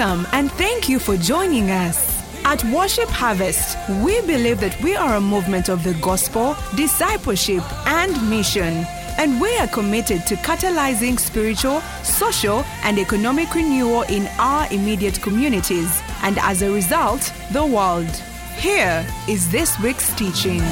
Welcome 0.00 0.26
and 0.32 0.50
thank 0.52 0.88
you 0.88 0.98
for 0.98 1.18
joining 1.18 1.70
us. 1.70 2.24
At 2.46 2.64
Worship 2.72 3.10
Harvest, 3.10 3.76
we 4.02 4.18
believe 4.22 4.58
that 4.60 4.82
we 4.82 4.96
are 4.96 5.16
a 5.16 5.20
movement 5.20 5.68
of 5.68 5.84
the 5.84 5.92
gospel, 6.00 6.56
discipleship, 6.74 7.62
and 7.86 8.30
mission. 8.30 8.86
And 9.18 9.38
we 9.38 9.54
are 9.58 9.66
committed 9.66 10.26
to 10.28 10.36
catalyzing 10.36 11.20
spiritual, 11.20 11.82
social, 12.02 12.64
and 12.82 12.98
economic 12.98 13.54
renewal 13.54 14.04
in 14.04 14.26
our 14.38 14.72
immediate 14.72 15.20
communities, 15.20 16.00
and 16.22 16.38
as 16.38 16.62
a 16.62 16.72
result, 16.72 17.30
the 17.52 17.66
world. 17.66 18.08
Here 18.56 19.06
is 19.28 19.52
this 19.52 19.78
week's 19.80 20.14
teaching. 20.14 20.62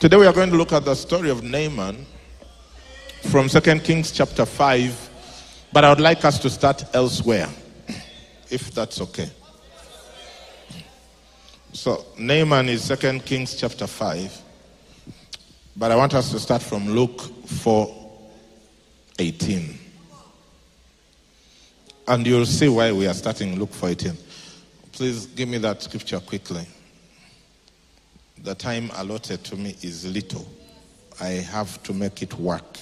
Today 0.00 0.16
we 0.16 0.26
are 0.26 0.32
going 0.32 0.50
to 0.50 0.56
look 0.56 0.72
at 0.72 0.84
the 0.84 0.96
story 0.96 1.30
of 1.30 1.44
Naaman 1.44 2.04
from 3.30 3.48
2 3.48 3.60
Kings 3.78 4.10
chapter 4.10 4.44
5, 4.44 5.05
but 5.76 5.84
I 5.84 5.90
would 5.90 6.00
like 6.00 6.24
us 6.24 6.38
to 6.38 6.48
start 6.48 6.86
elsewhere, 6.94 7.50
if 8.48 8.70
that's 8.72 8.98
okay. 9.02 9.28
So, 11.74 12.02
Naaman 12.16 12.70
is 12.70 12.88
2 12.88 13.20
Kings 13.20 13.54
chapter 13.56 13.86
5, 13.86 14.40
but 15.76 15.92
I 15.92 15.96
want 15.96 16.14
us 16.14 16.30
to 16.30 16.38
start 16.38 16.62
from 16.62 16.88
Luke 16.88 17.20
4 17.20 17.94
18. 19.18 19.78
And 22.08 22.26
you'll 22.26 22.46
see 22.46 22.70
why 22.70 22.90
we 22.92 23.06
are 23.06 23.12
starting 23.12 23.58
Luke 23.58 23.74
4 23.74 23.90
18. 23.90 24.12
Please 24.92 25.26
give 25.26 25.50
me 25.50 25.58
that 25.58 25.82
scripture 25.82 26.20
quickly. 26.20 26.66
The 28.38 28.54
time 28.54 28.90
allotted 28.96 29.44
to 29.44 29.56
me 29.56 29.76
is 29.82 30.06
little. 30.10 30.48
I 31.20 31.32
have 31.52 31.82
to 31.82 31.92
make 31.92 32.22
it 32.22 32.32
work. 32.38 32.78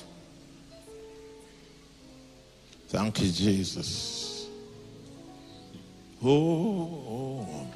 Thank 2.95 3.23
you, 3.23 3.33
Jesus. 3.33 4.47
Oh. 6.25 7.67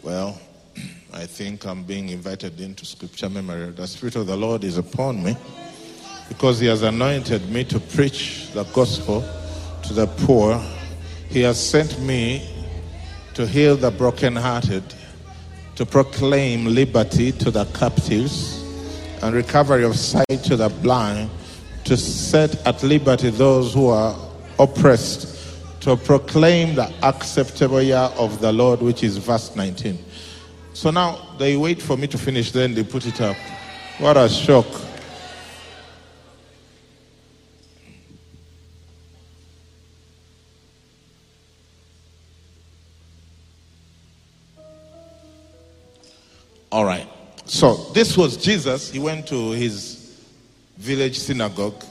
Well, 0.00 0.40
I 1.12 1.26
think 1.26 1.66
I'm 1.66 1.82
being 1.82 2.10
invited 2.10 2.60
into 2.60 2.84
scripture 2.86 3.28
memory. 3.28 3.72
The 3.72 3.84
Spirit 3.88 4.14
of 4.14 4.28
the 4.28 4.36
Lord 4.36 4.62
is 4.62 4.78
upon 4.78 5.24
me 5.24 5.36
because 6.28 6.60
He 6.60 6.68
has 6.68 6.82
anointed 6.82 7.50
me 7.50 7.64
to 7.64 7.80
preach 7.80 8.52
the 8.52 8.62
gospel 8.66 9.24
to 9.82 9.92
the 9.92 10.06
poor. 10.06 10.62
He 11.30 11.40
has 11.40 11.58
sent 11.58 11.98
me 11.98 12.48
to 13.34 13.44
heal 13.44 13.74
the 13.74 13.90
brokenhearted, 13.90 14.84
to 15.74 15.84
proclaim 15.84 16.66
liberty 16.66 17.32
to 17.32 17.50
the 17.50 17.64
captives 17.76 18.63
and 19.24 19.34
recovery 19.34 19.84
of 19.84 19.96
sight 19.96 20.42
to 20.44 20.54
the 20.54 20.68
blind, 20.68 21.30
to 21.84 21.96
set 21.96 22.54
at 22.66 22.82
liberty 22.82 23.30
those 23.30 23.72
who 23.72 23.88
are 23.88 24.14
oppressed, 24.58 25.80
to 25.80 25.96
proclaim 25.96 26.74
the 26.74 26.92
acceptable 27.02 27.80
year 27.80 28.10
of 28.18 28.38
the 28.42 28.52
Lord, 28.52 28.82
which 28.82 29.02
is 29.02 29.16
verse 29.16 29.56
19. 29.56 29.98
So 30.74 30.90
now 30.90 31.36
they 31.38 31.56
wait 31.56 31.80
for 31.80 31.96
me 31.96 32.06
to 32.08 32.18
finish, 32.18 32.52
then 32.52 32.74
they 32.74 32.84
put 32.84 33.06
it 33.06 33.18
up. 33.22 33.36
What 33.96 34.18
a 34.18 34.28
shock. 34.28 34.66
All 46.70 46.84
right. 46.84 47.03
So 47.54 47.76
this 47.92 48.16
was 48.16 48.36
Jesus. 48.36 48.90
He 48.90 48.98
went 48.98 49.28
to 49.28 49.52
his 49.52 50.20
village 50.76 51.16
synagogue 51.16 51.84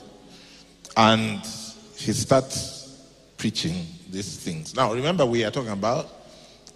and 0.97 1.39
he 1.95 2.11
starts 2.11 3.01
preaching 3.37 3.85
these 4.09 4.35
things. 4.35 4.75
Now, 4.75 4.93
remember, 4.93 5.25
we 5.25 5.45
are 5.45 5.51
talking 5.51 5.71
about 5.71 6.09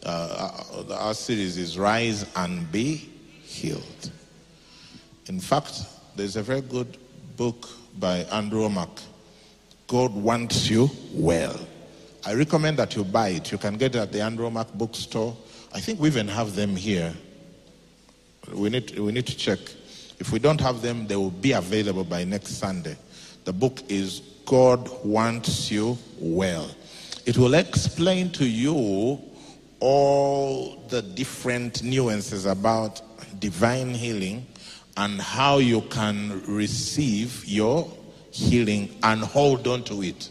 uh, 0.05 0.63
our 0.89 1.13
series 1.13 1.57
is 1.57 1.77
Rise 1.77 2.25
and 2.37 2.71
Be 2.71 3.09
Healed. 3.43 4.11
In 5.25 5.41
fact, 5.41 5.81
there's 6.15 6.37
a 6.37 6.41
very 6.41 6.61
good 6.61 6.97
book 7.35 7.67
by 7.99 8.19
Andrew 8.31 8.61
Wommack. 8.61 9.01
God 9.87 10.15
wants 10.15 10.69
you 10.69 10.89
well. 11.11 11.59
I 12.25 12.35
recommend 12.35 12.77
that 12.77 12.95
you 12.95 13.03
buy 13.03 13.29
it. 13.29 13.51
You 13.51 13.57
can 13.57 13.75
get 13.75 13.95
it 13.95 13.99
at 13.99 14.13
the 14.13 14.21
Andrew 14.21 14.49
Wommack 14.49 14.73
bookstore. 14.75 15.35
I 15.73 15.81
think 15.81 15.99
we 15.99 16.07
even 16.07 16.29
have 16.29 16.55
them 16.55 16.73
here. 16.73 17.13
We 18.53 18.69
need, 18.69 18.97
we 18.97 19.11
need 19.11 19.27
to 19.27 19.37
check. 19.37 19.59
If 20.19 20.31
we 20.31 20.39
don't 20.39 20.59
have 20.61 20.81
them, 20.81 21.07
they 21.07 21.15
will 21.15 21.31
be 21.31 21.51
available 21.51 22.03
by 22.03 22.23
next 22.23 22.49
Sunday. 22.57 22.97
The 23.43 23.53
book 23.53 23.81
is 23.89 24.21
God 24.45 24.89
Wants 25.05 25.69
You 25.69 25.97
Well. 26.19 26.69
It 27.25 27.37
will 27.37 27.55
explain 27.55 28.31
to 28.31 28.45
you 28.45 29.21
all 29.79 30.83
the 30.87 31.01
different 31.01 31.83
nuances 31.83 32.45
about 32.45 33.01
divine 33.39 33.93
healing 33.93 34.45
and 34.95 35.21
how 35.21 35.57
you 35.57 35.81
can 35.81 36.41
receive 36.47 37.45
your 37.45 37.91
healing 38.31 38.95
and 39.03 39.21
hold 39.21 39.67
on 39.67 39.83
to 39.83 40.01
it. 40.01 40.29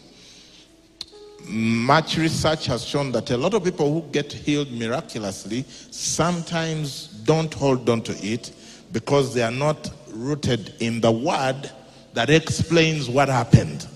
Much 1.45 2.17
research 2.17 2.67
has 2.67 2.85
shown 2.85 3.13
that 3.13 3.31
a 3.31 3.37
lot 3.37 3.55
of 3.55 3.63
people 3.63 3.93
who 3.93 4.11
get 4.11 4.33
healed 4.33 4.71
miraculously 4.73 5.65
sometimes 5.91 7.16
don't 7.27 7.53
hold 7.53 7.89
on 7.91 8.03
to 8.03 8.13
it 8.25 8.53
because 8.93 9.35
they 9.35 9.43
are 9.43 9.51
not 9.51 9.91
rooted 10.11 10.75
in 10.81 11.01
the 11.01 11.11
word 11.11 11.71
that 12.15 12.31
explains 12.31 13.11
what 13.11 13.29
happened. 13.29 13.87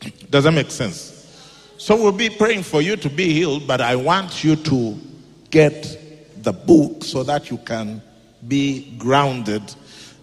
Does 0.30 0.44
that 0.44 0.52
make 0.52 0.70
sense? 0.70 1.16
So 1.76 1.96
we'll 1.96 2.12
be 2.12 2.30
praying 2.30 2.62
for 2.62 2.80
you 2.82 2.96
to 2.96 3.10
be 3.10 3.32
healed, 3.32 3.66
but 3.66 3.80
I 3.80 3.96
want 3.96 4.44
you 4.44 4.56
to 4.56 4.98
get 5.50 5.98
the 6.42 6.52
book 6.52 7.04
so 7.04 7.22
that 7.24 7.50
you 7.50 7.58
can 7.58 8.02
be 8.46 8.94
grounded 8.96 9.62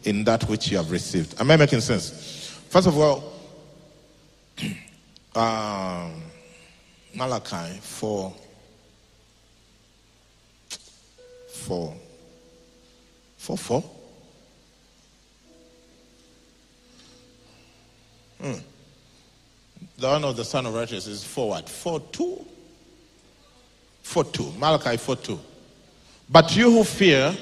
in 0.04 0.24
that 0.24 0.44
which 0.44 0.72
you 0.72 0.78
have 0.78 0.92
received. 0.92 1.40
Am 1.40 1.52
I 1.52 1.58
making 1.58 1.82
sense? 1.82 2.60
First 2.70 2.88
of 2.88 2.98
all, 2.98 3.34
um, 5.36 6.22
Malachi 7.14 7.80
4 7.82 8.34
4 11.68 11.94
4 13.38 13.58
4 13.58 13.82
hmm. 18.42 18.54
The 19.98 20.08
one 20.08 20.24
of 20.24 20.38
the 20.38 20.46
sun 20.46 20.66
of 20.66 20.74
righteousness 20.74 21.08
is 21.08 21.24
forward. 21.26 21.68
4 21.68 22.00
2. 22.00 22.46
4 24.02 24.24
2. 24.24 24.54
Malachi 24.58 24.96
4 24.96 25.16
2. 25.18 25.40
But 26.30 26.56
you 26.56 26.72
who 26.72 26.84
fear 26.86 27.36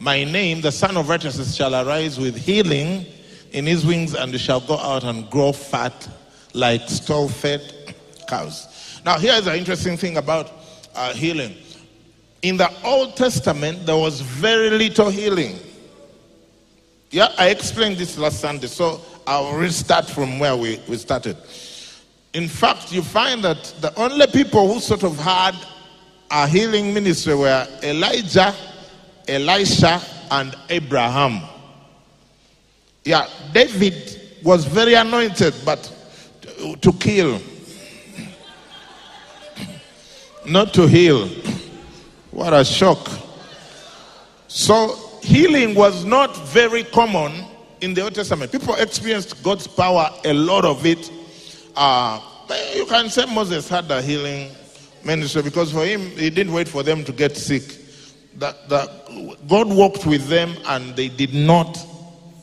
my 0.00 0.24
name, 0.24 0.62
the 0.62 0.72
sun 0.72 0.96
of 0.96 1.08
righteousness 1.08 1.54
shall 1.54 1.74
arise 1.74 2.18
with 2.18 2.36
healing 2.36 3.06
in 3.52 3.66
his 3.66 3.86
wings 3.86 4.14
and 4.14 4.38
shall 4.40 4.60
go 4.60 4.78
out 4.78 5.04
and 5.04 5.30
grow 5.30 5.52
fat 5.52 6.08
like 6.54 6.88
stall 6.88 7.28
fed 7.28 7.94
cows. 8.26 9.00
Now, 9.04 9.18
here's 9.18 9.46
an 9.46 9.56
interesting 9.56 9.96
thing 9.96 10.16
about 10.16 10.50
uh, 10.96 11.12
healing. 11.14 11.54
In 12.42 12.56
the 12.56 12.70
Old 12.82 13.16
Testament, 13.16 13.84
there 13.84 13.96
was 13.96 14.22
very 14.22 14.70
little 14.70 15.10
healing. 15.10 15.58
Yeah, 17.10 17.34
I 17.36 17.48
explained 17.50 17.98
this 17.98 18.16
last 18.16 18.40
Sunday, 18.40 18.68
so 18.68 19.00
I'll 19.26 19.54
restart 19.54 20.08
from 20.08 20.38
where 20.38 20.56
we, 20.56 20.80
we 20.88 20.96
started. 20.96 21.36
In 22.32 22.48
fact, 22.48 22.92
you 22.92 23.02
find 23.02 23.42
that 23.44 23.74
the 23.80 23.92
only 24.00 24.26
people 24.28 24.72
who 24.72 24.80
sort 24.80 25.02
of 25.02 25.18
had 25.18 25.54
a 26.30 26.46
healing 26.46 26.94
ministry 26.94 27.34
were 27.34 27.66
Elijah, 27.82 28.54
Elisha, 29.28 30.00
and 30.30 30.54
Abraham. 30.70 31.42
Yeah, 33.04 33.26
David 33.52 34.38
was 34.42 34.64
very 34.64 34.94
anointed, 34.94 35.54
but 35.64 35.92
to, 36.42 36.76
to 36.76 36.92
kill, 36.94 37.42
not 40.46 40.72
to 40.74 40.86
heal. 40.86 41.28
What 42.30 42.52
a 42.52 42.64
shock. 42.64 43.10
So, 44.46 44.96
healing 45.20 45.74
was 45.74 46.04
not 46.04 46.36
very 46.48 46.84
common 46.84 47.44
in 47.80 47.92
the 47.92 48.02
Old 48.02 48.14
Testament. 48.14 48.52
People 48.52 48.74
experienced 48.74 49.42
God's 49.42 49.66
power, 49.66 50.10
a 50.24 50.32
lot 50.32 50.64
of 50.64 50.86
it. 50.86 51.10
Uh, 51.74 52.20
you 52.74 52.86
can 52.86 53.10
say 53.10 53.26
Moses 53.26 53.68
had 53.68 53.90
a 53.90 54.00
healing 54.00 54.50
ministry 55.04 55.42
because 55.42 55.72
for 55.72 55.84
him, 55.84 56.02
he 56.10 56.30
didn't 56.30 56.52
wait 56.52 56.68
for 56.68 56.82
them 56.84 57.04
to 57.04 57.12
get 57.12 57.36
sick. 57.36 57.62
That, 58.36 58.68
that 58.68 58.88
God 59.48 59.68
walked 59.68 60.06
with 60.06 60.28
them 60.28 60.54
and 60.66 60.94
they 60.94 61.08
did 61.08 61.34
not 61.34 61.74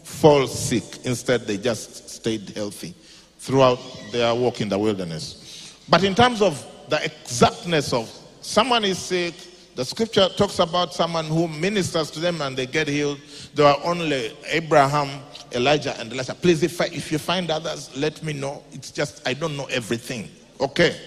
fall 0.03 0.47
sick. 0.47 1.05
Instead, 1.05 1.47
they 1.47 1.57
just 1.57 2.09
stayed 2.09 2.49
healthy 2.49 2.93
throughout 3.39 3.79
their 4.11 4.35
walk 4.35 4.59
in 4.59 4.67
the 4.67 4.77
wilderness. 4.77 5.75
But 5.87 6.03
in 6.03 6.13
terms 6.13 6.41
of 6.41 6.65
the 6.89 7.03
exactness 7.05 7.93
of 7.93 8.09
someone 8.41 8.83
is 8.83 8.97
sick, 8.97 9.33
The 9.77 9.85
scripture 9.85 10.27
talks 10.29 10.57
about 10.57 10.91
someone 10.91 11.25
who 11.25 11.47
ministers 11.47 12.09
to 12.09 12.19
them 12.19 12.41
and 12.41 12.57
they 12.57 12.65
get 12.65 12.87
healed. 12.87 13.19
There 13.53 13.67
are 13.67 13.77
only 13.83 14.35
Abraham, 14.47 15.21
Elijah, 15.51 15.95
and 15.99 16.11
Elisha. 16.11 16.33
Please, 16.33 16.63
if, 16.63 16.81
I, 16.81 16.85
if 16.85 17.11
you 17.11 17.19
find 17.19 17.51
others, 17.51 17.95
let 17.95 18.23
me 18.23 18.33
know. 18.33 18.63
It's 18.71 18.89
just, 18.89 19.21
I 19.27 19.35
don't 19.35 19.55
know 19.55 19.65
everything. 19.65 20.31
Okay? 20.59 20.99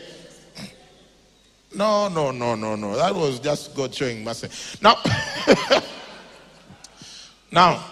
No, 1.75 2.06
no, 2.06 2.31
no, 2.31 2.55
no, 2.55 2.76
no. 2.76 2.94
That 2.94 3.12
was 3.12 3.40
just 3.40 3.75
God 3.75 3.93
showing 3.93 4.22
mercy. 4.22 4.49
Now, 4.81 5.02
now, 7.50 7.84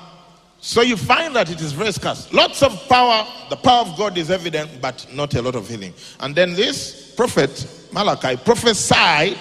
so 0.60 0.82
you 0.82 0.96
find 0.96 1.34
that 1.34 1.50
it 1.50 1.60
is 1.60 1.72
very 1.72 1.90
scarce. 1.90 2.32
Lots 2.32 2.62
of 2.62 2.88
power. 2.88 3.26
The 3.50 3.56
power 3.56 3.80
of 3.80 3.98
God 3.98 4.16
is 4.16 4.30
evident, 4.30 4.80
but 4.80 5.04
not 5.12 5.34
a 5.34 5.42
lot 5.42 5.56
of 5.56 5.68
healing. 5.68 5.92
And 6.20 6.36
then 6.36 6.54
this 6.54 7.14
prophet, 7.16 7.66
Malachi, 7.92 8.36
prophesied 8.36 9.36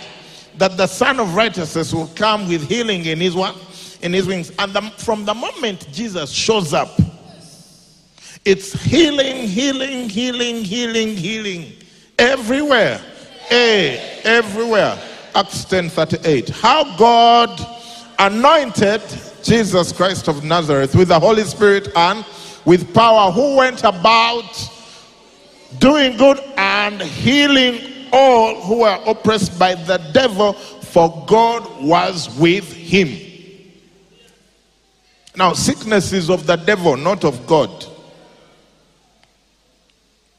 that 0.57 0.77
the 0.77 0.87
Son 0.87 1.19
of 1.19 1.35
Righteousness 1.35 1.93
will 1.93 2.07
come 2.15 2.47
with 2.47 2.67
healing 2.67 3.05
in 3.05 3.19
his 3.19 3.35
what? 3.35 3.55
In 4.01 4.13
his 4.13 4.27
wings. 4.27 4.51
And 4.59 4.73
the, 4.73 4.81
from 4.97 5.25
the 5.25 5.33
moment 5.33 5.87
Jesus 5.91 6.31
shows 6.31 6.73
up, 6.73 6.99
it's 8.45 8.73
healing, 8.83 9.47
healing, 9.47 10.09
healing, 10.09 10.63
healing, 10.63 11.17
healing. 11.17 11.73
Everywhere. 12.17 12.97
Hey, 13.47 14.21
everywhere. 14.23 14.97
Acts 15.35 15.65
10 15.65 15.89
38. 15.89 16.49
How 16.49 16.97
God 16.97 17.59
anointed 18.19 19.01
Jesus 19.43 19.91
Christ 19.91 20.27
of 20.27 20.43
Nazareth 20.43 20.95
with 20.95 21.09
the 21.09 21.19
Holy 21.19 21.43
Spirit 21.43 21.89
and 21.95 22.25
with 22.65 22.93
power, 22.93 23.31
who 23.31 23.55
went 23.55 23.83
about 23.83 24.69
doing 25.79 26.17
good 26.17 26.39
and 26.57 27.01
healing 27.01 27.96
all 28.11 28.61
who 28.61 28.79
were 28.81 28.99
oppressed 29.05 29.57
by 29.57 29.75
the 29.75 29.97
devil, 30.13 30.53
for 30.53 31.25
God 31.27 31.83
was 31.83 32.29
with 32.39 32.71
him. 32.71 33.27
Now, 35.35 35.53
sickness 35.53 36.13
is 36.13 36.29
of 36.29 36.47
the 36.47 36.55
devil, 36.55 36.97
not 36.97 37.23
of 37.23 37.45
God. 37.45 37.85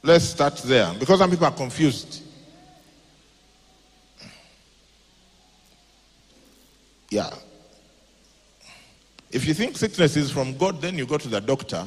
Let's 0.03 0.25
start 0.25 0.57
there 0.59 0.93
because 0.99 1.19
some 1.19 1.31
people 1.31 1.47
are 1.47 1.53
confused. 1.53 2.23
Yeah. 7.11 7.31
If 9.31 9.47
you 9.47 9.55
think 9.55 9.77
sickness 9.77 10.17
is 10.17 10.31
from 10.31 10.57
God, 10.57 10.81
then 10.81 10.97
you 10.97 11.07
go 11.07 11.19
to 11.19 11.29
the 11.29 11.41
doctor 11.41 11.87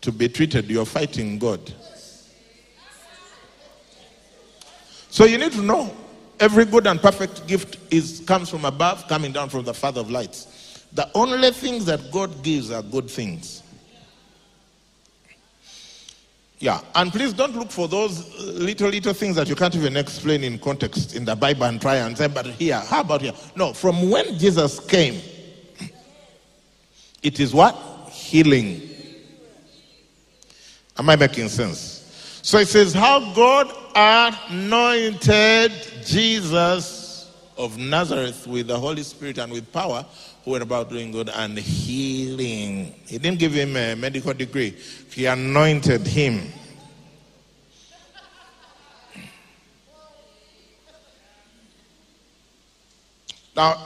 to 0.00 0.12
be 0.12 0.28
treated. 0.28 0.70
You're 0.70 0.86
fighting 0.86 1.38
God. 1.38 1.72
So 5.12 5.26
you 5.26 5.36
need 5.36 5.52
to 5.52 5.60
know 5.60 5.94
every 6.40 6.64
good 6.64 6.86
and 6.86 6.98
perfect 6.98 7.46
gift 7.46 7.76
is 7.92 8.22
comes 8.26 8.48
from 8.48 8.64
above, 8.64 9.06
coming 9.08 9.30
down 9.30 9.50
from 9.50 9.62
the 9.62 9.74
Father 9.74 10.00
of 10.00 10.10
lights. 10.10 10.86
The 10.94 11.06
only 11.14 11.50
things 11.50 11.84
that 11.84 12.10
God 12.10 12.42
gives 12.42 12.70
are 12.70 12.82
good 12.82 13.10
things. 13.10 13.62
Yeah, 16.60 16.80
and 16.94 17.12
please 17.12 17.34
don't 17.34 17.54
look 17.54 17.70
for 17.70 17.88
those 17.88 18.34
little, 18.40 18.88
little 18.88 19.12
things 19.12 19.36
that 19.36 19.50
you 19.50 19.54
can't 19.54 19.76
even 19.76 19.98
explain 19.98 20.42
in 20.44 20.58
context 20.58 21.14
in 21.14 21.26
the 21.26 21.36
Bible 21.36 21.64
and 21.64 21.78
try 21.78 21.96
and 21.96 22.16
say, 22.16 22.28
but 22.28 22.46
here, 22.46 22.80
how 22.80 23.02
about 23.02 23.20
here? 23.20 23.34
No, 23.54 23.74
from 23.74 24.08
when 24.08 24.38
Jesus 24.38 24.80
came, 24.80 25.20
it 27.22 27.38
is 27.38 27.52
what? 27.52 27.74
Healing. 28.10 28.80
Am 30.96 31.10
I 31.10 31.16
making 31.16 31.50
sense? 31.50 31.91
So 32.44 32.58
it 32.58 32.66
says, 32.66 32.92
how 32.92 33.32
God 33.34 33.72
anointed 33.94 35.72
Jesus 36.04 37.30
of 37.56 37.78
Nazareth 37.78 38.48
with 38.48 38.66
the 38.66 38.76
Holy 38.76 39.04
Spirit 39.04 39.38
and 39.38 39.52
with 39.52 39.72
power, 39.72 40.04
who 40.44 40.50
went 40.50 40.62
about 40.64 40.90
doing 40.90 41.12
good 41.12 41.28
and 41.28 41.56
healing. 41.56 42.94
He 43.06 43.18
didn't 43.18 43.38
give 43.38 43.52
him 43.52 43.76
a 43.76 43.94
medical 43.94 44.34
degree, 44.34 44.76
he 45.10 45.26
anointed 45.26 46.04
him. 46.04 46.52
Now, 53.54 53.76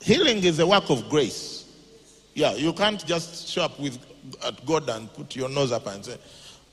healing 0.00 0.44
is 0.44 0.60
a 0.60 0.66
work 0.66 0.88
of 0.88 1.08
grace. 1.08 1.64
Yeah, 2.34 2.54
you 2.54 2.72
can't 2.74 3.04
just 3.04 3.48
show 3.48 3.62
up 3.62 3.80
with 3.80 3.98
at 4.44 4.64
God 4.66 4.88
and 4.88 5.12
put 5.12 5.36
your 5.36 5.48
nose 5.48 5.72
up 5.72 5.86
and 5.86 6.04
say, 6.04 6.16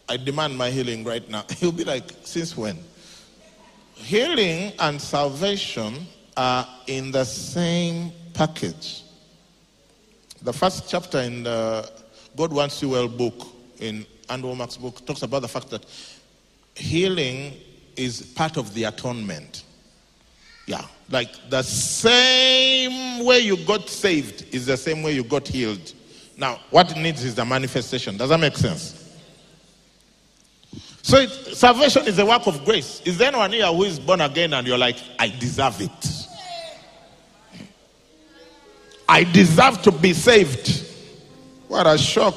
I 0.10 0.18
demand 0.18 0.58
my 0.58 0.70
healing 0.70 1.04
right 1.04 1.28
now. 1.30 1.46
He'll 1.58 1.72
be 1.72 1.84
like, 1.84 2.12
since 2.24 2.58
when? 2.58 2.78
Healing 3.96 4.74
and 4.80 5.02
salvation 5.02 6.06
are 6.36 6.68
in 6.88 7.12
the 7.12 7.24
same 7.24 8.12
package. 8.34 9.04
The 10.42 10.52
first 10.52 10.90
chapter 10.90 11.20
in 11.20 11.44
the 11.44 11.90
God 12.36 12.52
Wants 12.52 12.82
You 12.82 12.90
Well 12.90 13.08
book, 13.08 13.48
in 13.80 14.06
Andrew 14.30 14.52
Wommack's 14.52 14.78
book, 14.78 15.06
talks 15.06 15.22
about 15.22 15.42
the 15.42 15.48
fact 15.48 15.70
that 15.70 15.86
healing 16.76 17.54
is 17.96 18.22
part 18.22 18.58
of 18.58 18.74
the 18.74 18.86
atonement. 18.86 19.64
Yeah, 20.66 20.86
like 21.10 21.30
the 21.50 21.62
same 21.62 23.26
way 23.26 23.40
you 23.40 23.58
got 23.58 23.90
saved 23.90 24.54
is 24.54 24.66
the 24.66 24.78
same 24.78 25.04
way 25.04 25.14
you 25.14 25.24
got 25.24 25.48
healed. 25.48 25.94
Now, 26.38 26.60
what 26.70 26.92
it 26.92 26.98
needs 26.98 27.24
is 27.24 27.36
the 27.36 27.46
manifestation. 27.46 28.18
Does 28.18 28.30
that 28.30 28.40
make 28.40 28.58
sense? 28.58 29.00
So 31.02 31.18
it, 31.18 31.30
salvation 31.30 32.08
is 32.08 32.18
a 32.18 32.26
work 32.26 32.48
of 32.48 32.64
grace. 32.64 33.02
Is 33.06 33.18
there 33.18 33.28
anyone 33.28 33.52
here 33.52 33.68
who 33.68 33.84
is 33.84 34.00
born 34.00 34.22
again 34.22 34.54
and 34.54 34.66
you're 34.66 34.78
like, 34.78 34.98
I 35.20 35.28
deserve 35.28 35.82
it? 35.82 36.28
I 39.08 39.26
deserve 39.26 39.82
to 39.84 39.92
be 39.92 40.14
saved. 40.14 40.88
What 41.68 41.86
a 41.86 41.98
shock. 41.98 42.36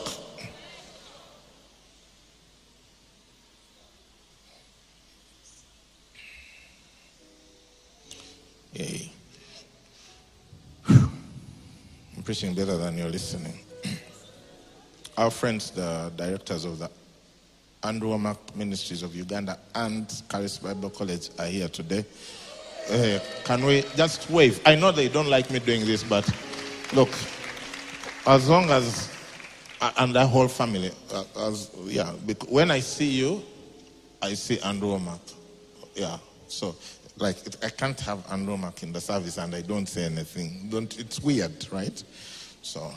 Hey. 8.73 9.11
I'm 10.89 12.23
preaching 12.25 12.53
better 12.53 12.77
than 12.77 12.99
you're 12.99 13.09
listening. 13.09 13.59
Our 15.17 15.31
friends, 15.31 15.71
the 15.71 16.13
directors 16.15 16.67
of 16.67 16.79
the 16.79 16.91
Andrew 17.83 18.11
Wommack 18.11 18.37
Ministries 18.55 19.03
of 19.03 19.17
Uganda 19.17 19.59
and 19.75 20.13
Charis 20.31 20.59
Bible 20.59 20.91
College 20.91 21.31
are 21.39 21.47
here 21.47 21.69
today. 21.69 22.05
Uh, 22.91 23.19
can 23.43 23.65
we 23.65 23.83
just 23.97 24.29
wave? 24.29 24.61
I 24.67 24.75
know 24.75 24.93
they 24.93 25.09
don't 25.09 25.29
like 25.29 25.51
me 25.51 25.59
doing 25.59 25.87
this, 25.87 26.03
but 26.03 26.29
look, 26.93 27.09
as 28.27 28.51
long 28.51 28.69
as, 28.69 29.11
uh, 29.81 29.91
and 29.97 30.15
the 30.15 30.27
whole 30.27 30.49
family, 30.49 30.91
uh, 31.11 31.25
as, 31.47 31.71
yeah, 31.85 32.11
when 32.51 32.71
I 32.71 32.81
see 32.81 33.09
you, 33.09 33.43
I 34.21 34.35
see 34.35 34.61
Andrew 34.61 34.99
Wommack. 34.99 35.33
Yeah, 35.95 36.19
so 36.47 36.77
like 37.17 37.39
it, 37.47 37.57
I 37.65 37.71
can't 37.71 37.99
have 38.01 38.23
Andrew 38.31 38.55
Wommack 38.55 38.83
in 38.83 38.93
the 38.93 39.01
service 39.01 39.39
and 39.39 39.55
I 39.55 39.63
don't 39.63 39.87
say 39.87 40.05
anything. 40.05 40.69
Don't, 40.69 40.99
it's 40.99 41.21
weird, 41.23 41.67
right? 41.73 42.05
So 42.61 42.93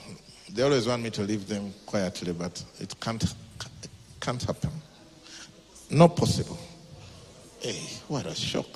they 0.54 0.64
always 0.64 0.88
want 0.88 1.04
me 1.04 1.10
to 1.12 1.22
leave 1.22 1.48
them 1.48 1.74
quietly, 1.86 2.34
but 2.34 2.64
it 2.80 2.94
can't 3.00 3.24
can't 4.20 4.44
happen. 4.44 4.72
Not 5.90 6.16
possible. 6.16 6.58
Hey, 7.60 7.80
what 8.08 8.26
a 8.26 8.36
shock. 8.36 8.68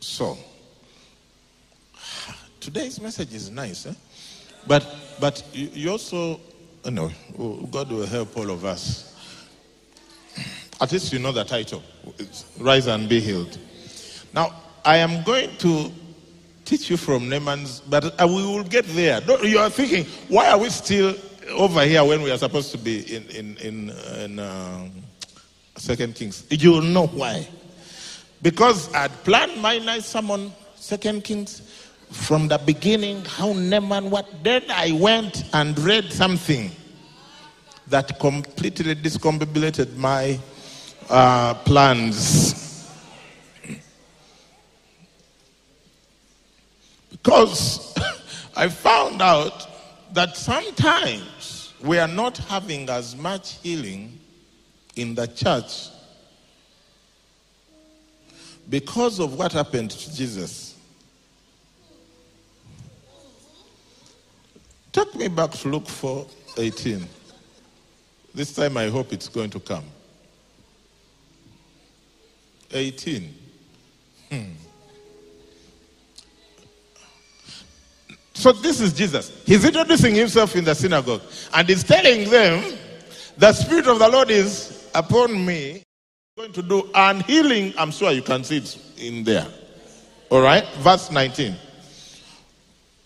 So, 0.00 0.36
today's 2.60 3.00
message 3.00 3.32
is 3.34 3.50
nice, 3.50 3.86
eh? 3.86 3.94
But 4.66 4.86
but 5.20 5.42
you, 5.52 5.90
also, 5.90 6.40
you 6.84 6.90
know, 6.90 7.10
God 7.70 7.90
will 7.90 8.06
help 8.06 8.36
all 8.36 8.50
of 8.50 8.64
us. 8.64 9.08
At 10.80 10.92
least 10.92 11.12
you 11.12 11.18
know 11.18 11.32
the 11.32 11.44
title. 11.44 11.82
Rise 12.58 12.88
and 12.88 13.08
be 13.08 13.20
healed. 13.20 13.58
Now, 14.34 14.54
I 14.84 14.96
am 14.96 15.22
going 15.22 15.56
to 15.58 15.92
teach 16.72 16.88
you 16.88 16.96
from 16.96 17.28
Naaman's, 17.28 17.80
but 17.80 18.02
we 18.20 18.46
will 18.46 18.64
get 18.64 18.86
there. 18.86 19.20
You 19.44 19.58
are 19.58 19.68
thinking, 19.68 20.06
why 20.28 20.48
are 20.48 20.58
we 20.58 20.70
still 20.70 21.14
over 21.50 21.84
here 21.84 22.02
when 22.02 22.22
we 22.22 22.30
are 22.30 22.38
supposed 22.38 22.72
to 22.72 22.78
be 22.78 23.14
in 23.14 23.24
in 23.28 23.56
in, 23.58 23.90
in 24.18 24.38
um, 24.38 24.90
Second 25.76 26.14
Kings. 26.14 26.46
You 26.48 26.72
will 26.72 26.82
know 26.82 27.08
why. 27.08 27.46
Because 28.40 28.92
I'd 28.94 29.12
planned 29.24 29.60
my 29.60 29.78
night 29.78 30.02
sermon, 30.02 30.50
Second 30.74 31.24
Kings, 31.24 31.60
from 32.10 32.48
the 32.48 32.56
beginning. 32.56 33.22
How 33.26 33.52
Naaman 33.52 34.10
what? 34.10 34.26
Then 34.42 34.62
I 34.70 34.92
went 34.92 35.44
and 35.52 35.78
read 35.78 36.10
something 36.10 36.70
that 37.88 38.18
completely 38.18 38.94
discombobulated 38.94 39.94
my 39.96 40.38
uh, 41.10 41.52
plans. 41.68 42.61
Because 47.22 47.94
I 48.56 48.68
found 48.68 49.22
out 49.22 49.68
that 50.14 50.36
sometimes 50.36 51.72
we 51.82 51.98
are 51.98 52.08
not 52.08 52.36
having 52.38 52.88
as 52.88 53.16
much 53.16 53.58
healing 53.62 54.18
in 54.96 55.14
the 55.14 55.26
church 55.26 55.88
because 58.68 59.20
of 59.20 59.38
what 59.38 59.52
happened 59.52 59.90
to 59.90 60.14
Jesus. 60.14 60.76
Take 64.92 65.14
me 65.14 65.28
back 65.28 65.52
to 65.52 65.68
Luke 65.68 65.88
4 65.88 66.26
18. 66.58 67.06
This 68.34 68.54
time 68.54 68.76
I 68.76 68.88
hope 68.88 69.12
it's 69.12 69.28
going 69.28 69.50
to 69.50 69.60
come. 69.60 69.84
18. 72.72 73.34
Hmm. 74.30 74.42
So 78.34 78.52
this 78.52 78.80
is 78.80 78.92
Jesus. 78.92 79.42
He's 79.44 79.64
introducing 79.64 80.14
himself 80.14 80.56
in 80.56 80.64
the 80.64 80.74
synagogue 80.74 81.22
and 81.54 81.68
he's 81.68 81.84
telling 81.84 82.28
them, 82.30 82.78
The 83.36 83.52
Spirit 83.52 83.86
of 83.86 83.98
the 83.98 84.08
Lord 84.08 84.30
is 84.30 84.88
upon 84.94 85.44
me. 85.44 85.82
Going 86.36 86.52
to 86.52 86.62
do 86.62 86.90
an 86.94 87.20
healing. 87.20 87.74
I'm 87.76 87.90
sure 87.90 88.10
you 88.10 88.22
can 88.22 88.42
see 88.42 88.56
it 88.58 88.78
in 88.98 89.22
there. 89.22 89.46
All 90.30 90.40
right? 90.40 90.66
Verse 90.78 91.10
19. 91.10 91.54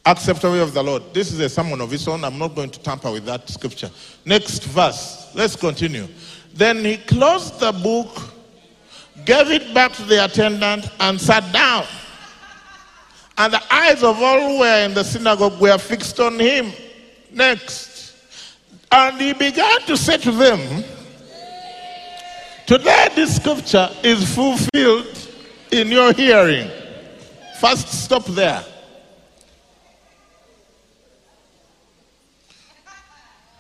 Accept 0.04 0.42
the 0.42 0.50
way 0.52 0.61
of 0.61 0.73
the 0.73 0.83
Lord. 0.83 1.02
This 1.12 1.33
is 1.33 1.40
a 1.40 1.49
sermon 1.49 1.80
of 1.80 1.90
his 1.90 2.06
own. 2.06 2.23
I'm 2.23 2.38
not 2.38 2.54
going 2.54 2.71
to 2.71 2.78
tamper 2.78 3.11
with 3.11 3.25
that 3.25 3.49
scripture. 3.49 3.90
Next 4.25 4.62
verse. 4.62 5.35
Let's 5.35 5.56
continue. 5.56 6.06
Then 6.54 6.85
he 6.85 6.99
closed 6.99 7.59
the 7.59 7.73
book, 7.73 8.16
gave 9.25 9.50
it 9.50 9.75
back 9.75 9.92
to 9.95 10.04
the 10.04 10.25
attendant, 10.25 10.88
and 11.00 11.21
sat 11.21 11.52
down. 11.52 11.85
And 13.38 13.52
the 13.52 13.75
eyes 13.75 14.02
of 14.02 14.21
all 14.23 14.40
who 14.40 14.59
were 14.61 14.85
in 14.85 14.95
the 14.95 15.05
synagogue 15.05 15.61
were 15.61 15.78
fixed 15.78 16.19
on 16.21 16.38
him. 16.38 16.73
Next. 17.31 18.14
And 18.90 19.21
he 19.21 19.33
began 19.35 19.81
to 19.83 19.97
say 19.97 20.16
to 20.19 20.33
them, 20.33 20.85
Today 22.66 23.09
this 23.14 23.37
scripture 23.37 23.88
is 24.02 24.35
fulfilled 24.35 25.28
in 25.71 25.88
your 25.88 26.12
hearing. 26.12 26.71
First, 27.61 27.88
stop 28.05 28.25
there. 28.26 28.64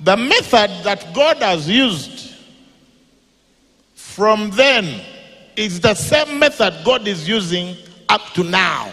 The 0.00 0.16
method 0.16 0.70
that 0.84 1.14
God 1.14 1.38
has 1.38 1.68
used 1.68 2.34
from 3.94 4.50
then 4.50 5.02
is 5.56 5.80
the 5.80 5.94
same 5.94 6.38
method 6.38 6.74
God 6.84 7.06
is 7.08 7.28
using 7.28 7.76
up 8.08 8.22
to 8.34 8.44
now, 8.44 8.92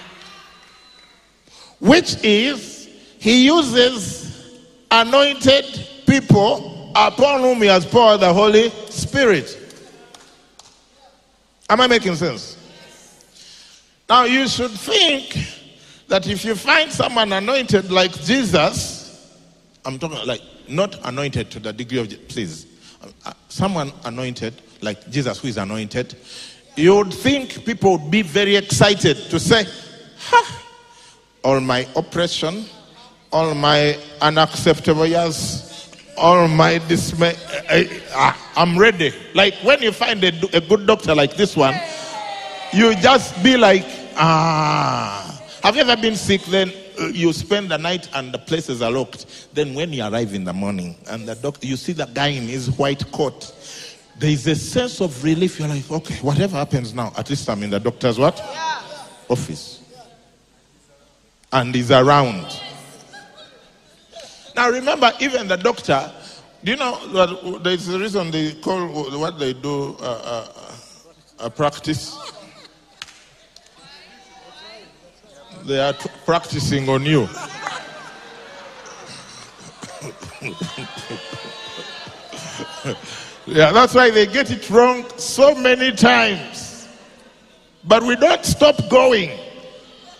which 1.83 2.23
is 2.23 2.89
He 3.19 3.45
uses 3.45 4.57
anointed 4.89 5.65
people 6.07 6.91
upon 6.95 7.41
whom 7.41 7.61
He 7.61 7.67
has 7.67 7.85
poured 7.85 8.21
the 8.21 8.33
Holy 8.33 8.69
Spirit. 8.89 9.59
Am 11.69 11.81
I 11.81 11.87
making 11.87 12.15
sense? 12.15 12.57
Now, 14.07 14.23
you 14.23 14.47
should 14.47 14.71
think 14.71 15.45
that 16.07 16.25
if 16.25 16.45
you 16.45 16.55
find 16.55 16.89
someone 16.89 17.33
anointed 17.33 17.91
like 17.91 18.13
Jesus, 18.23 19.37
I'm 19.83 19.99
talking 19.99 20.25
like 20.25 20.41
not 20.69 20.97
anointed 21.05 21.51
to 21.51 21.59
the 21.59 21.73
degree 21.73 21.99
of, 21.99 22.27
please, 22.29 22.65
uh, 23.25 23.33
someone 23.49 23.91
anointed 24.05 24.61
like 24.81 25.09
Jesus 25.09 25.39
who 25.39 25.49
is 25.49 25.57
anointed, 25.57 26.15
you 26.77 26.95
would 26.95 27.13
think 27.13 27.65
people 27.65 27.97
would 27.97 28.11
be 28.11 28.21
very 28.21 28.55
excited 28.55 29.17
to 29.17 29.39
say, 29.39 29.65
ha, 30.17 30.63
all 31.43 31.59
my 31.59 31.87
oppression, 31.95 32.65
all 33.31 33.53
my 33.53 33.97
unacceptable 34.21 35.05
years, 35.05 35.89
all 36.17 36.47
my 36.47 36.77
dismay, 36.87 37.35
I, 37.69 38.35
am 38.55 38.77
ready. 38.77 39.13
Like 39.33 39.55
when 39.55 39.81
you 39.81 39.91
find 39.91 40.23
a, 40.23 40.31
a 40.55 40.61
good 40.61 40.87
doctor 40.87 41.13
like 41.15 41.35
this 41.35 41.55
one, 41.55 41.75
you 42.71 42.95
just 42.95 43.41
be 43.43 43.57
like, 43.57 43.85
ah. 44.15 45.29
Have 45.63 45.75
you 45.75 45.81
ever 45.81 45.95
been 45.99 46.15
sick 46.15 46.41
then? 46.43 46.73
Uh, 46.99 47.07
you 47.07 47.31
spend 47.33 47.71
the 47.71 47.77
night 47.77 48.09
and 48.13 48.33
the 48.33 48.37
places 48.37 48.81
are 48.81 48.91
locked. 48.91 49.47
Then 49.53 49.73
when 49.73 49.93
you 49.93 50.03
arrive 50.03 50.33
in 50.33 50.43
the 50.43 50.53
morning 50.53 50.95
and 51.07 51.27
the 51.27 51.35
doctor, 51.35 51.65
you 51.65 51.77
see 51.77 51.93
the 51.93 52.05
guy 52.05 52.27
in 52.27 52.43
his 52.43 52.69
white 52.77 53.09
coat, 53.11 53.53
there 54.17 54.29
is 54.29 54.45
a 54.47 54.55
sense 54.55 55.01
of 55.01 55.23
relief. 55.23 55.59
You're 55.59 55.69
like, 55.69 55.89
okay, 55.89 56.15
whatever 56.15 56.57
happens 56.57 56.93
now, 56.93 57.13
at 57.17 57.29
least 57.29 57.49
I'm 57.49 57.63
in 57.63 57.69
the 57.69 57.79
doctor's 57.79 58.19
what? 58.19 58.37
Yeah. 58.37 58.81
Office. 59.29 59.82
And 61.53 61.73
he's 61.73 61.91
around. 61.91 62.59
Now 64.55 64.69
remember, 64.69 65.11
even 65.19 65.47
the 65.47 65.57
doctor, 65.57 66.11
do 66.63 66.71
you 66.71 66.77
know 66.77 67.07
that 67.13 67.63
there's 67.63 67.87
a 67.89 67.99
reason 67.99 68.31
they 68.31 68.53
call 68.53 68.87
what 69.19 69.37
they 69.37 69.53
do 69.53 69.95
uh, 69.99 70.47
uh, 70.49 70.75
a 71.45 71.49
practice? 71.49 72.17
They 75.65 75.79
are 75.79 75.93
t- 75.93 76.09
practicing 76.25 76.89
on 76.89 77.05
you. 77.05 77.21
yeah, 83.47 83.71
that's 83.71 83.93
why 83.93 84.09
they 84.11 84.25
get 84.25 84.51
it 84.51 84.69
wrong 84.69 85.05
so 85.17 85.55
many 85.55 85.91
times. 85.91 86.87
But 87.85 88.03
we 88.03 88.15
don't 88.15 88.43
stop 88.43 88.75
going. 88.89 89.31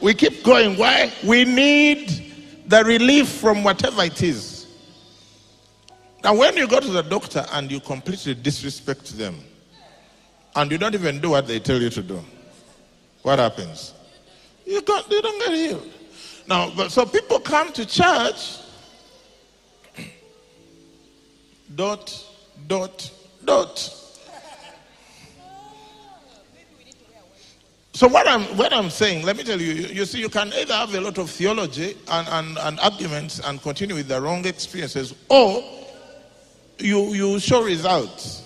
We 0.04 0.14
keep 0.14 0.44
going. 0.44 0.76
Why? 0.76 1.14
We 1.24 1.46
need 1.46 2.34
the 2.68 2.84
relief 2.84 3.30
from 3.30 3.64
whatever 3.64 4.04
it 4.04 4.22
is. 4.22 4.68
Now, 6.22 6.36
when 6.36 6.58
you 6.58 6.68
go 6.68 6.82
to 6.82 6.92
the 6.92 7.04
doctor 7.04 7.46
and 7.54 7.72
you 7.72 7.80
completely 7.80 8.34
disrespect 8.34 9.18
them, 9.18 9.40
and 10.58 10.70
you 10.70 10.78
don't 10.78 10.94
even 10.94 11.22
do 11.22 11.30
what 11.30 11.48
they 11.48 11.58
tell 11.60 11.82
you 11.82 11.90
to 11.90 12.04
do, 12.04 12.22
what 13.22 13.40
happens? 13.40 13.94
You 14.66 14.82
can't, 14.82 15.10
they 15.10 15.22
don't 15.22 15.40
get 15.40 15.52
healed. 15.52 15.90
Now, 16.50 16.70
but 16.76 16.92
so 16.92 17.06
people 17.06 17.40
come 17.40 17.72
to 17.72 17.86
church. 17.86 18.58
dot, 21.76 22.26
dot, 22.68 23.10
dot. 23.46 24.03
So 27.94 28.08
what 28.08 28.28
I'm 28.28 28.44
what 28.58 28.74
I'm 28.74 28.90
saying, 28.90 29.24
let 29.26 29.38
me 29.38 29.44
tell 29.44 29.62
you, 29.62 29.74
you, 29.74 29.88
you, 29.88 30.06
see, 30.06 30.20
you 30.20 30.30
can 30.30 30.52
either 30.54 30.74
have 30.74 30.94
a 30.96 31.00
lot 31.02 31.18
of 31.20 31.30
theology 31.30 31.96
and, 32.08 32.28
and, 32.28 32.58
and 32.58 32.80
arguments 32.80 33.40
and 33.40 33.62
continue 33.62 33.96
with 33.96 34.08
the 34.08 34.20
wrong 34.20 34.46
experiences, 34.46 35.14
or 35.30 35.64
you 36.80 37.14
you 37.14 37.40
show 37.40 37.64
results. 37.64 38.42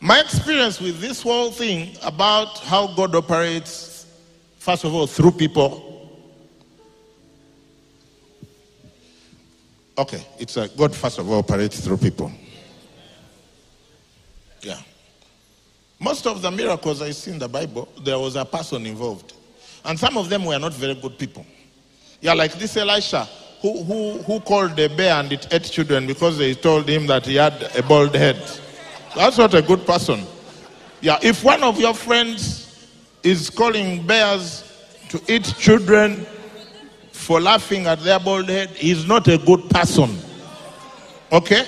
My 0.00 0.20
experience 0.20 0.80
with 0.80 1.00
this 1.00 1.22
whole 1.22 1.50
thing 1.50 1.96
about 2.02 2.58
how 2.60 2.94
God 2.94 3.14
operates 3.14 3.92
First 4.62 4.84
of 4.84 4.94
all, 4.94 5.08
through 5.08 5.32
people. 5.32 6.08
Okay, 9.98 10.24
it's 10.38 10.56
a 10.56 10.68
God 10.68 10.94
first 10.94 11.18
of 11.18 11.28
all 11.28 11.40
operates 11.40 11.80
through 11.80 11.96
people. 11.96 12.30
Yeah. 14.60 14.78
Most 16.02 16.26
of 16.26 16.42
the 16.42 16.50
miracles 16.50 17.00
I 17.00 17.12
see 17.12 17.30
in 17.30 17.38
the 17.38 17.48
Bible, 17.48 17.88
there 18.02 18.18
was 18.18 18.34
a 18.34 18.44
person 18.44 18.86
involved. 18.86 19.34
And 19.84 19.96
some 19.98 20.18
of 20.18 20.28
them 20.28 20.44
were 20.44 20.58
not 20.58 20.74
very 20.74 20.96
good 20.96 21.16
people. 21.16 21.46
Yeah, 22.20 22.34
like 22.34 22.54
this 22.54 22.76
Elisha, 22.76 23.28
who, 23.60 23.84
who, 23.84 24.18
who 24.22 24.40
called 24.40 24.74
the 24.76 24.88
bear 24.88 25.14
and 25.14 25.32
it 25.32 25.46
ate 25.52 25.62
children 25.64 26.08
because 26.08 26.38
they 26.38 26.54
told 26.54 26.88
him 26.88 27.06
that 27.06 27.26
he 27.26 27.36
had 27.36 27.70
a 27.76 27.82
bald 27.84 28.16
head. 28.16 28.36
That's 29.14 29.38
not 29.38 29.54
a 29.54 29.62
good 29.62 29.86
person. 29.86 30.24
Yeah, 31.00 31.18
if 31.22 31.44
one 31.44 31.62
of 31.62 31.78
your 31.78 31.94
friends 31.94 32.88
is 33.22 33.48
calling 33.48 34.04
bears 34.04 34.64
to 35.10 35.20
eat 35.28 35.44
children 35.56 36.26
for 37.12 37.40
laughing 37.40 37.86
at 37.86 38.00
their 38.00 38.18
bald 38.18 38.48
head, 38.48 38.70
he's 38.70 39.06
not 39.06 39.28
a 39.28 39.38
good 39.38 39.70
person. 39.70 40.18
Okay? 41.30 41.64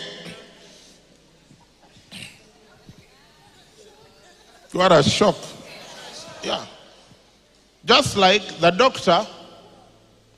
What 4.74 4.92
a 4.92 5.02
shock. 5.02 5.36
Yeah. 6.42 6.66
Just 7.84 8.16
like 8.16 8.42
the 8.58 8.70
doctor 8.70 9.26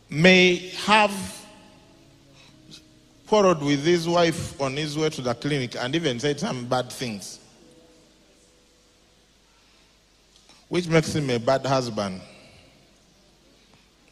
may 0.09 0.71
have 0.85 1.13
quarreled 3.27 3.63
with 3.63 3.85
his 3.85 4.09
wife 4.09 4.61
on 4.61 4.77
his 4.77 4.97
way 4.97 5.11
to 5.11 5.21
the 5.21 5.35
clinic 5.35 5.75
and 5.77 5.95
even 5.95 6.21
said 6.21 6.39
some 6.39 6.67
bad 6.67 6.93
things. 6.93 7.41
which 10.69 10.89
makes 10.89 11.15
him 11.15 11.31
a 11.31 11.39
bad 11.39 11.65
husband. 11.65 12.21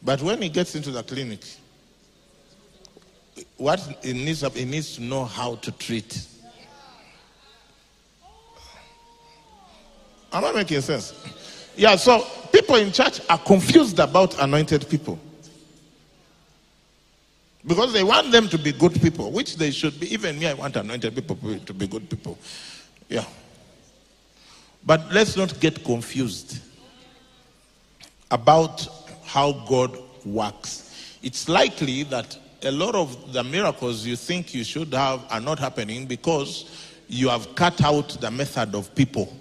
But 0.01 0.21
when 0.21 0.41
he 0.41 0.49
gets 0.49 0.75
into 0.75 0.91
the 0.91 1.03
clinic, 1.03 1.41
what 3.57 3.79
he 4.01 4.13
needs, 4.13 4.41
he 4.53 4.65
needs 4.65 4.95
to 4.95 5.01
know 5.01 5.25
how 5.25 5.55
to 5.55 5.71
treat. 5.71 6.27
Am 10.35 10.43
I 10.43 10.51
making 10.51 10.81
sense? 10.81 11.13
Yeah, 11.75 11.95
so 11.95 12.25
people 12.51 12.75
in 12.75 12.91
church 12.91 13.21
are 13.29 13.37
confused 13.37 13.99
about 13.99 14.39
anointed 14.41 14.87
people. 14.89 15.17
Because 17.65 17.93
they 17.93 18.03
want 18.03 18.31
them 18.31 18.47
to 18.49 18.57
be 18.57 18.71
good 18.71 19.01
people, 19.01 19.31
which 19.31 19.55
they 19.55 19.71
should 19.71 19.99
be. 19.99 20.13
Even 20.13 20.37
me, 20.37 20.47
I 20.47 20.53
want 20.53 20.75
anointed 20.75 21.15
people 21.15 21.37
to 21.65 21.73
be 21.73 21.87
good 21.87 22.09
people. 22.09 22.37
Yeah. 23.09 23.23
But 24.85 25.11
let's 25.11 25.35
not 25.35 25.59
get 25.59 25.83
confused. 25.83 26.59
about 28.31 28.87
how 29.23 29.53
God 29.67 29.97
works. 30.25 31.17
It's 31.23 31.47
likely 31.47 32.03
that 32.03 32.37
a 32.63 32.71
lot 32.71 32.95
of 32.95 33.33
the 33.33 33.43
miracles 33.43 34.05
you 34.05 34.15
think 34.15 34.53
you 34.53 34.63
should 34.63 34.93
have 34.93 35.23
are 35.29 35.39
not 35.39 35.59
happening 35.59 36.05
because 36.05 36.69
you 37.07 37.29
have 37.29 37.55
cut 37.55 37.81
out 37.83 38.09
the 38.19 38.31
method 38.31 38.75
of 38.75 38.93
people. 38.95 39.31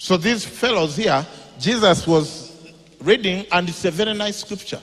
So 0.00 0.16
these 0.16 0.46
fellows 0.46 0.96
here, 0.96 1.26
Jesus 1.58 2.06
was 2.06 2.72
reading, 3.02 3.44
and 3.52 3.68
it's 3.68 3.84
a 3.84 3.90
very 3.90 4.14
nice 4.14 4.38
scripture. 4.38 4.80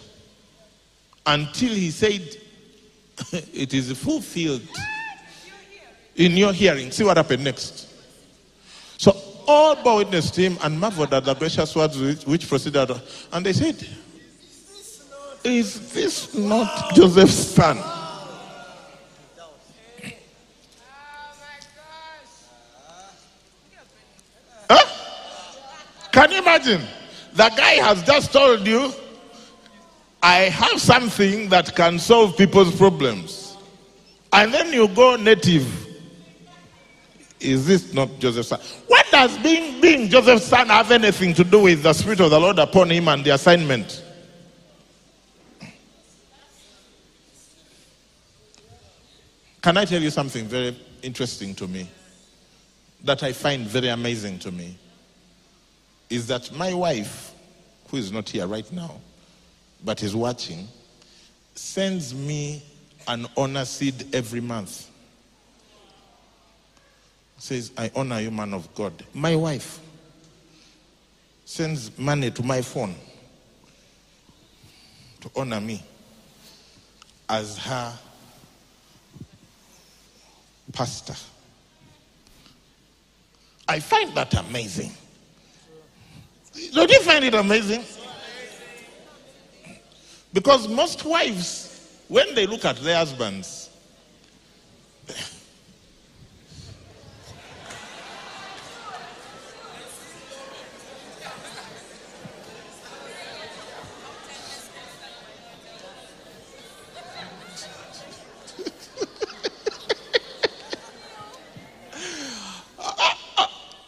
Until 1.26 1.74
he 1.74 1.90
said, 1.90 2.22
It 3.52 3.74
is 3.74 3.92
fulfilled 3.98 4.62
in 6.16 6.38
your 6.38 6.54
hearing. 6.54 6.92
See 6.92 7.04
what 7.04 7.18
happened 7.18 7.44
next. 7.46 7.92
So 9.00 9.20
all 9.48 9.76
bore 9.82 9.98
witness 9.98 10.30
to 10.32 10.42
him 10.42 10.60
and 10.62 10.80
marveled 10.80 11.12
at 11.12 11.26
the 11.26 11.34
gracious 11.34 11.76
words 11.76 11.98
which, 11.98 12.24
which 12.26 12.48
proceeded. 12.48 12.92
And 13.34 13.44
they 13.44 13.54
said, 13.54 13.88
Is 15.44 15.94
this 15.94 16.36
not 16.36 16.94
Joseph's 16.94 17.34
son? 17.34 17.97
Can 26.18 26.32
you 26.32 26.40
imagine? 26.40 26.82
The 27.34 27.48
guy 27.56 27.74
has 27.74 28.02
just 28.02 28.34
told 28.34 28.66
you, 28.66 28.92
I 30.24 30.46
have 30.46 30.82
something 30.82 31.48
that 31.50 31.76
can 31.76 32.00
solve 32.00 32.36
people's 32.36 32.76
problems. 32.76 33.56
And 34.34 34.52
then 34.52 34.74
you 34.74 34.88
go 34.88 35.16
native. 35.16 35.68
Is 37.40 37.68
this 37.68 37.94
not 37.94 38.18
Joseph's 38.18 38.48
son? 38.48 38.60
What 38.88 39.06
does 39.12 39.38
being, 39.38 39.80
being 39.80 40.10
Joseph's 40.10 40.46
son 40.46 40.70
have 40.70 40.90
anything 40.90 41.36
to 41.36 41.44
do 41.44 41.62
with 41.62 41.84
the 41.84 41.94
Spirit 41.94 42.20
of 42.22 42.32
the 42.32 42.40
Lord 42.40 42.58
upon 42.58 42.90
him 42.90 43.10
and 43.10 43.24
the 43.24 43.36
assignment? 43.36 44.04
Can 49.62 49.78
I 49.78 49.86
tell 49.86 50.02
you 50.02 50.10
something 50.10 50.48
very 50.48 50.76
interesting 51.04 51.54
to 51.54 51.68
me 51.68 51.88
that 53.04 53.22
I 53.22 53.34
find 53.34 53.68
very 53.68 53.90
amazing 53.90 54.40
to 54.40 54.52
me? 54.52 54.80
Is 56.10 56.28
that 56.28 56.52
my 56.56 56.74
wife, 56.74 57.34
who 57.90 57.98
is 57.98 58.12
not 58.12 58.30
here 58.30 58.48
right 58.48 58.70
now, 58.72 59.00
but 59.84 60.04
is 60.04 60.16
watching, 60.16 60.68
sends 61.56 62.14
me 62.14 62.64
an 63.08 63.28
honor 63.36 63.66
seed 63.66 64.16
every 64.16 64.42
month. 64.42 64.90
Says, 67.38 67.72
I 67.78 67.92
honor 67.96 68.20
you, 68.20 68.32
man 68.32 68.54
of 68.54 68.74
God. 68.74 68.94
My 69.14 69.36
wife 69.36 69.80
sends 71.46 71.98
money 71.98 72.32
to 72.32 72.44
my 72.44 72.62
phone 72.62 72.96
to 75.22 75.32
honor 75.36 75.62
me 75.62 75.84
as 77.30 77.58
her 77.60 77.94
pastor. 80.74 81.16
I 83.68 83.80
find 83.80 84.16
that 84.16 84.34
amazing. 84.34 84.92
Don't 86.74 86.90
you 86.92 87.02
find 87.02 87.24
it 87.24 87.34
amazing? 87.34 87.84
Because 90.34 90.68
most 90.68 91.06
wives, 91.06 92.04
when 92.08 92.36
they 92.36 92.46
look 92.48 92.66
at 92.66 92.78
their 92.78 92.98
husbands, 92.98 93.70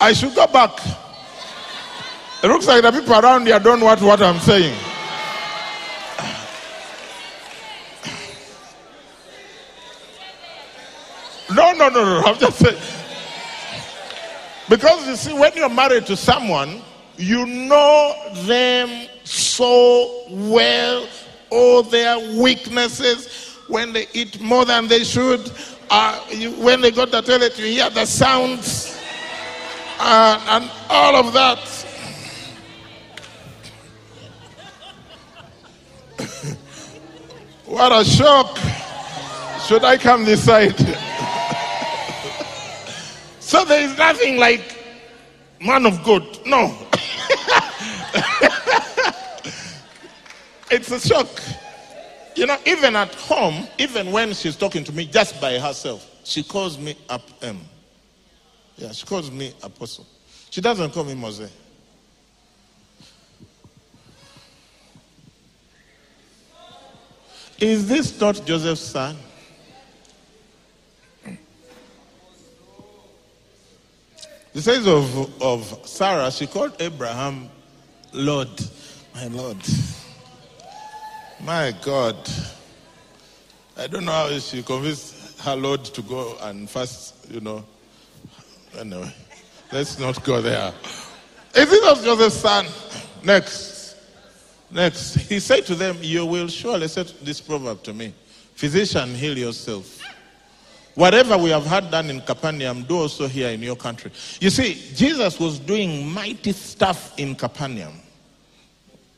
I 0.01 0.13
should 0.13 0.33
go 0.33 0.47
back. 0.47 0.79
It 2.41 2.47
looks 2.47 2.67
like 2.67 2.81
the 2.83 2.91
people 2.91 3.13
around 3.15 3.47
here 3.47 3.59
don't 3.59 3.81
want 3.81 4.01
what 4.01 4.21
I'm 4.21 4.39
saying. 4.39 4.77
No, 11.53 11.73
no, 11.73 11.89
no, 11.89 12.05
no. 12.05 12.21
I'm 12.25 12.37
just 12.37 12.59
saying. 12.59 12.77
Because 14.69 15.07
you 15.07 15.15
see, 15.15 15.33
when 15.33 15.51
you're 15.55 15.67
married 15.67 16.05
to 16.05 16.15
someone, 16.15 16.81
you 17.17 17.45
know 17.45 18.13
them 18.43 19.09
so 19.25 20.25
well, 20.29 21.07
all 21.49 21.83
their 21.83 22.19
weaknesses, 22.39 23.57
when 23.67 23.91
they 23.91 24.07
eat 24.13 24.39
more 24.39 24.63
than 24.63 24.87
they 24.87 25.03
should, 25.03 25.51
uh, 25.89 26.23
you, 26.29 26.51
when 26.51 26.79
they 26.81 26.91
go 26.91 27.03
to 27.03 27.11
the 27.11 27.21
toilet, 27.21 27.57
you 27.57 27.65
hear 27.65 27.89
the 27.89 28.05
sounds, 28.05 28.97
uh, 29.99 30.39
and 30.49 30.71
all 30.89 31.15
of 31.15 31.33
that. 31.33 31.78
What 37.69 37.91
a 37.91 38.03
shock! 38.03 38.57
Should 39.67 39.83
I 39.83 39.97
come 39.97 40.25
this 40.25 40.43
side? 40.43 40.77
So 43.39 43.63
there 43.65 43.81
is 43.81 43.97
nothing 43.97 44.37
like 44.37 44.75
man 45.61 45.85
of 45.85 46.03
God. 46.03 46.23
No. 46.45 46.65
it's 50.71 50.91
a 50.91 50.99
shock. 50.99 51.27
You 52.35 52.47
know, 52.47 52.57
even 52.65 52.95
at 52.95 53.13
home, 53.15 53.67
even 53.77 54.11
when 54.11 54.33
she's 54.33 54.55
talking 54.55 54.83
to 54.83 54.91
me 54.91 55.05
just 55.05 55.39
by 55.39 55.59
herself, 55.59 56.09
she 56.23 56.41
calls 56.43 56.77
me 56.77 56.95
up 57.09 57.21
M. 57.41 57.59
Yeah, 58.77 58.91
she 58.91 59.05
calls 59.05 59.29
me 59.29 59.53
apostle. 59.61 60.07
She 60.49 60.61
doesn't 60.61 60.91
call 60.91 61.03
me 61.03 61.15
Mose. 61.15 61.51
Is 67.61 67.87
this 67.87 68.19
not 68.19 68.45
Joseph's 68.45 68.81
son? 68.81 69.17
It 74.53 74.61
says 74.61 74.87
of, 74.87 75.41
of 75.41 75.87
Sarah, 75.87 76.31
she 76.31 76.47
called 76.47 76.73
Abraham 76.81 77.49
Lord, 78.13 78.49
my 79.13 79.27
Lord. 79.27 79.57
My 81.41 81.73
God. 81.83 82.15
I 83.77 83.87
don't 83.87 84.05
know 84.05 84.11
how 84.11 84.39
she 84.39 84.63
convinced 84.63 85.39
her 85.41 85.55
Lord 85.55 85.85
to 85.85 86.01
go 86.01 86.37
and 86.41 86.69
fast, 86.69 87.29
you 87.29 87.39
know. 87.39 87.63
Anyway, 88.77 89.13
let's 89.71 89.99
not 89.99 90.23
go 90.23 90.41
there. 90.41 90.73
Is 91.55 91.71
it 91.71 91.81
not 91.83 92.03
Joseph's 92.03 92.35
son? 92.35 92.65
Next. 93.23 93.68
Next. 94.71 95.15
He 95.15 95.39
said 95.39 95.65
to 95.67 95.75
them, 95.75 95.97
You 96.01 96.25
will 96.25 96.47
surely 96.47 96.87
say 96.87 97.03
this 97.21 97.41
proverb 97.41 97.83
to 97.83 97.93
me 97.93 98.13
Physician, 98.55 99.15
heal 99.15 99.37
yourself. 99.37 100.01
Whatever 100.95 101.37
we 101.37 101.49
have 101.51 101.65
had 101.65 101.89
done 101.91 102.09
in 102.09 102.19
Capernaum, 102.19 102.83
do 102.83 102.97
also 102.97 103.27
here 103.27 103.49
in 103.49 103.61
your 103.61 103.77
country. 103.77 104.11
You 104.41 104.49
see, 104.49 104.73
Jesus 104.95 105.39
was 105.39 105.57
doing 105.57 106.11
mighty 106.11 106.51
stuff 106.51 107.17
in 107.17 107.35
Capernaum. 107.35 107.93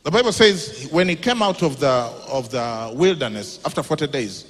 The 0.04 0.12
Bible 0.12 0.32
says 0.32 0.88
when 0.92 1.10
he 1.10 1.16
came 1.16 1.42
out 1.42 1.64
of 1.64 1.80
the, 1.80 1.88
of 1.88 2.50
the 2.52 2.92
wilderness 2.96 3.60
after 3.66 3.82
40 3.82 4.08
days, 4.08 4.46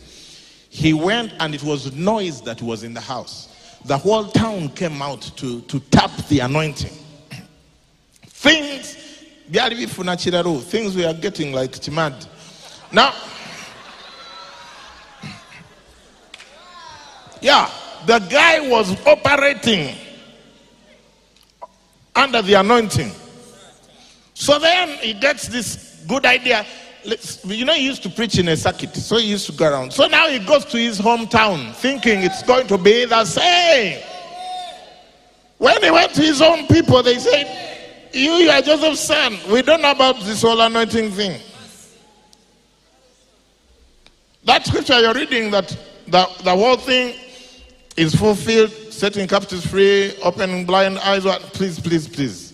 he 0.69 0.93
went 0.93 1.33
and 1.39 1.53
it 1.55 1.63
was 1.63 1.93
noise 1.93 2.41
that 2.41 2.61
was 2.61 2.83
in 2.83 2.93
the 2.93 3.01
house. 3.01 3.47
The 3.85 3.97
whole 3.97 4.25
town 4.25 4.69
came 4.69 5.01
out 5.01 5.21
to, 5.37 5.61
to 5.61 5.79
tap 5.79 6.11
the 6.27 6.39
anointing. 6.39 6.97
Things, 8.23 8.90
things 10.61 10.95
we 10.95 11.05
are 11.05 11.13
getting 11.13 11.51
like 11.51 11.71
Timad. 11.71 12.27
Now, 12.91 13.13
Yeah, 17.41 17.71
the 18.05 18.19
guy 18.19 18.69
was 18.69 18.95
operating 19.05 19.95
under 22.15 22.41
the 22.43 22.53
anointing. 22.53 23.11
So 24.35 24.59
then 24.59 24.89
he 24.99 25.13
gets 25.13 25.47
this 25.47 26.03
good 26.07 26.25
idea. 26.25 26.65
Let's, 27.03 27.43
you 27.43 27.65
know, 27.65 27.73
he 27.73 27.83
used 27.83 28.03
to 28.03 28.09
preach 28.09 28.37
in 28.37 28.47
a 28.47 28.55
circuit, 28.55 28.95
so 28.95 29.17
he 29.17 29.25
used 29.25 29.47
to 29.47 29.53
go 29.53 29.71
around. 29.71 29.91
So 29.91 30.07
now 30.07 30.27
he 30.27 30.37
goes 30.37 30.65
to 30.65 30.77
his 30.77 30.99
hometown 30.99 31.73
thinking 31.73 32.21
it's 32.21 32.43
going 32.43 32.67
to 32.67 32.77
be 32.77 33.05
the 33.05 33.25
same. 33.25 34.03
When 35.57 35.81
he 35.81 35.89
went 35.89 36.13
to 36.13 36.21
his 36.21 36.41
own 36.43 36.67
people, 36.67 37.01
they 37.01 37.17
said, 37.17 37.80
You, 38.13 38.31
you 38.33 38.49
are 38.49 38.61
Joseph's 38.61 38.99
son. 38.99 39.37
We 39.49 39.61
don't 39.61 39.81
know 39.81 39.91
about 39.91 40.19
this 40.21 40.41
whole 40.41 40.59
anointing 40.59 41.11
thing. 41.11 41.39
That 44.43 44.65
scripture 44.65 44.99
you're 44.99 45.13
reading, 45.13 45.51
that 45.51 45.69
the, 46.07 46.27
the 46.43 46.55
whole 46.55 46.77
thing 46.77 47.15
is 47.95 48.15
fulfilled, 48.15 48.71
setting 48.91 49.27
captives 49.27 49.65
free, 49.65 50.13
opening 50.23 50.65
blind 50.65 50.97
eyes. 50.99 51.25
What 51.25 51.41
please, 51.53 51.79
please, 51.79 52.07
please. 52.07 52.51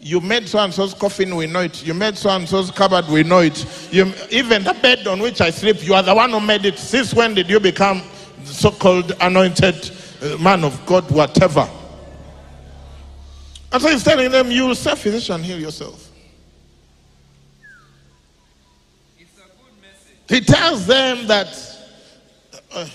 You 0.00 0.20
made 0.20 0.48
so 0.48 0.58
and 0.58 0.72
so's 0.72 0.94
coffin, 0.94 1.34
we 1.34 1.46
know 1.46 1.60
it. 1.60 1.84
You 1.84 1.94
made 1.94 2.16
so 2.16 2.30
and 2.30 2.48
so's 2.48 2.70
cupboard, 2.70 3.08
we 3.08 3.22
know 3.22 3.40
it. 3.40 3.66
You, 3.92 4.12
even 4.30 4.62
the 4.62 4.74
bed 4.74 5.06
on 5.06 5.20
which 5.20 5.40
I 5.40 5.50
sleep, 5.50 5.84
you 5.84 5.94
are 5.94 6.02
the 6.02 6.14
one 6.14 6.30
who 6.30 6.40
made 6.40 6.64
it. 6.64 6.78
Since 6.78 7.14
when 7.14 7.34
did 7.34 7.48
you 7.48 7.60
become 7.60 8.02
so 8.44 8.70
called 8.70 9.12
anointed 9.20 9.90
uh, 10.22 10.36
man 10.38 10.64
of 10.64 10.84
God, 10.86 11.10
whatever? 11.10 11.68
And 13.72 13.82
so 13.82 13.88
he's 13.88 14.04
telling 14.04 14.30
them, 14.30 14.50
You 14.50 14.74
self 14.74 15.00
physician, 15.00 15.42
heal 15.42 15.58
yourself. 15.58 16.10
He 20.28 20.40
tells 20.40 20.86
them 20.86 21.26
that 21.26 21.48
uh, 22.72 22.86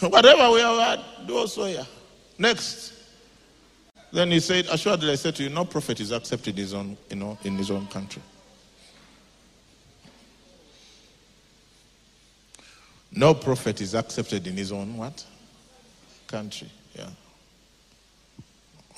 whatever 0.08 0.50
we 0.50 0.60
have 0.60 0.78
had, 0.78 1.26
do 1.26 1.36
also 1.36 1.66
here. 1.66 1.86
Next. 2.38 2.94
Then 4.12 4.30
he 4.30 4.40
said, 4.40 4.66
Assuredly, 4.70 5.12
I 5.12 5.14
said 5.14 5.36
to 5.36 5.42
you, 5.42 5.50
no 5.50 5.64
prophet 5.64 6.00
is 6.00 6.10
accepted 6.10 6.58
in 6.58 6.62
his 6.62 6.74
own, 6.74 6.96
you 7.10 7.16
know, 7.16 7.38
in 7.44 7.56
his 7.56 7.70
own 7.70 7.86
country. 7.86 8.22
No 13.14 13.34
prophet 13.34 13.80
is 13.82 13.94
accepted 13.94 14.46
in 14.46 14.56
his 14.56 14.72
own 14.72 14.96
what? 14.96 15.24
Country. 16.26 16.70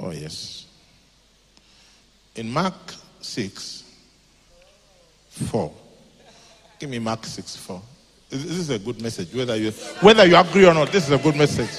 Oh, 0.01 0.11
yes. 0.11 0.67
In 2.37 2.51
Mark 2.51 2.75
6, 3.21 3.85
4. 5.31 5.73
Give 6.79 6.91
me 6.91 6.99
Mark 6.99 7.25
6, 7.25 7.57
4. 7.57 7.83
This 8.31 8.45
is 8.45 8.71
a 8.71 8.79
good 8.79 9.01
message. 9.01 9.33
Whether 9.33 9.57
you, 9.57 9.71
whether 10.01 10.27
you 10.27 10.37
agree 10.37 10.67
or 10.67 10.75
not, 10.75 10.91
this 10.91 11.05
is 11.07 11.13
a 11.13 11.19
good 11.19 11.37
message. 11.37 11.71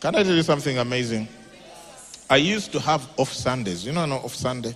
Can 0.00 0.14
I 0.14 0.22
tell 0.22 0.34
you 0.34 0.42
something 0.42 0.78
amazing? 0.78 1.26
I 2.30 2.36
used 2.36 2.72
to 2.72 2.80
have 2.80 3.08
off 3.16 3.32
Sundays. 3.32 3.84
You 3.84 3.92
know, 3.92 4.04
no 4.04 4.16
off 4.16 4.34
Sunday? 4.34 4.74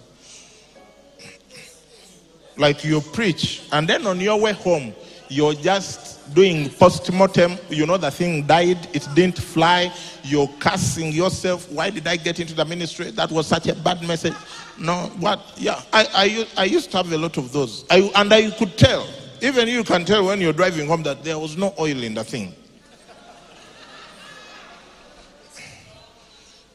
Like 2.57 2.85
you 2.85 3.01
preach, 3.01 3.63
and 3.73 3.89
then 3.89 4.07
on 4.07 4.21
your 4.21 4.41
way 4.41 4.53
home, 4.53 4.95
you're 5.29 5.55
just 5.55 6.12
doing 6.35 6.71
post-mortem. 6.71 7.59
You 7.69 7.87
know 7.87 7.97
the 7.97 8.11
thing 8.11 8.47
died, 8.47 8.89
it 8.95 9.07
didn't 9.15 9.39
fly. 9.39 9.93
You're 10.23 10.49
cursing 10.61 11.13
yourself. 11.13 11.71
Why 11.71 11.91
did 11.91 12.07
I 12.07 12.17
get 12.17 12.41
into 12.41 12.55
the 12.55 12.65
ministry? 12.65 13.11
That 13.11 13.31
was 13.31 13.47
such 13.47 13.69
a 13.69 13.75
bad 13.75 14.03
message. 14.07 14.35
No, 14.79 15.11
what? 15.19 15.41
Yeah, 15.57 15.81
I, 15.93 16.47
I, 16.57 16.63
I 16.63 16.65
used 16.65 16.91
to 16.93 16.99
have 16.99 17.13
a 17.13 17.19
lot 17.19 17.37
of 17.37 17.53
those. 17.53 17.85
I, 17.91 18.11
and 18.15 18.33
I 18.33 18.51
could 18.51 18.77
tell. 18.79 19.07
Even 19.41 19.69
you 19.69 19.85
can 19.85 20.05
tell 20.05 20.25
when 20.25 20.41
you're 20.41 20.53
driving 20.53 20.87
home 20.87 21.03
that 21.03 21.25
there 21.25 21.39
was 21.39 21.57
no 21.57 21.75
oil 21.79 22.03
in 22.03 22.15
the 22.15 22.25
thing. 22.25 22.55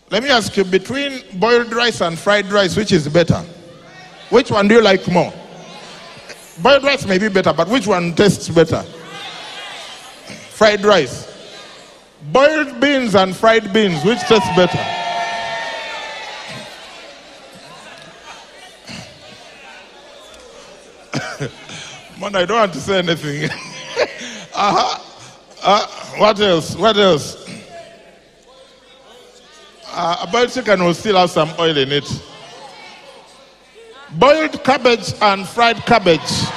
Let 0.10 0.24
me 0.24 0.30
ask 0.30 0.56
you 0.56 0.64
between 0.64 1.22
boiled 1.34 1.74
rice 1.74 2.02
and 2.02 2.18
fried 2.18 2.46
rice, 2.48 2.78
which 2.78 2.92
is 2.94 3.10
better? 3.10 3.44
Which 4.30 4.52
one 4.52 4.68
do 4.68 4.76
you 4.76 4.82
like 4.82 5.08
more? 5.10 5.34
Boiled 6.62 6.84
rice 6.84 7.06
may 7.06 7.18
be 7.18 7.30
better, 7.30 7.54
but 7.54 7.68
which 7.68 7.88
one 7.88 8.16
tastes 8.16 8.50
better? 8.50 8.86
Fried 10.58 10.84
rice. 10.84 11.32
Boiled 12.32 12.82
beans 12.82 13.14
and 13.14 13.36
fried 13.36 13.72
beans, 13.72 14.04
which 14.04 14.18
tastes 14.22 14.50
better? 14.56 14.76
Man, 22.20 22.36
I 22.36 22.44
don't 22.46 22.58
want 22.58 22.74
to 22.74 22.80
say 22.80 22.98
anything. 22.98 23.52
uh-huh. 24.56 25.00
Uh, 25.62 25.86
what 26.18 26.40
else? 26.40 26.76
What 26.76 26.98
else? 26.98 27.48
Uh, 29.92 30.18
a 30.24 30.28
boiled 30.32 30.52
chicken 30.52 30.84
will 30.84 30.96
still 30.96 31.18
have 31.18 31.30
some 31.30 31.52
oil 31.60 31.78
in 31.78 31.92
it. 31.92 32.24
Boiled 34.14 34.64
cabbage 34.64 35.14
and 35.22 35.48
fried 35.48 35.78
cabbage. 35.86 36.48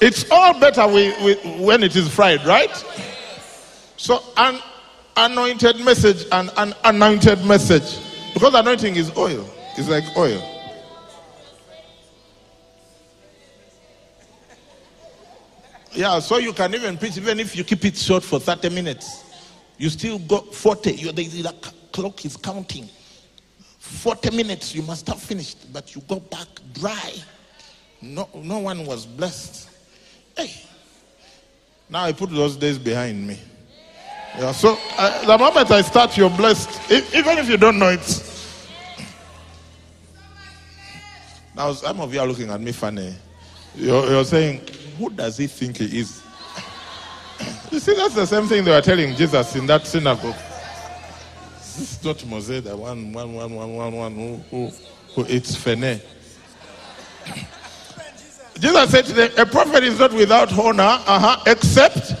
It's 0.00 0.30
all 0.30 0.58
better 0.58 0.86
when 0.88 1.82
it 1.82 1.94
is 1.94 2.08
fried, 2.08 2.44
right? 2.46 2.74
So, 3.96 4.22
an 4.36 4.58
anointed 5.16 5.78
message 5.84 6.26
and 6.32 6.50
an 6.56 6.74
anointed 6.84 7.44
message. 7.44 7.98
Because 8.32 8.54
anointing 8.54 8.96
is 8.96 9.14
oil, 9.16 9.48
it's 9.76 9.88
like 9.88 10.04
oil. 10.16 10.42
Yeah, 15.92 16.20
so 16.20 16.38
you 16.38 16.52
can 16.52 16.74
even 16.74 16.96
preach 16.96 17.16
even 17.16 17.40
if 17.40 17.56
you 17.56 17.64
keep 17.64 17.84
it 17.84 17.96
short 17.96 18.22
for 18.22 18.38
30 18.38 18.70
minutes. 18.70 19.24
You 19.76 19.90
still 19.90 20.18
got 20.20 20.54
40. 20.54 20.92
You, 20.92 21.12
the, 21.12 21.26
the 21.26 21.52
clock 21.92 22.24
is 22.24 22.36
counting. 22.36 22.88
40 23.78 24.36
minutes, 24.36 24.74
you 24.74 24.82
must 24.82 25.08
have 25.08 25.20
finished, 25.20 25.72
but 25.72 25.94
you 25.94 26.02
go 26.02 26.20
back 26.20 26.46
dry. 26.74 27.14
No, 28.00 28.28
no 28.34 28.58
one 28.58 28.86
was 28.86 29.04
blessed. 29.04 29.69
Hey, 30.36 30.52
now 31.88 32.04
I 32.04 32.12
put 32.12 32.30
those 32.30 32.56
days 32.56 32.78
behind 32.78 33.26
me. 33.26 33.38
Yeah, 34.38 34.52
so 34.52 34.78
uh, 34.96 35.26
the 35.26 35.36
moment 35.36 35.70
I 35.70 35.82
start, 35.82 36.16
you're 36.16 36.30
blessed, 36.30 36.90
if, 36.90 37.14
even 37.14 37.38
if 37.38 37.48
you 37.48 37.56
don't 37.56 37.78
know 37.78 37.88
it. 37.88 38.26
Now, 41.56 41.72
some 41.72 42.00
of 42.00 42.14
you 42.14 42.20
are 42.20 42.26
looking 42.26 42.48
at 42.48 42.60
me 42.60 42.72
funny. 42.72 43.14
You're, 43.74 44.06
you're 44.06 44.24
saying, 44.24 44.62
Who 44.98 45.10
does 45.10 45.36
he 45.36 45.46
think 45.48 45.78
he 45.78 45.98
is? 45.98 46.22
you 47.72 47.80
see, 47.80 47.94
that's 47.94 48.14
the 48.14 48.26
same 48.26 48.46
thing 48.46 48.64
they 48.64 48.70
were 48.70 48.80
telling 48.80 49.16
Jesus 49.16 49.56
in 49.56 49.66
that 49.66 49.86
synagogue. 49.86 50.36
This 51.58 51.98
is 51.98 52.04
not 52.04 52.24
Moses, 52.26 52.64
the 52.64 52.76
one, 52.76 53.12
one, 53.12 53.34
one, 53.34 53.54
one, 53.54 53.74
one, 53.74 53.96
one 53.96 54.14
who, 54.14 54.36
who, 54.50 54.72
who 55.14 55.26
eats 55.28 55.56
fene. 55.56 56.00
Jesus 58.60 58.90
said 58.90 59.06
to 59.06 59.12
them, 59.14 59.30
A 59.38 59.46
prophet 59.46 59.82
is 59.82 59.98
not 59.98 60.12
without 60.12 60.52
honor, 60.56 60.82
uh-huh, 60.82 61.42
except 61.46 62.14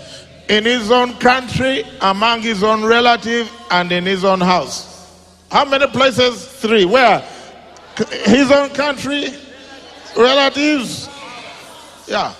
in 0.48 0.64
his 0.64 0.90
own 0.90 1.14
country, 1.18 1.84
among 2.00 2.40
his 2.40 2.62
own 2.62 2.84
relative, 2.84 3.50
and 3.70 3.92
in 3.92 4.04
his 4.04 4.24
own 4.24 4.40
house. 4.40 4.88
How 5.50 5.64
many 5.64 5.86
places? 5.88 6.46
Three. 6.46 6.84
Where? 6.84 7.20
His 8.24 8.50
own 8.50 8.70
country, 8.70 9.28
relatives. 10.16 11.08
Yeah. 12.06 12.34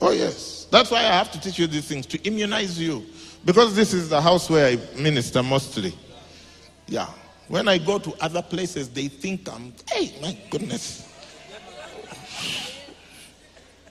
Oh, 0.00 0.12
yes. 0.12 0.66
That's 0.70 0.90
why 0.90 1.00
I 1.00 1.12
have 1.12 1.32
to 1.32 1.40
teach 1.40 1.58
you 1.58 1.66
these 1.66 1.86
things 1.86 2.06
to 2.06 2.18
immunize 2.22 2.80
you. 2.80 3.04
Because 3.44 3.74
this 3.74 3.92
is 3.92 4.08
the 4.08 4.20
house 4.20 4.48
where 4.48 4.66
I 4.66 5.00
minister 5.00 5.42
mostly. 5.42 5.94
Yeah. 6.86 7.08
When 7.50 7.66
I 7.66 7.78
go 7.78 7.98
to 7.98 8.14
other 8.20 8.42
places, 8.42 8.88
they 8.90 9.08
think 9.08 9.52
I'm, 9.52 9.74
hey, 9.90 10.14
my 10.22 10.38
goodness. 10.50 11.08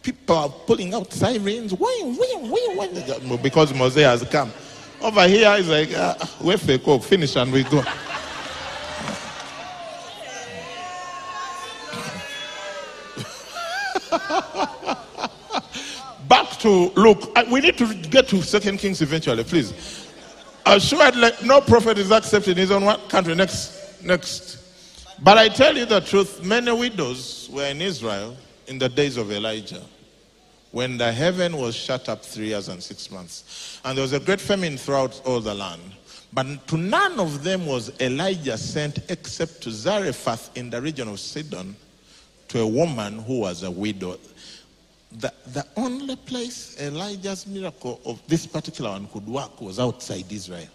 People 0.02 0.38
are 0.38 0.48
pulling 0.48 0.94
out 0.94 1.12
sirens. 1.12 1.74
Wing, 1.74 2.18
wing, 2.18 2.50
wing. 2.78 3.38
Because 3.44 3.74
Moses 3.74 4.04
has 4.04 4.24
come. 4.30 4.54
Over 5.02 5.28
here, 5.28 5.54
it's 5.58 5.68
like, 5.68 5.94
uh, 5.94 6.16
we're 6.40 6.58
fake, 6.58 6.86
finish 7.04 7.36
and 7.36 7.52
we 7.52 7.66
go. 7.66 7.82
Back 16.30 16.52
to 16.60 16.94
Luke. 16.96 17.38
We 17.52 17.60
need 17.60 17.78
to 17.80 17.94
get 17.94 18.30
to 18.30 18.42
Second 18.42 18.78
Kings 18.78 19.02
eventually, 19.02 19.44
please. 19.44 20.09
Assuredly, 20.72 21.32
no 21.44 21.62
prophet 21.62 21.98
is 21.98 22.12
accepted 22.12 22.52
in 22.52 22.58
his 22.58 22.70
own 22.70 22.84
country. 23.08 23.34
Next, 23.34 24.04
next. 24.04 24.60
But 25.20 25.40
I 25.40 25.50
tell 25.50 25.76
you 25.76 25.86
the 25.86 26.00
truth, 26.00 26.44
many 26.44 26.72
widows 26.72 27.50
were 27.52 27.66
in 27.66 27.82
Israel 27.82 28.38
in 28.68 28.78
the 28.78 28.88
days 28.88 29.18
of 29.18 29.32
Elijah 29.32 29.82
when 30.72 30.96
the 30.98 31.12
heaven 31.12 31.58
was 31.58 31.76
shut 31.76 32.08
up 32.08 32.24
three 32.24 32.50
years 32.50 32.70
and 32.70 32.84
six 32.84 33.10
months. 33.10 33.80
And 33.84 33.98
there 33.98 34.04
was 34.04 34.14
a 34.14 34.20
great 34.20 34.40
famine 34.40 34.78
throughout 34.78 35.20
all 35.26 35.40
the 35.40 35.56
land. 35.56 35.82
But 36.32 36.68
to 36.68 36.78
none 36.78 37.20
of 37.20 37.44
them 37.44 37.66
was 37.66 37.92
Elijah 38.00 38.56
sent 38.56 39.00
except 39.10 39.62
to 39.62 39.72
Zarephath 39.72 40.56
in 40.56 40.70
the 40.70 40.80
region 40.80 41.08
of 41.08 41.20
Sidon 41.20 41.76
to 42.50 42.62
a 42.62 42.68
woman 42.68 43.18
who 43.18 43.40
was 43.40 43.64
a 43.64 43.72
widow. 43.72 44.20
The, 45.12 45.34
the 45.48 45.66
only 45.76 46.16
place 46.16 46.80
Elijah's 46.80 47.48
miracle 47.48 48.00
of 48.06 48.22
this 48.28 48.46
particular 48.46 48.92
one 48.92 49.08
could 49.08 49.26
work 49.26 49.60
was 49.60 49.80
outside 49.80 50.32
Israel. 50.32 50.68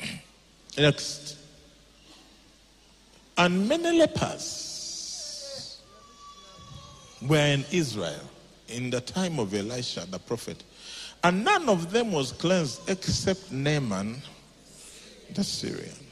Next. 0.78 1.36
And 3.36 3.68
many 3.68 3.98
lepers 3.98 5.80
were 7.22 7.36
in 7.36 7.64
Israel 7.70 8.20
in 8.68 8.90
the 8.90 9.00
time 9.00 9.38
of 9.38 9.54
Elisha 9.54 10.06
the 10.10 10.18
prophet. 10.18 10.64
And 11.22 11.44
none 11.44 11.68
of 11.68 11.92
them 11.92 12.12
was 12.12 12.32
cleansed 12.32 12.88
except 12.88 13.52
Naaman 13.52 14.22
the 15.34 15.44
Syrian. 15.44 16.07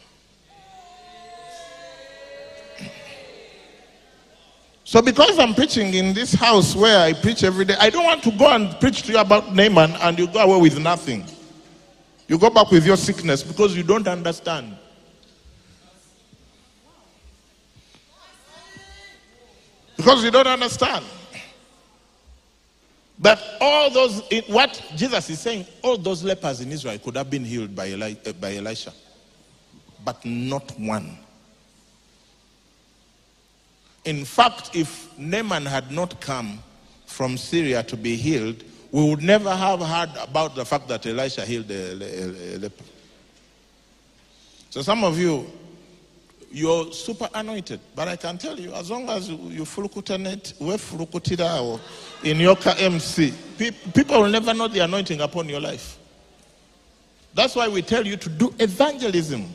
So, 4.96 5.02
because 5.02 5.38
I'm 5.38 5.52
preaching 5.52 5.92
in 5.92 6.14
this 6.14 6.32
house 6.32 6.74
where 6.74 6.98
I 6.98 7.12
preach 7.12 7.44
every 7.44 7.66
day, 7.66 7.74
I 7.78 7.90
don't 7.90 8.04
want 8.04 8.22
to 8.22 8.30
go 8.30 8.48
and 8.50 8.70
preach 8.80 9.02
to 9.02 9.12
you 9.12 9.18
about 9.18 9.54
Naaman 9.54 9.90
and 9.96 10.18
you 10.18 10.26
go 10.26 10.40
away 10.40 10.58
with 10.58 10.78
nothing. 10.78 11.22
You 12.28 12.38
go 12.38 12.48
back 12.48 12.70
with 12.70 12.86
your 12.86 12.96
sickness 12.96 13.42
because 13.42 13.76
you 13.76 13.82
don't 13.82 14.08
understand. 14.08 14.74
Because 19.98 20.24
you 20.24 20.30
don't 20.30 20.46
understand. 20.46 21.04
But 23.18 23.38
all 23.60 23.90
those, 23.90 24.22
what 24.46 24.82
Jesus 24.96 25.28
is 25.28 25.40
saying, 25.40 25.66
all 25.82 25.98
those 25.98 26.24
lepers 26.24 26.62
in 26.62 26.72
Israel 26.72 26.98
could 27.00 27.16
have 27.16 27.28
been 27.28 27.44
healed 27.44 27.76
by, 27.76 27.92
uh, 27.92 28.32
by 28.40 28.56
Elisha, 28.56 28.94
but 30.02 30.24
not 30.24 30.70
one. 30.80 31.18
In 34.06 34.24
fact, 34.24 34.74
if 34.74 35.16
Naaman 35.18 35.66
had 35.66 35.90
not 35.90 36.20
come 36.20 36.60
from 37.06 37.36
Syria 37.36 37.82
to 37.82 37.96
be 37.96 38.16
healed, 38.16 38.64
we 38.92 39.10
would 39.10 39.22
never 39.22 39.54
have 39.54 39.80
heard 39.80 40.10
about 40.18 40.54
the 40.54 40.64
fact 40.64 40.88
that 40.88 41.04
Elisha 41.04 41.44
healed 41.44 41.70
a 41.70 41.94
leper. 42.58 42.84
So 44.70 44.80
some 44.82 45.02
of 45.02 45.18
you, 45.18 45.50
you're 46.52 46.92
super 46.92 47.28
anointed. 47.34 47.80
But 47.96 48.06
I 48.06 48.16
can 48.16 48.38
tell 48.38 48.58
you, 48.58 48.72
as 48.74 48.90
long 48.90 49.10
as 49.10 49.28
you 49.28 49.64
fulukutanet, 49.64 50.58
we 50.60 50.74
fulukutira 50.74 51.80
in 52.22 52.38
your 52.38 52.56
MC, 52.78 53.34
people 53.92 54.22
will 54.22 54.30
never 54.30 54.54
know 54.54 54.68
the 54.68 54.80
anointing 54.80 55.20
upon 55.20 55.48
your 55.48 55.60
life. 55.60 55.98
That's 57.34 57.56
why 57.56 57.66
we 57.66 57.82
tell 57.82 58.06
you 58.06 58.16
to 58.16 58.28
do 58.28 58.54
evangelism. 58.60 59.52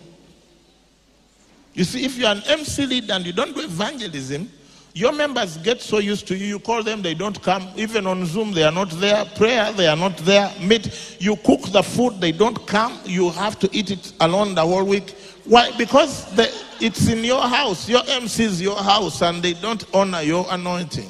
You 1.74 1.84
see, 1.84 2.04
if 2.06 2.18
you're 2.18 2.30
an 2.30 2.44
MC 2.48 2.86
lead 2.86 3.10
and 3.10 3.26
you 3.26 3.34
don't 3.34 3.56
do 3.56 3.62
evangelism, 3.62 4.50
your 4.94 5.14
members 5.14 5.56
get 5.58 5.82
so 5.82 6.00
used 6.00 6.28
to 6.28 6.36
you, 6.38 6.46
you 6.46 6.60
call 6.60 6.84
them, 6.84 7.02
they 7.02 7.14
don't 7.14 7.42
come. 7.42 7.70
Even 7.78 8.06
on 8.06 8.26
Zoom, 8.26 8.52
they 8.52 8.64
are 8.64 8.74
not 8.74 8.90
there. 8.92 9.24
Prayer, 9.36 9.72
they 9.72 9.88
are 9.88 9.96
not 9.96 10.18
there. 10.18 10.52
Meet, 10.60 11.18
you 11.20 11.38
cook 11.38 11.62
the 11.72 11.82
food, 11.82 12.20
they 12.20 12.34
don't 12.34 12.68
come. 12.68 13.00
You 13.06 13.30
have 13.32 13.58
to 13.60 13.70
eat 13.72 13.90
it 13.92 14.14
alone 14.20 14.54
the 14.54 14.66
whole 14.66 14.84
week. 14.84 15.12
Why? 15.46 15.72
Because 15.78 16.36
the, 16.36 16.54
it's 16.82 17.08
in 17.08 17.24
your 17.24 17.42
house. 17.42 17.88
Your 17.88 18.02
MC 18.06 18.44
is 18.44 18.62
your 18.62 18.76
house, 18.76 19.22
and 19.22 19.42
they 19.42 19.54
don't 19.54 19.86
honor 19.94 20.22
your 20.22 20.46
anointing. 20.50 21.10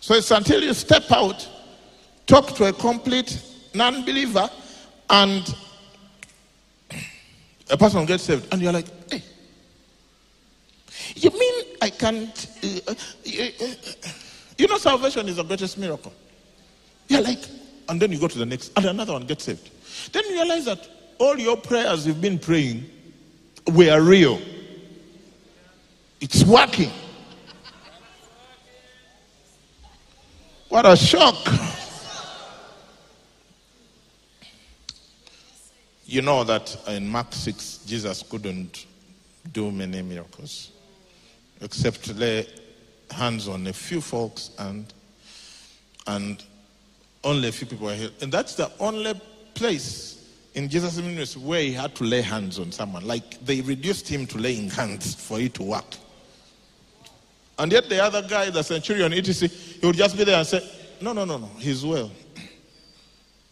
So 0.00 0.14
it's 0.14 0.30
until 0.32 0.62
you 0.62 0.74
step 0.74 1.10
out, 1.12 1.48
talk 2.26 2.48
to 2.56 2.64
a 2.64 2.72
complete 2.72 3.40
non 3.74 4.04
believer, 4.04 4.50
and 5.08 5.54
a 7.70 7.76
person 7.76 8.04
gets 8.06 8.24
saved, 8.24 8.52
and 8.52 8.62
you're 8.62 8.72
like, 8.72 8.86
hey, 9.10 9.22
you 11.16 11.30
mean 11.30 11.64
I 11.80 11.90
can't? 11.90 12.46
Uh, 12.62 12.68
uh, 12.88 12.92
uh, 12.92 14.10
you 14.56 14.66
know, 14.66 14.78
salvation 14.78 15.28
is 15.28 15.36
the 15.36 15.44
greatest 15.44 15.78
miracle. 15.78 16.12
You're 17.08 17.22
like, 17.22 17.44
and 17.88 18.00
then 18.00 18.12
you 18.12 18.18
go 18.18 18.28
to 18.28 18.38
the 18.38 18.46
next, 18.46 18.72
and 18.76 18.86
another 18.86 19.12
one 19.12 19.26
gets 19.26 19.44
saved. 19.44 19.70
Then 20.12 20.24
you 20.26 20.32
realize 20.32 20.64
that 20.66 20.88
all 21.18 21.38
your 21.38 21.56
prayers 21.56 22.06
you've 22.06 22.20
been 22.20 22.38
praying 22.38 22.84
were 23.68 24.00
real. 24.00 24.40
It's 26.20 26.44
working. 26.44 26.90
What 30.68 30.84
a 30.84 30.96
shock. 30.96 31.36
You 36.10 36.22
know 36.22 36.42
that 36.42 36.74
in 36.88 37.06
Mark 37.06 37.34
6, 37.34 37.80
Jesus 37.86 38.22
couldn't 38.22 38.86
do 39.52 39.70
many 39.70 40.00
miracles 40.00 40.72
except 41.60 42.14
lay 42.16 42.46
hands 43.10 43.46
on 43.46 43.66
a 43.66 43.74
few 43.74 44.00
folks 44.00 44.52
and 44.58 44.90
and 46.06 46.42
only 47.24 47.48
a 47.48 47.52
few 47.52 47.66
people 47.66 47.88
were 47.88 47.94
healed. 47.94 48.14
And 48.22 48.32
that's 48.32 48.54
the 48.54 48.72
only 48.80 49.20
place 49.52 50.32
in 50.54 50.70
Jesus' 50.70 50.96
ministry 50.96 51.42
where 51.42 51.60
he 51.60 51.72
had 51.72 51.94
to 51.96 52.04
lay 52.04 52.22
hands 52.22 52.58
on 52.58 52.72
someone. 52.72 53.06
Like 53.06 53.44
they 53.44 53.60
reduced 53.60 54.08
him 54.08 54.26
to 54.28 54.38
laying 54.38 54.70
hands 54.70 55.14
for 55.14 55.38
it 55.38 55.52
to 55.54 55.62
work. 55.62 55.94
And 57.58 57.70
yet 57.70 57.90
the 57.90 58.02
other 58.02 58.26
guy, 58.26 58.48
the 58.48 58.62
centurion, 58.62 59.12
etc., 59.12 59.48
he 59.48 59.86
would 59.86 59.96
just 59.96 60.16
be 60.16 60.24
there 60.24 60.38
and 60.38 60.46
say, 60.46 60.66
No, 61.02 61.12
no, 61.12 61.26
no, 61.26 61.36
no, 61.36 61.50
he's 61.58 61.84
well. 61.84 62.10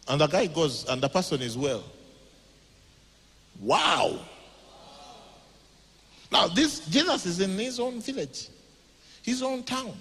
And 0.09 0.23
the 0.23 0.27
guy 0.27 0.47
goes, 0.47 0.89
and 0.89 1.03
the 1.03 1.09
person 1.11 1.43
is 1.43 1.59
well. 1.59 1.85
Wow. 3.61 4.19
Now, 6.31 6.49
this 6.49 6.87
Jesus 6.89 7.27
is 7.27 7.41
in 7.41 7.57
his 7.59 7.81
own 7.81 8.01
village, 8.01 8.49
his 9.23 9.43
own 9.43 9.63
town, 9.63 9.95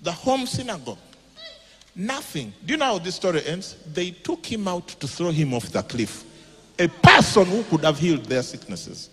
the 0.00 0.12
home 0.12 0.46
synagogue. 0.46 0.98
Nothing. 1.94 2.52
Do 2.64 2.72
you 2.72 2.78
know 2.78 2.86
how 2.86 2.98
this 2.98 3.16
story 3.16 3.44
ends? 3.44 3.76
They 3.92 4.10
took 4.10 4.46
him 4.46 4.66
out 4.66 4.88
to 4.88 5.06
throw 5.06 5.30
him 5.30 5.52
off 5.54 5.66
the 5.70 5.82
cliff. 5.82 6.24
A 6.78 6.88
person 6.88 7.44
who 7.44 7.62
could 7.64 7.84
have 7.84 7.98
healed 7.98 8.24
their 8.24 8.42
sicknesses. 8.42 9.10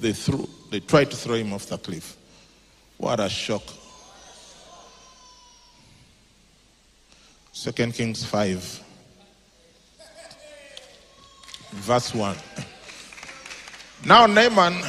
They 0.00 0.12
threw, 0.12 0.48
they 0.70 0.80
tried 0.80 1.10
to 1.10 1.16
throw 1.16 1.34
him 1.34 1.52
off 1.52 1.66
the 1.66 1.78
cliff. 1.78 2.16
What 2.96 3.20
a 3.20 3.28
shock. 3.28 3.62
Second 7.52 7.94
Kings 7.94 8.24
5 8.24 8.85
verse 11.72 12.14
1. 12.14 12.36
Now 14.04 14.26
Naaman, 14.26 14.80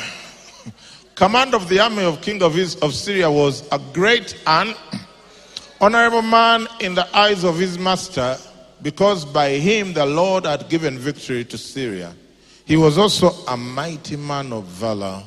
command 1.16 1.54
of 1.56 1.70
the 1.70 1.80
army 1.80 2.04
of 2.04 2.22
king 2.22 2.42
of, 2.44 2.54
his, 2.54 2.76
of 2.78 2.94
Syria, 2.94 3.30
was 3.32 3.68
a 3.72 3.80
great 3.94 4.42
and 4.46 4.76
honorable 5.80 6.22
man 6.22 6.68
in 6.80 6.96
the 6.96 7.18
eyes 7.18 7.44
of 7.44 7.58
his 7.58 7.78
master, 7.78 8.38
because 8.82 9.26
by 9.26 9.52
him 9.52 9.94
the 9.94 10.06
Lord 10.06 10.46
had 10.46 10.70
given 10.70 10.98
victory 10.98 11.46
to 11.46 11.58
Syria. 11.58 12.14
He 12.66 12.78
was 12.78 12.98
also 12.98 13.30
a 13.48 13.56
mighty 13.56 14.18
man 14.18 14.52
of 14.52 14.66
valor, 14.66 15.24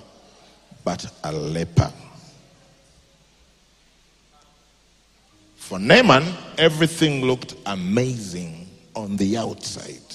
but 0.84 1.06
a 1.24 1.32
leper. 1.32 1.92
For 5.56 5.78
Naaman, 5.78 6.24
everything 6.58 7.22
looked 7.22 7.54
amazing 7.64 8.68
on 8.94 9.16
the 9.16 9.36
outside. 9.36 10.09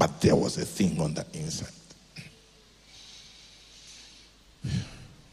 But 0.00 0.18
there 0.22 0.34
was 0.34 0.56
a 0.56 0.64
thing 0.64 0.98
on 0.98 1.12
the 1.12 1.26
inside. 1.34 1.68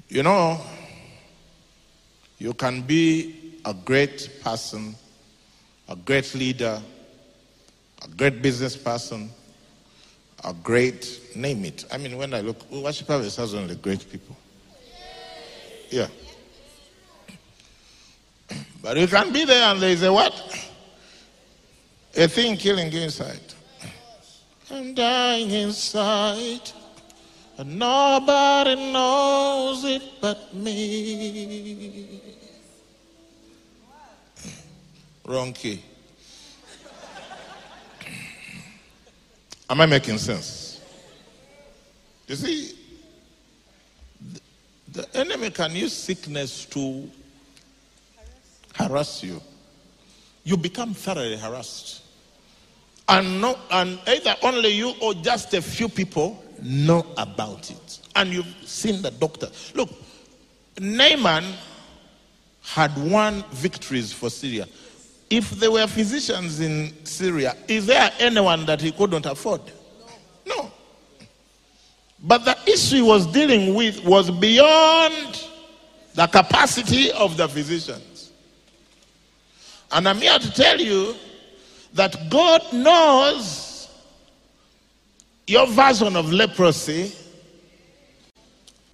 You 0.09 0.23
know, 0.23 0.59
you 2.37 2.53
can 2.53 2.81
be 2.81 3.59
a 3.63 3.73
great 3.73 4.41
person, 4.43 4.93
a 5.87 5.95
great 5.95 6.35
leader, 6.35 6.81
a 8.03 8.07
great 8.09 8.41
business 8.41 8.75
person, 8.75 9.29
a 10.43 10.53
great, 10.53 11.21
name 11.33 11.63
it. 11.63 11.85
I 11.89 11.97
mean, 11.97 12.17
when 12.17 12.33
I 12.33 12.41
look, 12.41 12.69
worship 12.69 13.07
service 13.07 13.37
has 13.37 13.53
only 13.53 13.75
great 13.75 14.11
people. 14.11 14.35
Yeah. 15.89 16.07
But 18.81 18.97
you 18.97 19.07
can 19.07 19.31
be 19.31 19.45
there 19.45 19.71
and 19.71 19.81
there 19.81 19.91
is 19.91 20.03
a 20.03 20.11
what? 20.11 20.33
A 22.17 22.27
thing 22.27 22.57
killing 22.57 22.91
you 22.91 22.99
inside. 22.99 23.53
I'm 24.69 24.93
dying 24.93 25.49
inside, 25.51 26.71
and 27.57 27.79
nobody 27.79 28.75
knows 28.91 29.85
it 29.85 30.03
but 30.19 30.53
me. 30.53 32.21
Wrong 35.25 35.53
key. 35.53 35.81
Am 39.69 39.81
I 39.81 39.85
making 39.85 40.17
sense? 40.17 40.81
You 42.27 42.35
see, 42.35 42.77
the 44.91 45.07
enemy 45.15 45.49
can 45.51 45.75
use 45.75 45.93
sickness 45.93 46.65
to 46.65 47.09
harass 48.75 49.23
you. 49.23 49.41
You 50.43 50.57
become 50.57 50.93
thoroughly 50.93 51.37
harassed. 51.37 52.03
And, 53.09 53.41
no, 53.41 53.57
and 53.71 53.99
either 54.07 54.35
only 54.43 54.69
you 54.69 54.93
or 55.01 55.13
just 55.13 55.53
a 55.53 55.61
few 55.61 55.87
people 55.87 56.43
know 56.61 57.05
about 57.17 57.71
it. 57.71 57.99
And 58.15 58.31
you've 58.31 58.53
seen 58.65 59.01
the 59.01 59.11
doctor. 59.11 59.47
Look, 59.73 59.89
Naaman 60.79 61.45
had 62.63 62.95
won 62.97 63.43
victories 63.51 64.11
for 64.11 64.29
Syria. 64.29 64.67
If 65.29 65.51
there 65.51 65.71
were 65.71 65.87
physicians 65.87 66.59
in 66.59 66.93
Syria, 67.05 67.55
is 67.67 67.85
there 67.85 68.11
anyone 68.19 68.65
that 68.65 68.81
he 68.81 68.91
couldn't 68.91 69.25
afford? 69.25 69.61
No. 70.45 70.71
But 72.21 72.45
the 72.45 72.57
issue 72.65 72.97
he 72.97 73.01
was 73.01 73.25
dealing 73.27 73.73
with 73.73 74.03
was 74.03 74.31
beyond 74.31 75.47
the 76.13 76.27
capacity 76.27 77.11
of 77.11 77.37
the 77.37 77.47
physicians. 77.47 78.31
And 79.91 80.07
I'm 80.07 80.17
here 80.17 80.37
to 80.37 80.51
tell 80.53 80.79
you 80.79 81.15
that 81.97 82.29
God 82.29 82.61
knows 82.71 83.89
your 85.45 85.67
version 85.67 86.15
of 86.15 86.31
leprosy 86.31 87.11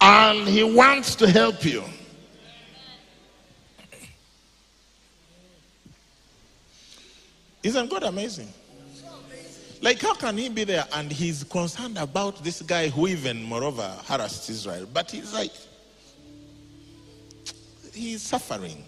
And 0.00 0.46
he 0.46 0.62
wants 0.62 1.14
to 1.16 1.26
help 1.26 1.64
you. 1.64 1.82
Isn't 7.62 7.88
God 7.88 8.02
amazing? 8.02 8.52
Like, 9.80 10.02
how 10.02 10.12
can 10.14 10.36
he 10.36 10.50
be 10.50 10.64
there 10.64 10.84
and 10.92 11.10
he's 11.10 11.42
concerned 11.44 11.96
about 11.96 12.44
this 12.44 12.60
guy 12.60 12.88
who, 12.88 13.08
even 13.08 13.42
moreover, 13.42 13.96
harassed 14.04 14.50
Israel? 14.50 14.86
But 14.92 15.10
he's 15.10 15.32
like, 15.32 15.52
he's 17.94 18.20
suffering. 18.20 18.84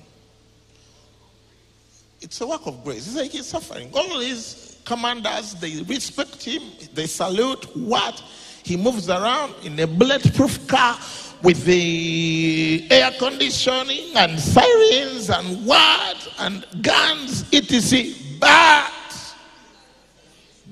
It's 2.27 2.41
a 2.41 2.47
work 2.47 2.67
of 2.67 2.83
grace. 2.83 3.07
It's 3.07 3.15
like 3.15 3.31
he's 3.31 3.47
suffering. 3.47 3.89
All 3.95 4.19
his 4.19 4.79
commanders, 4.85 5.55
they 5.55 5.81
respect 5.83 6.43
him, 6.43 6.61
they 6.93 7.07
salute 7.07 7.65
what? 7.77 8.21
He 8.65 8.77
moves 8.77 9.09
around 9.09 9.55
in 9.63 9.79
a 9.79 9.87
bulletproof 9.87 10.67
car 10.67 10.99
with 11.45 11.65
the 11.65 12.85
air 12.91 13.13
conditioning 13.17 14.11
and 14.17 14.41
sirens 14.41 15.31
and 15.31 15.65
what? 15.65 16.29
And 16.41 16.67
guns, 16.83 17.45
etc. 17.53 18.13
But 18.41 18.93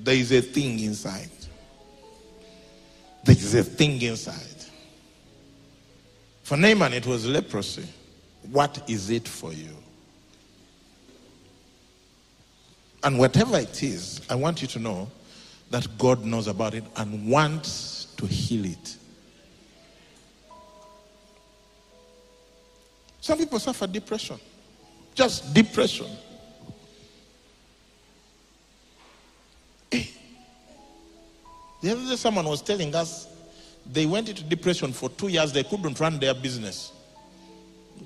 there 0.03 0.15
is 0.15 0.33
a 0.33 0.41
thing 0.41 0.77
inside. 0.81 1.29
There 3.23 3.33
is 3.33 3.55
a 3.55 3.63
thing 3.63 4.01
inside. 4.01 4.65
For 6.43 6.57
Naaman, 6.57 6.91
it 6.91 7.07
was 7.07 7.25
leprosy. 7.25 7.87
What 8.51 8.89
is 8.89 9.09
it 9.09 9.25
for 9.25 9.53
you? 9.53 9.74
And 13.05 13.19
whatever 13.19 13.59
it 13.59 13.83
is, 13.83 14.19
I 14.31 14.33
want 14.33 14.63
you 14.63 14.67
to 14.69 14.79
know 14.79 15.07
that 15.69 15.87
God 15.99 16.25
knows 16.25 16.47
about 16.47 16.73
it 16.73 16.83
and 16.97 17.29
wants 17.29 18.05
to 18.17 18.25
heal 18.25 18.65
it. 18.65 18.97
Some 23.21 23.37
people 23.37 23.59
suffer 23.59 23.85
depression, 23.85 24.39
just 25.13 25.53
depression. 25.53 26.07
Eh. 29.91 30.05
The 31.83 31.91
other 31.91 32.09
day, 32.09 32.15
someone 32.15 32.45
was 32.45 32.63
telling 32.63 32.95
us 32.95 33.27
they 33.85 34.07
went 34.07 34.29
into 34.29 34.43
depression 34.43 34.91
for 34.91 35.09
two 35.09 35.27
years, 35.27 35.53
they 35.53 35.63
couldn't 35.63 35.99
run 35.99 36.17
their 36.17 36.33
business. 36.33 36.91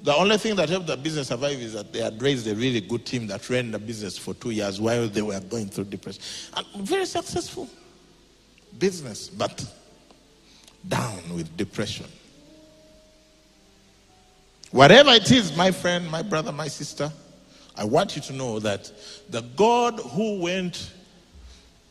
The 0.03 0.15
only 0.15 0.37
thing 0.37 0.55
that 0.55 0.69
helped 0.69 0.87
the 0.87 0.95
business 0.95 1.27
survive 1.27 1.59
is 1.59 1.73
that 1.73 1.91
they 1.91 1.99
had 1.99 2.21
raised 2.21 2.47
a 2.47 2.55
really 2.55 2.79
good 2.79 3.05
team 3.05 3.27
that 3.27 3.49
ran 3.49 3.71
the 3.71 3.79
business 3.79 4.17
for 4.17 4.33
two 4.33 4.51
years 4.51 4.79
while 4.79 5.07
they 5.07 5.21
were 5.21 5.39
going 5.41 5.67
through 5.67 5.85
depression. 5.85 6.21
And 6.55 6.87
very 6.87 7.05
successful 7.05 7.67
business, 8.77 9.29
but 9.29 9.65
down 10.87 11.35
with 11.35 11.55
depression. 11.57 12.05
Whatever 14.71 15.11
it 15.11 15.29
is, 15.31 15.55
my 15.57 15.71
friend, 15.71 16.09
my 16.09 16.21
brother, 16.21 16.51
my 16.51 16.67
sister, 16.67 17.11
I 17.75 17.83
want 17.83 18.15
you 18.15 18.21
to 18.23 18.33
know 18.33 18.59
that 18.59 18.91
the 19.29 19.41
God 19.41 19.99
who 19.99 20.39
went 20.39 20.91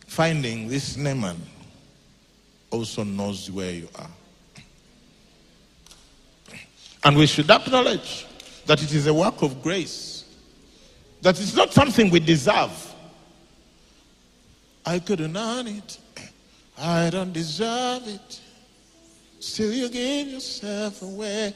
finding 0.06 0.68
this 0.68 0.96
Naaman 0.96 1.36
also 2.70 3.04
knows 3.04 3.50
where 3.50 3.72
you 3.72 3.88
are. 3.96 4.10
And 7.04 7.16
we 7.16 7.26
should 7.26 7.50
acknowledge 7.50 8.26
that 8.66 8.82
it 8.82 8.92
is 8.92 9.06
a 9.06 9.14
work 9.14 9.42
of 9.42 9.62
grace, 9.62 10.24
that 11.22 11.40
it's 11.40 11.54
not 11.54 11.72
something 11.72 12.10
we 12.10 12.20
deserve. 12.20 12.94
I 14.84 14.98
couldn't 14.98 15.36
earn 15.36 15.66
it, 15.66 15.98
I 16.78 17.10
don't 17.10 17.32
deserve 17.32 18.06
it. 18.06 18.40
Still, 19.40 19.72
you 19.72 19.88
give 19.88 20.28
yourself 20.28 21.02
away. 21.02 21.54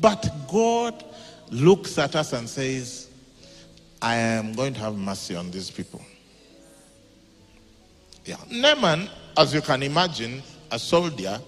But 0.00 0.28
God 0.50 1.04
looks 1.50 1.96
at 1.98 2.16
us 2.16 2.32
and 2.32 2.48
says, 2.48 3.08
I 4.02 4.16
am 4.16 4.52
going 4.52 4.74
to 4.74 4.80
have 4.80 4.96
mercy 4.96 5.36
on 5.36 5.50
these 5.50 5.70
people. 5.70 6.00
Yeah. 8.24 8.36
Naaman, 8.50 9.08
as 9.36 9.54
you 9.54 9.60
can 9.60 9.82
imagine, 9.82 10.42
a 10.70 10.78
soldier 10.78 11.40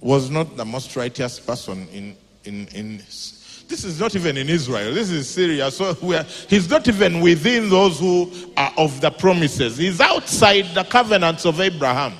was 0.00 0.30
not 0.30 0.56
the 0.56 0.64
most 0.64 0.94
righteous 0.96 1.40
person 1.40 1.88
in, 1.88 2.16
in, 2.44 2.68
in 2.74 3.02
this 3.68 3.84
is 3.84 3.98
not 3.98 4.14
even 4.14 4.36
in 4.36 4.48
Israel. 4.48 4.92
This 4.92 5.10
is 5.10 5.28
Syria. 5.28 5.70
So 5.70 5.94
he's 6.48 6.68
not 6.68 6.86
even 6.86 7.20
within 7.20 7.70
those 7.70 7.98
who 7.98 8.30
are 8.56 8.72
of 8.76 9.00
the 9.00 9.10
promises. 9.10 9.78
He's 9.78 10.00
outside 10.00 10.66
the 10.74 10.84
covenants 10.84 11.46
of 11.46 11.60
Abraham. 11.60 12.12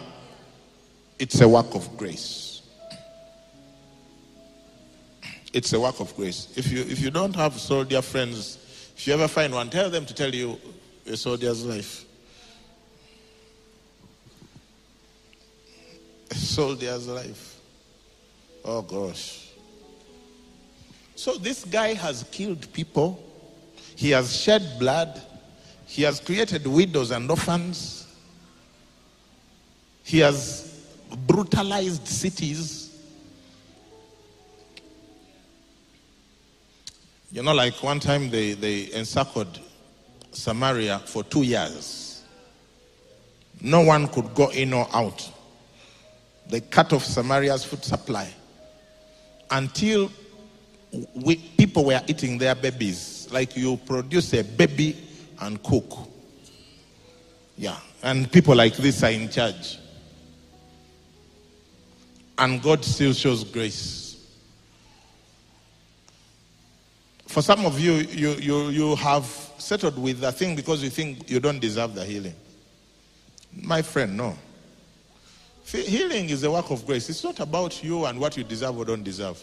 It's 1.18 1.40
a 1.40 1.48
work 1.48 1.74
of 1.74 1.96
grace. 1.96 2.62
It's 5.52 5.72
a 5.72 5.80
work 5.80 6.00
of 6.00 6.16
grace. 6.16 6.48
If 6.56 6.72
you 6.72 6.80
if 6.80 7.00
you 7.00 7.10
don't 7.10 7.36
have 7.36 7.54
soldier 7.60 8.02
friends, 8.02 8.58
if 8.96 9.06
you 9.06 9.14
ever 9.14 9.28
find 9.28 9.52
one, 9.52 9.70
tell 9.70 9.90
them 9.90 10.06
to 10.06 10.14
tell 10.14 10.34
you 10.34 10.58
a 11.06 11.16
soldier's 11.16 11.64
life. 11.64 12.04
A 16.30 16.34
soldier's 16.34 17.06
life. 17.06 17.60
Oh 18.64 18.82
gosh. 18.82 19.43
So 21.24 21.38
this 21.38 21.64
guy 21.64 21.94
has 21.94 22.22
killed 22.30 22.70
people. 22.74 23.18
He 23.96 24.10
has 24.10 24.38
shed 24.38 24.78
blood. 24.78 25.22
He 25.86 26.02
has 26.02 26.20
created 26.20 26.66
widows 26.66 27.12
and 27.12 27.30
orphans. 27.30 28.14
He 30.02 30.18
has 30.18 30.84
brutalized 31.26 32.06
cities. 32.06 32.94
You 37.32 37.42
know, 37.42 37.54
like 37.54 37.82
one 37.82 38.00
time 38.00 38.28
they, 38.28 38.52
they 38.52 38.92
encircled 38.92 39.60
Samaria 40.30 40.98
for 41.06 41.24
two 41.24 41.42
years. 41.42 42.22
No 43.62 43.80
one 43.80 44.08
could 44.08 44.34
go 44.34 44.50
in 44.50 44.74
or 44.74 44.86
out. 44.92 45.26
They 46.50 46.60
cut 46.60 46.92
off 46.92 47.02
Samaria's 47.02 47.64
food 47.64 47.82
supply 47.82 48.30
until 49.50 50.10
we, 51.14 51.36
people 51.36 51.84
were 51.84 52.00
eating 52.06 52.38
their 52.38 52.54
babies. 52.54 53.28
Like 53.30 53.56
you 53.56 53.76
produce 53.78 54.32
a 54.34 54.42
baby 54.42 54.96
and 55.40 55.62
cook. 55.62 55.92
Yeah. 57.56 57.78
And 58.02 58.30
people 58.30 58.54
like 58.54 58.76
this 58.76 59.02
are 59.02 59.10
in 59.10 59.28
charge. 59.28 59.78
And 62.36 62.60
God 62.62 62.84
still 62.84 63.12
shows 63.12 63.44
grace. 63.44 64.02
For 67.26 67.42
some 67.42 67.64
of 67.64 67.80
you, 67.80 67.94
you, 67.94 68.30
you, 68.32 68.68
you 68.68 68.96
have 68.96 69.24
settled 69.58 69.98
with 69.98 70.20
the 70.20 70.30
thing 70.32 70.54
because 70.54 70.82
you 70.82 70.90
think 70.90 71.30
you 71.30 71.40
don't 71.40 71.58
deserve 71.58 71.94
the 71.94 72.04
healing. 72.04 72.34
My 73.62 73.82
friend, 73.82 74.16
no. 74.16 74.36
Healing 75.64 76.28
is 76.28 76.44
a 76.44 76.50
work 76.50 76.70
of 76.70 76.84
grace. 76.86 77.08
It's 77.08 77.24
not 77.24 77.40
about 77.40 77.82
you 77.82 78.04
and 78.04 78.20
what 78.20 78.36
you 78.36 78.44
deserve 78.44 78.78
or 78.78 78.84
don't 78.84 79.02
deserve. 79.02 79.42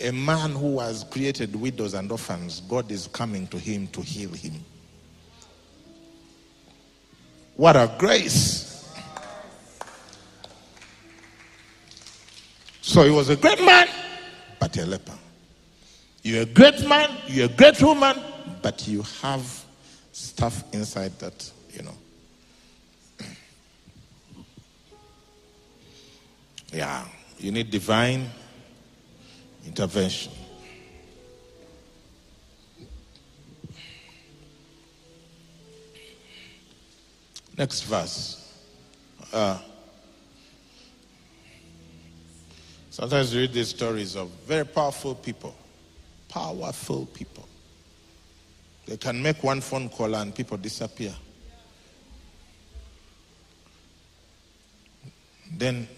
A 0.00 0.10
man 0.10 0.50
who 0.50 0.78
has 0.78 1.04
created 1.04 1.56
widows 1.56 1.94
and 1.94 2.10
orphans, 2.10 2.60
God 2.68 2.90
is 2.90 3.06
coming 3.06 3.46
to 3.48 3.58
him 3.58 3.86
to 3.88 4.02
heal 4.02 4.30
him. 4.30 4.62
What 7.56 7.76
a 7.76 7.90
grace! 7.98 8.66
So 12.82 13.02
he 13.04 13.10
was 13.10 13.30
a 13.30 13.36
great 13.36 13.62
man, 13.64 13.88
but 14.60 14.76
a 14.76 14.84
leper. 14.84 15.18
You're 16.22 16.42
a 16.42 16.46
great 16.46 16.86
man, 16.86 17.10
you're 17.26 17.46
a 17.46 17.48
great 17.48 17.80
woman, 17.82 18.16
but 18.62 18.86
you 18.86 19.02
have 19.22 19.64
stuff 20.12 20.62
inside 20.72 21.18
that, 21.20 21.50
you 21.72 21.82
know. 21.82 21.94
Yeah, 26.72 27.06
you 27.38 27.52
need 27.52 27.70
divine 27.70 28.28
intervention. 29.66 30.32
Next 37.58 37.82
verse. 37.82 38.42
Uh, 39.32 39.58
sometimes 42.90 43.34
you 43.34 43.40
read 43.40 43.52
these 43.52 43.68
stories 43.68 44.14
of 44.14 44.28
very 44.46 44.64
powerful 44.64 45.14
people. 45.14 45.54
Powerful 46.28 47.06
people. 47.06 47.48
They 48.86 48.96
can 48.96 49.20
make 49.20 49.42
one 49.42 49.60
phone 49.60 49.88
call 49.88 50.14
and 50.14 50.34
people 50.34 50.56
disappear. 50.58 51.14
Then 55.56 55.88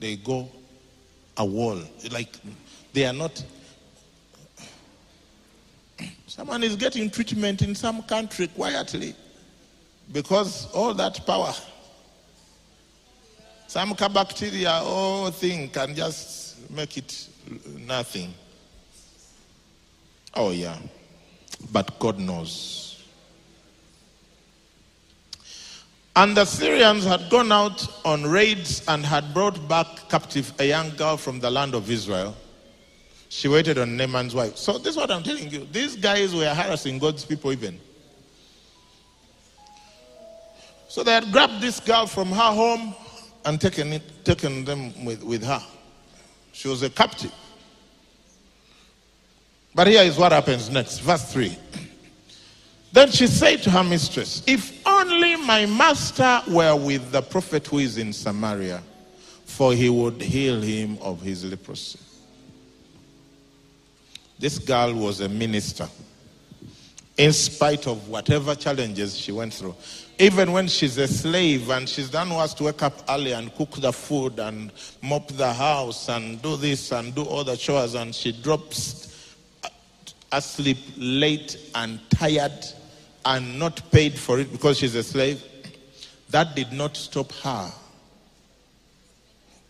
they 0.00 0.16
go 0.16 0.48
a 1.36 1.44
wall. 1.44 1.80
Like 2.10 2.34
they 2.94 3.04
are 3.04 3.12
not. 3.12 3.44
Someone 6.28 6.62
is 6.62 6.76
getting 6.76 7.10
treatment 7.10 7.60
in 7.60 7.74
some 7.74 8.02
country 8.04 8.46
quietly 8.48 9.14
because 10.12 10.72
all 10.72 10.94
that 10.94 11.26
power. 11.26 11.52
some 13.66 13.94
bacteria 13.94 14.80
or 14.84 15.30
thing 15.32 15.68
can 15.70 15.94
just 15.94 16.70
make 16.70 16.96
it 16.96 17.28
nothing. 17.80 18.32
Oh, 20.34 20.50
yeah. 20.50 20.76
But 21.72 21.98
God 21.98 22.18
knows. 22.18 23.02
And 26.16 26.36
the 26.36 26.44
Syrians 26.44 27.04
had 27.04 27.28
gone 27.28 27.50
out 27.50 27.88
on 28.04 28.22
raids 28.22 28.84
and 28.86 29.04
had 29.04 29.34
brought 29.34 29.68
back 29.68 30.08
captive 30.08 30.52
a 30.60 30.64
young 30.64 30.90
girl 30.90 31.16
from 31.16 31.40
the 31.40 31.50
land 31.50 31.74
of 31.74 31.90
Israel. 31.90 32.36
She 33.34 33.48
waited 33.48 33.78
on 33.78 33.96
Naaman's 33.96 34.32
wife. 34.32 34.56
So, 34.56 34.78
this 34.78 34.90
is 34.90 34.96
what 34.96 35.10
I'm 35.10 35.24
telling 35.24 35.50
you. 35.50 35.66
These 35.72 35.96
guys 35.96 36.32
were 36.32 36.54
harassing 36.54 37.00
God's 37.00 37.24
people, 37.24 37.50
even. 37.50 37.80
So, 40.86 41.02
they 41.02 41.10
had 41.10 41.32
grabbed 41.32 41.60
this 41.60 41.80
girl 41.80 42.06
from 42.06 42.28
her 42.28 42.52
home 42.52 42.94
and 43.44 43.60
taken, 43.60 43.92
it, 43.94 44.24
taken 44.24 44.64
them 44.64 45.04
with, 45.04 45.24
with 45.24 45.42
her. 45.42 45.60
She 46.52 46.68
was 46.68 46.84
a 46.84 46.90
captive. 46.90 47.32
But 49.74 49.88
here 49.88 50.04
is 50.04 50.16
what 50.16 50.30
happens 50.30 50.70
next. 50.70 51.00
Verse 51.00 51.32
3. 51.32 51.58
Then 52.92 53.10
she 53.10 53.26
said 53.26 53.64
to 53.64 53.70
her 53.72 53.82
mistress, 53.82 54.44
If 54.46 54.86
only 54.86 55.34
my 55.34 55.66
master 55.66 56.40
were 56.48 56.76
with 56.76 57.10
the 57.10 57.20
prophet 57.20 57.66
who 57.66 57.78
is 57.78 57.98
in 57.98 58.12
Samaria, 58.12 58.80
for 59.44 59.74
he 59.74 59.90
would 59.90 60.22
heal 60.22 60.60
him 60.60 60.98
of 61.02 61.20
his 61.20 61.44
leprosy. 61.44 61.98
This 64.38 64.58
girl 64.58 64.94
was 64.94 65.20
a 65.20 65.28
minister, 65.28 65.88
in 67.16 67.32
spite 67.32 67.86
of 67.86 68.08
whatever 68.08 68.54
challenges 68.54 69.16
she 69.16 69.32
went 69.32 69.54
through. 69.54 69.74
Even 70.18 70.52
when 70.52 70.68
she's 70.68 70.98
a 70.98 71.06
slave 71.08 71.70
and 71.70 71.88
she's 71.88 72.10
done 72.10 72.30
was 72.30 72.54
to 72.54 72.64
wake 72.64 72.82
up 72.82 73.02
early 73.08 73.32
and 73.32 73.54
cook 73.54 73.72
the 73.76 73.92
food 73.92 74.38
and 74.38 74.72
mop 75.02 75.28
the 75.28 75.52
house 75.52 76.08
and 76.08 76.40
do 76.42 76.56
this 76.56 76.92
and 76.92 77.14
do 77.14 77.22
all 77.22 77.44
the 77.44 77.56
chores, 77.56 77.94
and 77.94 78.14
she 78.14 78.32
drops 78.32 79.36
asleep 80.32 80.78
late 80.96 81.56
and 81.76 82.00
tired 82.10 82.64
and 83.24 83.58
not 83.58 83.80
paid 83.90 84.18
for 84.18 84.38
it 84.40 84.50
because 84.50 84.78
she's 84.78 84.94
a 84.94 85.02
slave, 85.02 85.42
that 86.30 86.56
did 86.56 86.72
not 86.72 86.96
stop 86.96 87.30
her 87.32 87.70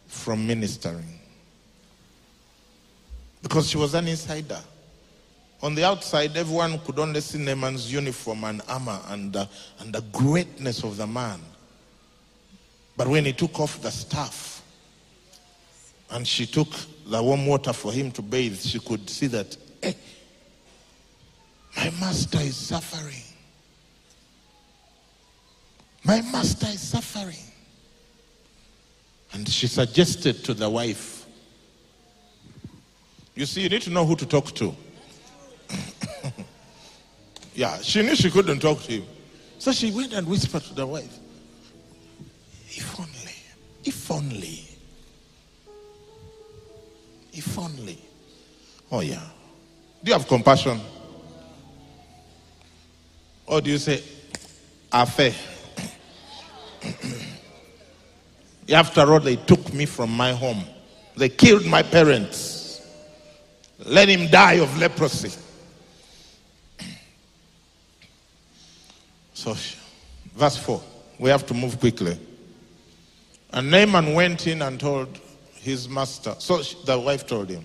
from 0.08 0.46
ministering. 0.46 1.20
Because 3.44 3.68
she 3.68 3.76
was 3.76 3.92
an 3.92 4.08
insider. 4.08 4.58
On 5.62 5.74
the 5.74 5.84
outside, 5.84 6.34
everyone 6.34 6.78
could 6.78 6.98
only 6.98 7.20
see 7.20 7.38
Naaman's 7.38 7.92
uniform 7.92 8.42
and 8.44 8.62
armor 8.66 8.98
and 9.08 9.34
the, 9.34 9.46
and 9.80 9.94
the 9.94 10.00
greatness 10.12 10.82
of 10.82 10.96
the 10.96 11.06
man. 11.06 11.40
But 12.96 13.06
when 13.06 13.26
he 13.26 13.34
took 13.34 13.60
off 13.60 13.82
the 13.82 13.90
staff 13.90 14.62
and 16.10 16.26
she 16.26 16.46
took 16.46 16.68
the 17.06 17.22
warm 17.22 17.46
water 17.46 17.74
for 17.74 17.92
him 17.92 18.10
to 18.12 18.22
bathe, 18.22 18.58
she 18.58 18.80
could 18.80 19.08
see 19.10 19.26
that, 19.26 19.54
hey, 19.82 19.94
my 21.76 21.90
master 22.00 22.38
is 22.38 22.56
suffering. 22.56 23.22
My 26.02 26.22
master 26.22 26.66
is 26.66 26.80
suffering. 26.80 27.36
And 29.34 29.46
she 29.46 29.66
suggested 29.66 30.44
to 30.44 30.54
the 30.54 30.70
wife, 30.70 31.13
You 33.34 33.46
see, 33.46 33.62
you 33.62 33.68
need 33.68 33.82
to 33.82 33.90
know 33.90 34.06
who 34.06 34.14
to 34.16 34.26
talk 34.26 34.54
to. 34.54 34.74
yeah, 37.54 37.78
she 37.78 38.02
knew 38.02 38.14
she 38.14 38.30
couldn't 38.30 38.60
talk 38.60 38.80
to 38.82 38.92
him. 38.92 39.04
So 39.58 39.72
she 39.72 39.90
went 39.90 40.12
and 40.12 40.26
whispered 40.28 40.62
to 40.62 40.74
the 40.74 40.86
wife, 40.86 41.18
If 42.68 43.00
only, 43.00 43.34
if 43.84 44.10
only, 44.10 44.68
if 47.32 47.58
only. 47.58 47.98
Oh, 48.92 49.00
yeah. 49.00 49.22
Do 50.02 50.10
you 50.10 50.18
have 50.18 50.28
compassion? 50.28 50.80
Or 53.46 53.60
do 53.60 53.70
you 53.70 53.78
say, 53.78 54.02
Affair? 54.92 55.34
After 58.70 59.12
all, 59.12 59.20
they 59.20 59.36
took 59.36 59.72
me 59.72 59.86
from 59.86 60.10
my 60.10 60.32
home. 60.32 60.64
They 61.16 61.28
killed 61.28 61.66
my 61.66 61.82
parents. 61.82 62.53
Let 63.84 64.08
him 64.08 64.30
die 64.30 64.54
of 64.54 64.76
leprosy. 64.78 65.32
So, 69.34 69.54
verse 70.34 70.56
4. 70.56 70.82
We 71.18 71.30
have 71.30 71.46
to 71.46 71.54
move 71.54 71.78
quickly. 71.78 72.18
And 73.52 73.70
Naaman 73.70 74.14
went 74.14 74.46
in 74.46 74.62
and 74.62 74.80
told 74.80 75.20
his 75.54 75.88
master. 75.88 76.34
So 76.38 76.58
the 76.84 76.98
wife 76.98 77.26
told 77.26 77.48
him. 77.48 77.64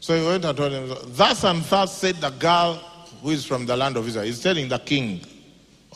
So 0.00 0.18
he 0.18 0.26
went 0.26 0.44
and 0.44 0.56
told 0.56 0.72
him, 0.72 0.94
Thus 1.06 1.44
and 1.44 1.62
thus 1.62 1.96
said 1.96 2.16
the 2.16 2.30
girl 2.30 2.74
who 3.22 3.30
is 3.30 3.44
from 3.44 3.66
the 3.66 3.76
land 3.76 3.96
of 3.96 4.06
Israel. 4.06 4.24
He's 4.24 4.42
telling 4.42 4.68
the 4.68 4.78
king 4.78 5.20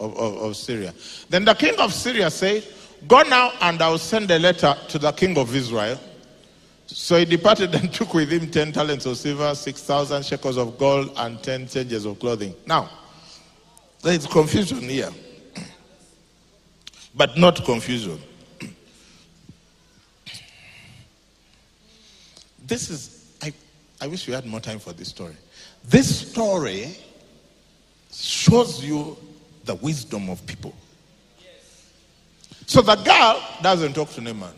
of, 0.01 0.17
of, 0.17 0.37
of 0.39 0.57
Syria. 0.57 0.95
Then 1.29 1.45
the 1.45 1.55
king 1.55 1.79
of 1.79 1.93
Syria 1.93 2.31
said, 2.31 2.65
Go 3.09 3.23
now 3.23 3.53
and 3.61 3.83
I'll 3.83 3.99
send 3.99 4.31
a 4.31 4.39
letter 4.39 4.75
to 4.89 4.99
the 4.99 5.13
king 5.13 5.37
of 5.37 5.55
Israel. 5.55 5.99
So 6.87 7.19
he 7.19 7.25
departed 7.25 7.75
and 7.75 7.93
took 7.93 8.15
with 8.15 8.31
him 8.31 8.51
10 8.51 8.73
talents 8.73 9.07
of 9.07 9.17
silver, 9.17 9.55
6,000 9.55 10.25
shekels 10.25 10.57
of 10.57 10.79
gold, 10.79 11.13
and 11.17 11.43
10 11.43 11.69
changes 11.69 12.05
of 12.05 12.19
clothing. 12.19 12.55
Now, 12.67 12.89
there 14.03 14.15
is 14.15 14.27
confusion 14.27 14.81
here, 14.81 15.11
but 17.15 17.37
not 17.37 17.65
confusion. 17.65 18.21
This 22.65 22.91
is, 22.91 23.37
I, 23.43 23.53
I 24.01 24.07
wish 24.07 24.27
we 24.27 24.33
had 24.33 24.45
more 24.45 24.61
time 24.61 24.79
for 24.79 24.93
this 24.93 25.09
story. 25.09 25.37
This 25.85 26.31
story 26.31 26.97
shows 28.13 28.85
you 28.85 29.17
the 29.65 29.75
wisdom 29.77 30.29
of 30.29 30.45
people. 30.47 30.75
So 32.67 32.83
the 32.83 32.97
girl 32.97 33.43
doesn't 33.63 33.95
talk 33.95 34.11
to 34.11 34.21
Naaman. 34.21 34.55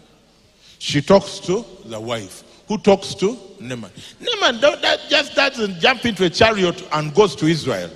She 0.79 1.03
talks 1.03 1.39
to 1.41 1.65
the 1.85 2.01
wife, 2.01 2.45
who 2.69 2.79
talks 2.79 3.15
to 3.17 3.37
Naaman. 3.61 3.91
Naaman 4.21 4.61
that 4.61 5.01
just 5.09 5.35
doesn't 5.35 5.81
jump 5.81 6.05
into 6.05 6.25
a 6.25 6.31
chariot 6.31 6.87
and 6.93 7.15
goes 7.15 7.35
to 7.37 7.47
Israel. 7.47 7.91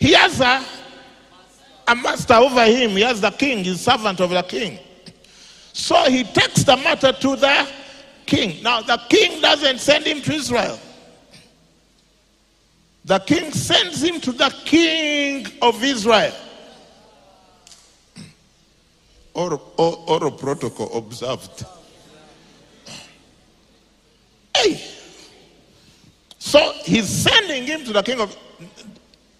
He 0.00 0.14
has 0.14 0.40
a, 0.40 0.64
a 1.86 1.94
master 1.94 2.34
over 2.34 2.64
him. 2.64 2.90
He 2.90 3.02
has 3.02 3.20
the 3.20 3.30
king, 3.30 3.64
he's 3.64 3.80
servant 3.80 4.20
of 4.20 4.30
the 4.30 4.42
king. 4.42 4.78
So 5.72 6.10
he 6.10 6.24
takes 6.24 6.64
the 6.64 6.76
matter 6.76 7.12
to 7.12 7.36
the 7.36 7.68
king. 8.26 8.62
Now, 8.62 8.80
the 8.80 9.00
king 9.08 9.40
doesn't 9.40 9.78
send 9.78 10.06
him 10.06 10.20
to 10.22 10.32
Israel. 10.32 10.78
The 13.04 13.18
king 13.20 13.52
sends 13.52 14.02
him 14.02 14.20
to 14.20 14.32
the 14.32 14.54
king 14.64 15.46
of 15.60 15.82
Israel. 15.82 16.34
Or, 19.34 19.60
or, 19.76 20.04
or 20.08 20.30
protocol 20.30 20.96
observed. 20.96 21.64
Hey! 24.56 24.80
So 26.38 26.72
he's 26.84 27.08
sending 27.08 27.64
him 27.64 27.84
to 27.84 27.92
the 27.92 28.02
king 28.02 28.20
of. 28.20 28.36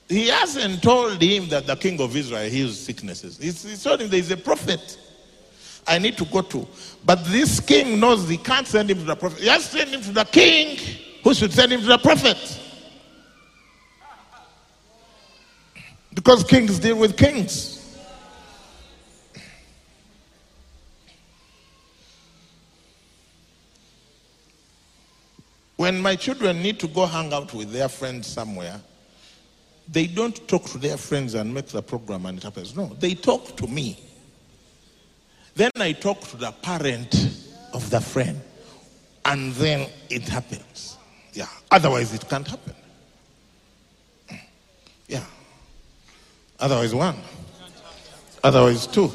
He 0.08 0.28
hasn't 0.28 0.82
told 0.82 1.20
him 1.22 1.48
that 1.48 1.66
the 1.66 1.76
king 1.76 2.00
of 2.00 2.14
Israel 2.14 2.48
heals 2.48 2.78
sicknesses. 2.78 3.38
He's, 3.38 3.62
he's 3.62 3.82
told 3.82 4.00
him 4.00 4.08
there 4.08 4.20
is 4.20 4.30
a 4.30 4.36
prophet 4.36 4.98
I 5.86 5.98
need 5.98 6.16
to 6.18 6.24
go 6.24 6.42
to. 6.42 6.66
But 7.04 7.24
this 7.24 7.60
king 7.60 7.98
knows 7.98 8.28
he 8.28 8.36
can't 8.36 8.66
send 8.66 8.90
him 8.90 8.98
to 8.98 9.04
the 9.04 9.16
prophet. 9.16 9.40
He 9.40 9.48
has 9.48 9.70
to 9.70 9.78
send 9.78 9.90
him 9.90 10.02
to 10.02 10.12
the 10.12 10.24
king 10.24 10.78
who 11.24 11.34
should 11.34 11.52
send 11.52 11.72
him 11.72 11.80
to 11.80 11.86
the 11.86 11.98
prophet. 11.98 12.60
Because 16.14 16.44
kings 16.44 16.78
deal 16.78 16.98
with 16.98 17.16
kings. 17.16 17.81
When 25.82 26.00
my 26.00 26.14
children 26.14 26.62
need 26.62 26.78
to 26.78 26.86
go 26.86 27.06
hang 27.06 27.32
out 27.32 27.52
with 27.52 27.72
their 27.72 27.88
friends 27.88 28.28
somewhere, 28.28 28.80
they 29.88 30.06
don't 30.06 30.46
talk 30.46 30.66
to 30.66 30.78
their 30.78 30.96
friends 30.96 31.34
and 31.34 31.52
make 31.52 31.66
the 31.66 31.82
program 31.82 32.24
and 32.26 32.38
it 32.38 32.44
happens. 32.44 32.76
No, 32.76 32.86
they 33.00 33.14
talk 33.16 33.56
to 33.56 33.66
me. 33.66 33.98
Then 35.56 35.72
I 35.74 35.90
talk 35.90 36.20
to 36.20 36.36
the 36.36 36.52
parent 36.52 37.12
of 37.72 37.90
the 37.90 38.00
friend, 38.00 38.40
and 39.24 39.52
then 39.54 39.90
it 40.08 40.28
happens. 40.28 40.98
Yeah, 41.32 41.48
otherwise 41.72 42.14
it 42.14 42.28
can't 42.28 42.46
happen. 42.46 42.74
Yeah. 45.08 45.24
Otherwise, 46.60 46.94
one. 46.94 47.16
Otherwise, 48.44 48.86
two. 48.86 49.10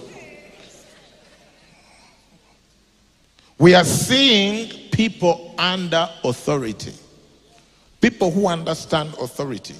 We 3.57 3.73
are 3.73 3.85
seeing 3.85 4.76
people 4.97 5.53
under 5.59 6.09
authority, 6.23 6.91
people 8.01 8.31
who 8.31 8.47
understand 8.47 9.13
authority. 9.21 9.75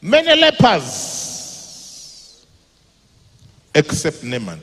Many 0.00 0.40
lepers, 0.40 1.66
except 3.74 4.24
Naaman. 4.24 4.62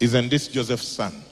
Isn't 0.00 0.30
this 0.30 0.48
Joseph's 0.48 0.88
son? 0.88 1.22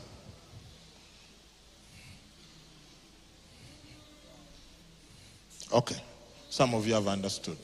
Okay. 5.73 5.97
Some 6.51 6.75
of 6.75 6.87
you 6.87 6.93
have 6.93 7.09
understood. 7.09 7.57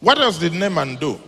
What 0.00 0.18
else 0.18 0.36
did 0.38 0.52
Naaman 0.52 0.96
do? 0.96 1.18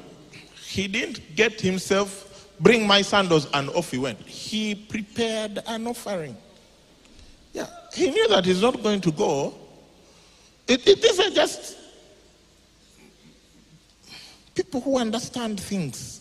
He 0.66 0.88
didn't 0.88 1.34
get 1.36 1.58
himself 1.58 2.31
bring 2.60 2.86
my 2.86 3.02
sandals, 3.02 3.48
and 3.54 3.68
off 3.70 3.90
he 3.90 3.98
went. 3.98 4.20
He 4.20 4.74
prepared 4.74 5.60
an 5.66 5.86
offering. 5.86 6.36
Yeah, 7.52 7.66
he 7.94 8.10
knew 8.10 8.28
that 8.28 8.44
he's 8.44 8.62
not 8.62 8.82
going 8.82 9.00
to 9.02 9.12
go. 9.12 9.54
It, 10.66 10.86
it 10.86 11.04
isn't 11.04 11.34
just 11.34 11.76
people 14.54 14.80
who 14.80 14.96
understand 14.98 15.60
things. 15.60 16.20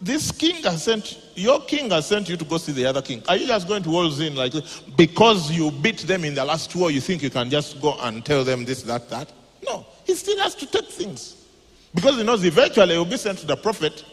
This 0.00 0.30
king 0.32 0.62
has 0.64 0.82
sent, 0.82 1.18
your 1.34 1.60
king 1.62 1.90
has 1.90 2.06
sent 2.06 2.28
you 2.28 2.36
to 2.36 2.44
go 2.44 2.58
see 2.58 2.72
the 2.72 2.84
other 2.84 3.00
king. 3.00 3.22
Are 3.28 3.36
you 3.36 3.46
just 3.46 3.66
going 3.66 3.82
to 3.84 3.90
walls 3.90 4.20
in 4.20 4.34
like, 4.34 4.52
because 4.96 5.50
you 5.50 5.70
beat 5.70 5.98
them 6.00 6.24
in 6.24 6.34
the 6.34 6.44
last 6.44 6.74
war, 6.74 6.90
you 6.90 7.00
think 7.00 7.22
you 7.22 7.30
can 7.30 7.48
just 7.48 7.80
go 7.80 7.96
and 8.00 8.24
tell 8.24 8.44
them 8.44 8.64
this, 8.64 8.82
that, 8.82 9.08
that? 9.10 9.32
No, 9.64 9.86
he 10.04 10.14
still 10.14 10.38
has 10.38 10.54
to 10.56 10.66
take 10.66 10.88
things. 10.88 11.46
Because 11.94 12.16
he 12.16 12.22
knows 12.22 12.44
eventually 12.44 12.92
he 12.92 12.98
will 12.98 13.04
be 13.04 13.16
sent 13.16 13.38
to 13.38 13.46
the 13.46 13.56
prophet 13.56 14.04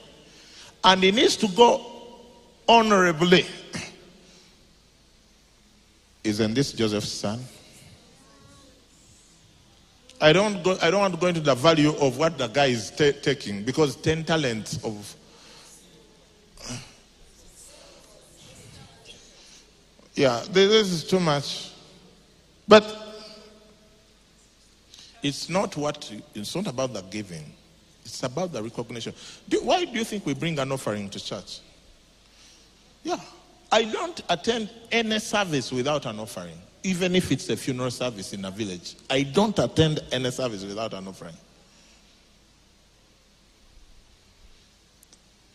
and 0.84 1.04
he 1.04 1.12
needs 1.12 1.36
to 1.38 1.48
go 1.50 1.86
honorably. 2.68 3.46
Isn't 6.24 6.54
this 6.54 6.74
Joseph's 6.74 7.12
son? 7.12 7.44
I 10.22 10.34
don't, 10.34 10.64
go, 10.64 10.78
I 10.82 10.92
don't 10.92 11.00
want 11.02 11.16
to 11.16 11.20
go 11.20 11.28
into 11.28 11.42
the 11.42 11.56
value 11.56 11.96
of 11.98 12.20
what 12.20 12.38
the 12.38 12.48
guy 12.48 12.68
is 12.68 12.92
t- 12.92 13.12
taking 13.12 13.64
because 13.64 13.96
10 13.96 14.24
talents 14.24 14.84
of. 14.84 15.16
Yeah, 20.14 20.44
this 20.52 20.92
is 20.92 21.04
too 21.04 21.20
much. 21.20 21.72
But 22.68 22.86
it's 25.24 25.50
not 25.50 25.76
what, 25.76 26.12
it's 26.36 26.56
not 26.56 26.68
about 26.68 26.94
the 26.94 27.02
giving, 27.02 27.52
it's 28.04 28.24
about 28.24 28.52
the 28.52 28.62
recognition. 28.62 29.14
Do, 29.48 29.62
why 29.64 29.86
do 29.86 29.92
you 29.92 30.04
think 30.04 30.26
we 30.26 30.34
bring 30.34 30.58
an 30.60 30.72
offering 30.72 31.10
to 31.10 31.24
church? 31.24 31.60
Yeah. 33.04 33.20
I 33.72 33.86
don't 33.86 34.22
attend 34.30 34.70
any 34.92 35.20
service 35.20 35.72
without 35.72 36.06
an 36.06 36.20
offering, 36.20 36.58
even 36.84 37.16
if 37.16 37.32
it's 37.32 37.50
a 37.50 37.56
funeral 37.56 37.92
service 37.92 38.34
in 38.34 38.44
a 38.44 38.52
village. 38.52 38.96
I 39.10 39.24
don't 39.24 39.58
attend 39.58 40.02
any 40.12 40.30
service 40.30 40.66
without 40.66 40.94
an 40.94 41.08
offering. 41.08 41.36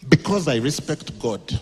Because 0.09 0.49
I 0.49 0.57
respect 0.57 1.19
God. 1.19 1.61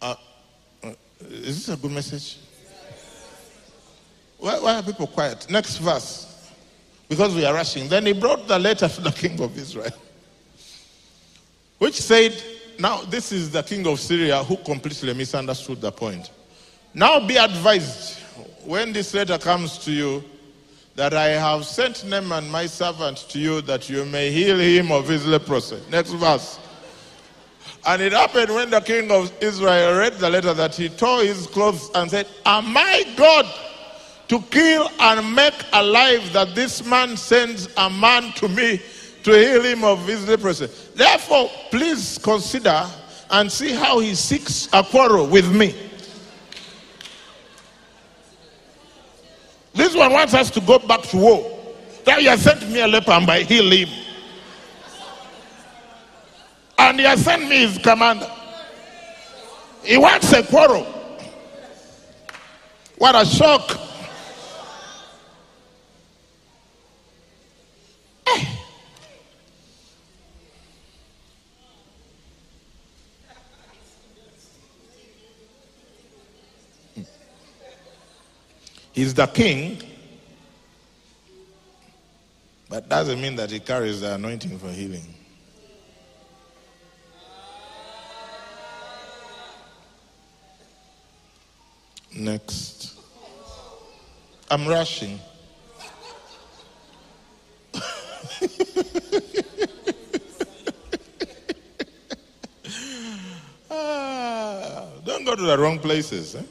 Uh, 0.00 0.14
uh, 0.82 0.92
is 1.20 1.66
this 1.66 1.68
a 1.68 1.76
good 1.76 1.90
message? 1.90 2.38
Why, 4.40 4.58
why 4.58 4.74
are 4.76 4.82
people 4.82 5.06
quiet? 5.06 5.48
Next 5.48 5.76
verse 5.76 6.30
because 7.10 7.34
we 7.34 7.44
are 7.44 7.52
rushing. 7.52 7.88
Then 7.88 8.06
he 8.06 8.12
brought 8.12 8.46
the 8.46 8.58
letter 8.58 8.88
to 8.88 9.00
the 9.00 9.10
king 9.10 9.38
of 9.42 9.58
Israel, 9.58 9.90
which 11.78 12.00
said, 12.00 12.40
Now, 12.78 13.02
this 13.02 13.32
is 13.32 13.50
the 13.50 13.64
king 13.64 13.86
of 13.88 13.98
Syria 13.98 14.42
who 14.44 14.56
completely 14.58 15.12
misunderstood 15.12 15.80
the 15.80 15.90
point. 15.90 16.30
Now 16.94 17.26
be 17.26 17.36
advised 17.36 18.20
when 18.64 18.92
this 18.92 19.12
letter 19.12 19.38
comes 19.38 19.76
to 19.78 19.90
you 19.90 20.24
that 20.94 21.12
I 21.12 21.28
have 21.30 21.64
sent 21.64 22.04
Naaman 22.04 22.48
my 22.48 22.66
servant 22.66 23.18
to 23.30 23.38
you 23.40 23.60
that 23.62 23.90
you 23.90 24.04
may 24.04 24.30
heal 24.30 24.58
him 24.58 24.92
of 24.92 25.08
his 25.08 25.26
leprosy. 25.26 25.80
Next 25.90 26.12
verse. 26.12 26.60
And 27.86 28.02
it 28.02 28.12
happened 28.12 28.54
when 28.54 28.70
the 28.70 28.80
king 28.80 29.10
of 29.10 29.32
Israel 29.40 29.98
read 29.98 30.14
the 30.14 30.30
letter 30.30 30.54
that 30.54 30.76
he 30.76 30.88
tore 30.90 31.22
his 31.22 31.46
clothes 31.48 31.90
and 31.94 32.08
said, 32.10 32.26
Am 32.46 32.76
I 32.76 33.04
God? 33.16 33.46
To 34.30 34.40
kill 34.42 34.88
and 35.00 35.34
make 35.34 35.54
alive 35.72 36.32
that 36.32 36.54
this 36.54 36.84
man 36.86 37.16
sends 37.16 37.68
a 37.76 37.90
man 37.90 38.32
to 38.34 38.48
me 38.48 38.80
to 39.24 39.32
heal 39.32 39.64
him 39.64 39.82
of 39.82 40.06
his 40.06 40.28
leprosy. 40.28 40.66
Therefore, 40.94 41.50
please 41.68 42.16
consider 42.16 42.86
and 43.28 43.50
see 43.50 43.72
how 43.72 43.98
he 43.98 44.14
seeks 44.14 44.68
a 44.72 44.84
quarrel 44.84 45.26
with 45.26 45.52
me. 45.52 45.74
This 49.74 49.96
one 49.96 50.12
wants 50.12 50.32
us 50.32 50.48
to 50.52 50.60
go 50.60 50.78
back 50.78 51.02
to 51.08 51.16
war. 51.16 51.58
Now 52.06 52.18
you 52.18 52.28
have 52.28 52.38
sent 52.38 52.70
me 52.70 52.82
a 52.82 52.86
leper 52.86 53.10
and 53.10 53.28
I 53.28 53.42
heal 53.42 53.68
him. 53.68 53.88
And 56.78 57.00
he 57.00 57.04
has 57.04 57.24
sent 57.24 57.48
me 57.48 57.66
his 57.66 57.78
commander. 57.78 58.30
He 59.82 59.96
wants 59.96 60.32
a 60.32 60.44
quarrel. 60.44 60.84
What 62.96 63.16
a 63.16 63.26
shock. 63.26 63.89
He's 78.92 79.14
the 79.14 79.26
king, 79.26 79.82
but 82.68 82.88
doesn't 82.88 83.20
mean 83.20 83.36
that 83.36 83.50
he 83.50 83.60
carries 83.60 84.00
the 84.00 84.14
anointing 84.14 84.58
for 84.58 84.68
healing. 84.68 85.14
Next. 92.12 92.98
I'm 94.50 94.66
rushing. 94.66 95.20
ah, 103.70 104.86
don't 105.04 105.24
go 105.24 105.36
to 105.36 105.42
the 105.42 105.56
wrong 105.56 105.78
places. 105.78 106.34
Eh? 106.34 106.42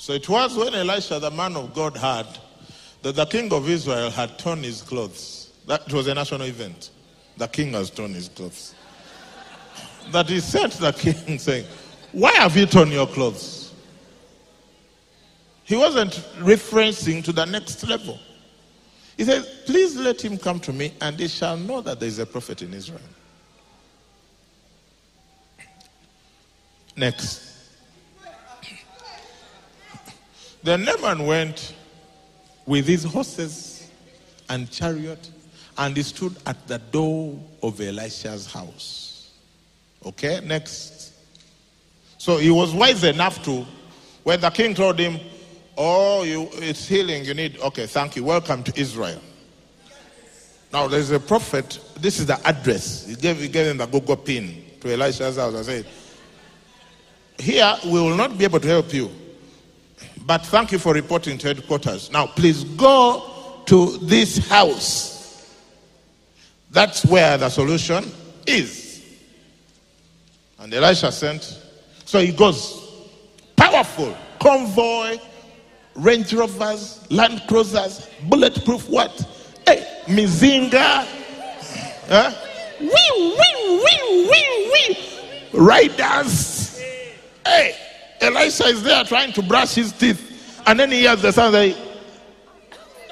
So 0.00 0.14
it 0.14 0.26
was 0.30 0.56
when 0.56 0.74
Elisha, 0.74 1.18
the 1.18 1.30
man 1.30 1.54
of 1.56 1.74
God, 1.74 1.94
heard 1.94 2.26
that 3.02 3.16
the 3.16 3.26
king 3.26 3.52
of 3.52 3.68
Israel 3.68 4.08
had 4.08 4.38
torn 4.38 4.62
his 4.62 4.80
clothes. 4.80 5.52
That 5.66 5.92
was 5.92 6.06
a 6.06 6.14
national 6.14 6.44
event. 6.44 6.88
The 7.36 7.46
king 7.46 7.74
has 7.74 7.90
torn 7.90 8.14
his 8.14 8.30
clothes. 8.30 8.74
That 10.10 10.26
he 10.30 10.40
sent 10.40 10.72
the 10.72 10.92
king 10.92 11.38
saying, 11.38 11.66
Why 12.12 12.32
have 12.32 12.56
you 12.56 12.64
torn 12.64 12.90
your 12.90 13.08
clothes? 13.08 13.74
He 15.64 15.76
wasn't 15.76 16.12
referencing 16.38 17.22
to 17.24 17.32
the 17.32 17.44
next 17.44 17.86
level. 17.86 18.18
He 19.18 19.24
said, 19.24 19.46
Please 19.66 19.96
let 19.96 20.24
him 20.24 20.38
come 20.38 20.60
to 20.60 20.72
me, 20.72 20.94
and 21.02 21.20
he 21.20 21.28
shall 21.28 21.58
know 21.58 21.82
that 21.82 22.00
there 22.00 22.08
is 22.08 22.18
a 22.18 22.24
prophet 22.24 22.62
in 22.62 22.72
Israel. 22.72 23.02
Next. 26.96 27.49
Then 30.62 30.84
Naaman 30.84 31.26
went 31.26 31.74
with 32.66 32.86
his 32.86 33.04
horses 33.04 33.90
and 34.48 34.70
chariot, 34.70 35.30
and 35.78 35.96
he 35.96 36.02
stood 36.02 36.36
at 36.46 36.66
the 36.66 36.78
door 36.78 37.38
of 37.62 37.80
Elisha's 37.80 38.46
house. 38.46 39.32
Okay, 40.04 40.40
next. 40.44 41.12
So 42.18 42.36
he 42.36 42.50
was 42.50 42.74
wise 42.74 43.04
enough 43.04 43.42
to, 43.44 43.64
when 44.24 44.40
the 44.40 44.50
king 44.50 44.74
told 44.74 44.98
him, 44.98 45.18
Oh, 45.76 46.24
you, 46.24 46.48
it's 46.54 46.86
healing 46.86 47.24
you 47.24 47.32
need, 47.32 47.58
okay, 47.60 47.86
thank 47.86 48.16
you, 48.16 48.24
welcome 48.24 48.62
to 48.64 48.78
Israel. 48.78 49.20
Now 50.72 50.88
there's 50.88 51.10
a 51.10 51.18
prophet, 51.18 51.78
this 51.98 52.18
is 52.18 52.26
the 52.26 52.38
address. 52.46 53.06
He 53.06 53.14
gave, 53.14 53.38
he 53.40 53.48
gave 53.48 53.66
him 53.66 53.78
the 53.78 53.86
Google 53.86 54.16
pin 54.16 54.62
to 54.80 54.92
Elisha's 54.92 55.36
house 55.38 55.54
and 55.54 55.64
said, 55.64 55.86
Here 57.38 57.74
we 57.84 57.92
will 57.92 58.16
not 58.16 58.36
be 58.36 58.44
able 58.44 58.60
to 58.60 58.68
help 58.68 58.92
you 58.92 59.10
but 60.26 60.44
thank 60.46 60.72
you 60.72 60.78
for 60.78 60.92
reporting 60.92 61.38
to 61.38 61.48
headquarters. 61.48 62.10
Now, 62.10 62.26
please 62.26 62.64
go 62.64 63.62
to 63.66 63.98
this 63.98 64.48
house. 64.48 65.56
That's 66.70 67.04
where 67.04 67.36
the 67.36 67.48
solution 67.48 68.04
is. 68.46 69.04
And 70.58 70.72
Elisha 70.72 71.10
sent. 71.10 71.58
So 72.04 72.20
he 72.20 72.32
goes. 72.32 72.78
Powerful 73.56 74.16
convoy, 74.40 75.18
Range 75.94 76.32
Rovers, 76.32 77.04
Land 77.10 77.42
Cruisers, 77.46 78.08
bulletproof 78.28 78.88
what? 78.88 79.12
Hey, 79.66 80.02
Mizinga. 80.06 81.06
Huh? 82.08 82.32
Wee, 82.80 82.88
wee, 82.88 84.30
wee, 84.30 84.70
wee. 84.72 84.98
Riders. 85.52 86.80
Hey. 87.44 87.76
Elisha 88.20 88.64
is 88.64 88.82
there 88.82 89.02
trying 89.04 89.32
to 89.32 89.42
brush 89.42 89.74
his 89.74 89.92
teeth, 89.92 90.62
and 90.66 90.78
then 90.78 90.90
he 90.90 91.04
has 91.04 91.22
the 91.22 91.32
son 91.32 91.52
say, 91.52 91.76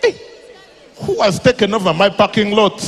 hey, 0.03 0.21
who 0.97 1.21
has 1.23 1.39
taken 1.41 1.73
over 1.73 1.95
my 1.95 2.09
parking 2.09 2.53
lot? 2.53 2.81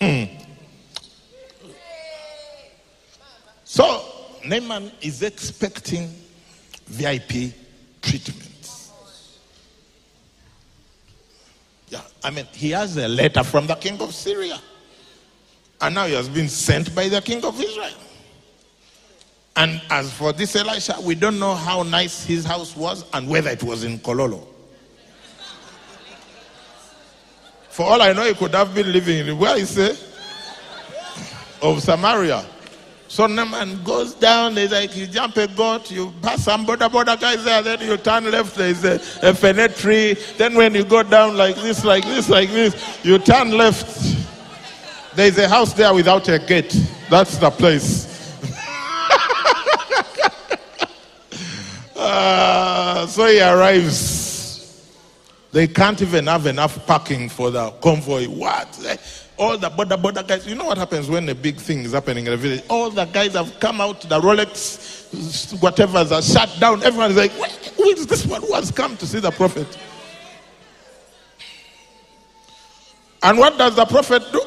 Hmm. 0.00 0.24
So 3.64 4.04
Naaman 4.44 4.92
is 5.00 5.22
expecting 5.22 6.08
VIP 6.86 7.54
treatment. 8.02 8.48
Yeah, 11.88 12.00
I 12.24 12.30
mean, 12.30 12.46
he 12.52 12.70
has 12.70 12.96
a 12.96 13.06
letter 13.06 13.44
from 13.44 13.66
the 13.66 13.74
king 13.76 14.00
of 14.00 14.14
Syria. 14.14 14.60
And 15.82 15.96
now 15.96 16.06
he 16.06 16.14
has 16.14 16.28
been 16.28 16.48
sent 16.48 16.94
by 16.94 17.08
the 17.08 17.20
king 17.20 17.44
of 17.44 17.60
Israel. 17.60 17.90
And 19.56 19.82
as 19.90 20.12
for 20.12 20.32
this 20.32 20.56
Elisha, 20.56 20.96
we 21.02 21.14
don't 21.14 21.38
know 21.38 21.54
how 21.54 21.82
nice 21.82 22.24
his 22.24 22.44
house 22.44 22.74
was 22.76 23.04
and 23.12 23.28
whether 23.28 23.50
it 23.50 23.62
was 23.62 23.84
in 23.84 23.98
Kololo. 23.98 24.46
For 27.68 27.84
all 27.84 28.00
I 28.00 28.12
know, 28.12 28.24
he 28.24 28.34
could 28.34 28.54
have 28.54 28.74
been 28.74 28.92
living 28.92 29.26
in 29.26 29.38
where 29.38 29.58
is 29.58 29.76
it? 29.76 30.02
Of 31.60 31.82
Samaria. 31.82 32.44
So 33.08 33.26
Naaman 33.26 33.82
goes 33.82 34.14
down, 34.14 34.54
there's 34.54 34.72
like 34.72 34.96
you 34.96 35.06
jump 35.06 35.36
a 35.36 35.46
goat, 35.48 35.90
you 35.90 36.14
pass 36.22 36.44
some 36.44 36.64
boda 36.64 36.88
boda 36.88 37.20
guys 37.20 37.44
there, 37.44 37.60
then 37.60 37.80
you 37.80 37.96
turn 37.98 38.30
left, 38.30 38.56
there's 38.56 38.84
a, 38.84 38.94
a 39.22 39.34
fennet 39.34 39.76
tree. 39.76 40.14
Then 40.38 40.54
when 40.54 40.74
you 40.74 40.84
go 40.84 41.02
down 41.02 41.36
like 41.36 41.56
this, 41.56 41.84
like 41.84 42.04
this, 42.04 42.30
like 42.30 42.50
this, 42.50 43.04
you 43.04 43.18
turn 43.18 43.50
left. 43.50 44.31
There's 45.14 45.36
a 45.38 45.48
house 45.48 45.74
there 45.74 45.92
without 45.92 46.26
a 46.28 46.38
gate. 46.38 46.74
That's 47.10 47.38
the 47.38 47.50
place. 47.50 48.08
Uh, 51.94 53.06
so 53.06 53.26
he 53.26 53.40
arrives. 53.40 54.92
They 55.52 55.68
can't 55.68 56.02
even 56.02 56.26
have 56.26 56.46
enough 56.46 56.84
parking 56.84 57.28
for 57.28 57.52
the 57.52 57.70
convoy. 57.82 58.26
What? 58.26 58.98
All 59.38 59.56
the 59.56 59.70
boda 59.70 60.02
boda 60.02 60.26
guys. 60.26 60.44
You 60.46 60.56
know 60.56 60.64
what 60.64 60.78
happens 60.78 61.08
when 61.08 61.28
a 61.28 61.34
big 61.34 61.58
thing 61.58 61.80
is 61.84 61.92
happening 61.92 62.26
in 62.26 62.32
a 62.32 62.36
village? 62.36 62.64
All 62.68 62.90
the 62.90 63.04
guys 63.04 63.34
have 63.34 63.60
come 63.60 63.80
out. 63.80 64.00
The 64.00 64.20
Rolex, 64.20 65.62
whatever's 65.62 66.10
are 66.10 66.22
shut 66.22 66.56
down. 66.58 66.82
Everyone's 66.82 67.16
like, 67.16 67.30
who 67.30 67.84
is 67.90 68.06
this 68.06 68.26
one 68.26 68.42
who 68.42 68.52
has 68.54 68.72
come 68.72 68.96
to 68.96 69.06
see 69.06 69.20
the 69.20 69.30
prophet? 69.30 69.78
And 73.22 73.38
what 73.38 73.58
does 73.58 73.76
the 73.76 73.84
prophet 73.84 74.24
do? 74.32 74.40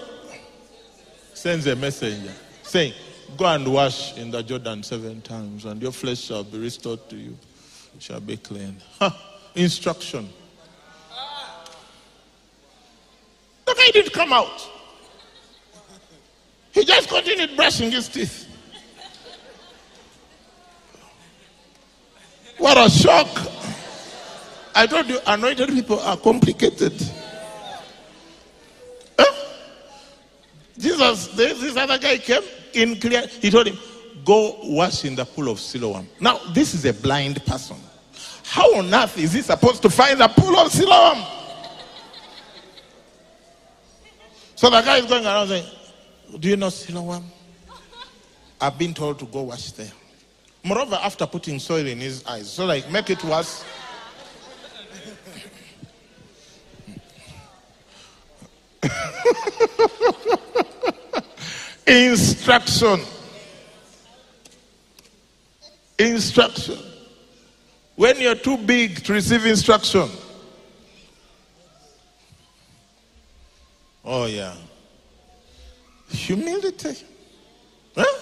Sends 1.45 1.67
a 1.67 1.75
messenger 1.75 2.33
saying, 2.63 2.91
Go 3.37 3.45
and 3.45 3.71
wash 3.71 4.17
in 4.17 4.31
the 4.31 4.41
Jordan 4.41 4.81
seven 4.81 5.21
times, 5.21 5.65
and 5.65 5.79
your 5.79 5.91
flesh 5.91 6.17
shall 6.21 6.43
be 6.43 6.57
restored 6.57 7.07
to 7.11 7.15
you, 7.15 7.37
shall 7.99 8.19
be 8.19 8.35
clean. 8.35 8.77
Huh. 8.97 9.11
Instruction. 9.53 10.27
The 13.63 13.75
guy 13.75 13.91
didn't 13.93 14.11
come 14.11 14.33
out. 14.33 14.67
He 16.71 16.83
just 16.83 17.09
continued 17.09 17.55
brushing 17.55 17.91
his 17.91 18.09
teeth. 18.09 18.47
What 22.57 22.75
a 22.75 22.89
shock. 22.89 23.27
I 24.73 24.87
told 24.87 25.07
you, 25.09 25.19
anointed 25.27 25.69
people 25.69 25.99
are 25.99 26.17
complicated. 26.17 26.99
Jesus, 30.77 31.27
this, 31.27 31.59
this 31.61 31.77
other 31.77 31.97
guy 31.97 32.17
came 32.17 32.43
in 32.73 32.99
clear. 32.99 33.27
He 33.27 33.49
told 33.49 33.67
him, 33.67 33.77
Go 34.23 34.57
wash 34.63 35.05
in 35.05 35.15
the 35.15 35.25
pool 35.25 35.49
of 35.49 35.59
Siloam. 35.59 36.07
Now, 36.19 36.39
this 36.51 36.73
is 36.73 36.83
a 36.85 36.93
blind 36.93 37.45
person. 37.45 37.77
How 38.43 38.75
on 38.75 38.93
earth 38.93 39.17
is 39.17 39.33
he 39.33 39.41
supposed 39.41 39.81
to 39.83 39.89
find 39.89 40.19
the 40.19 40.27
pool 40.27 40.57
of 40.57 40.71
Siloam? 40.71 41.23
So 44.55 44.69
the 44.69 44.81
guy 44.81 44.97
is 44.97 45.05
going 45.05 45.25
around 45.25 45.47
saying, 45.49 45.65
Do 46.39 46.49
you 46.49 46.57
know 46.57 46.69
Siloam? 46.69 47.25
I've 48.59 48.77
been 48.77 48.93
told 48.93 49.19
to 49.19 49.25
go 49.25 49.43
wash 49.43 49.71
there. 49.73 49.91
Moreover, 50.63 50.97
after 51.01 51.27
putting 51.27 51.59
soil 51.59 51.85
in 51.85 51.99
his 51.99 52.25
eyes, 52.25 52.51
so 52.51 52.65
like 52.65 52.89
make 52.89 53.09
it 53.09 53.23
worse. 53.23 53.63
Instruction. 61.87 62.99
Instruction. 65.97 66.77
When 67.95 68.19
you're 68.19 68.35
too 68.35 68.57
big 68.57 69.03
to 69.05 69.13
receive 69.13 69.45
instruction. 69.45 70.09
Oh, 74.03 74.25
yeah. 74.25 74.53
Humility. 76.09 76.97
Huh? 77.95 78.19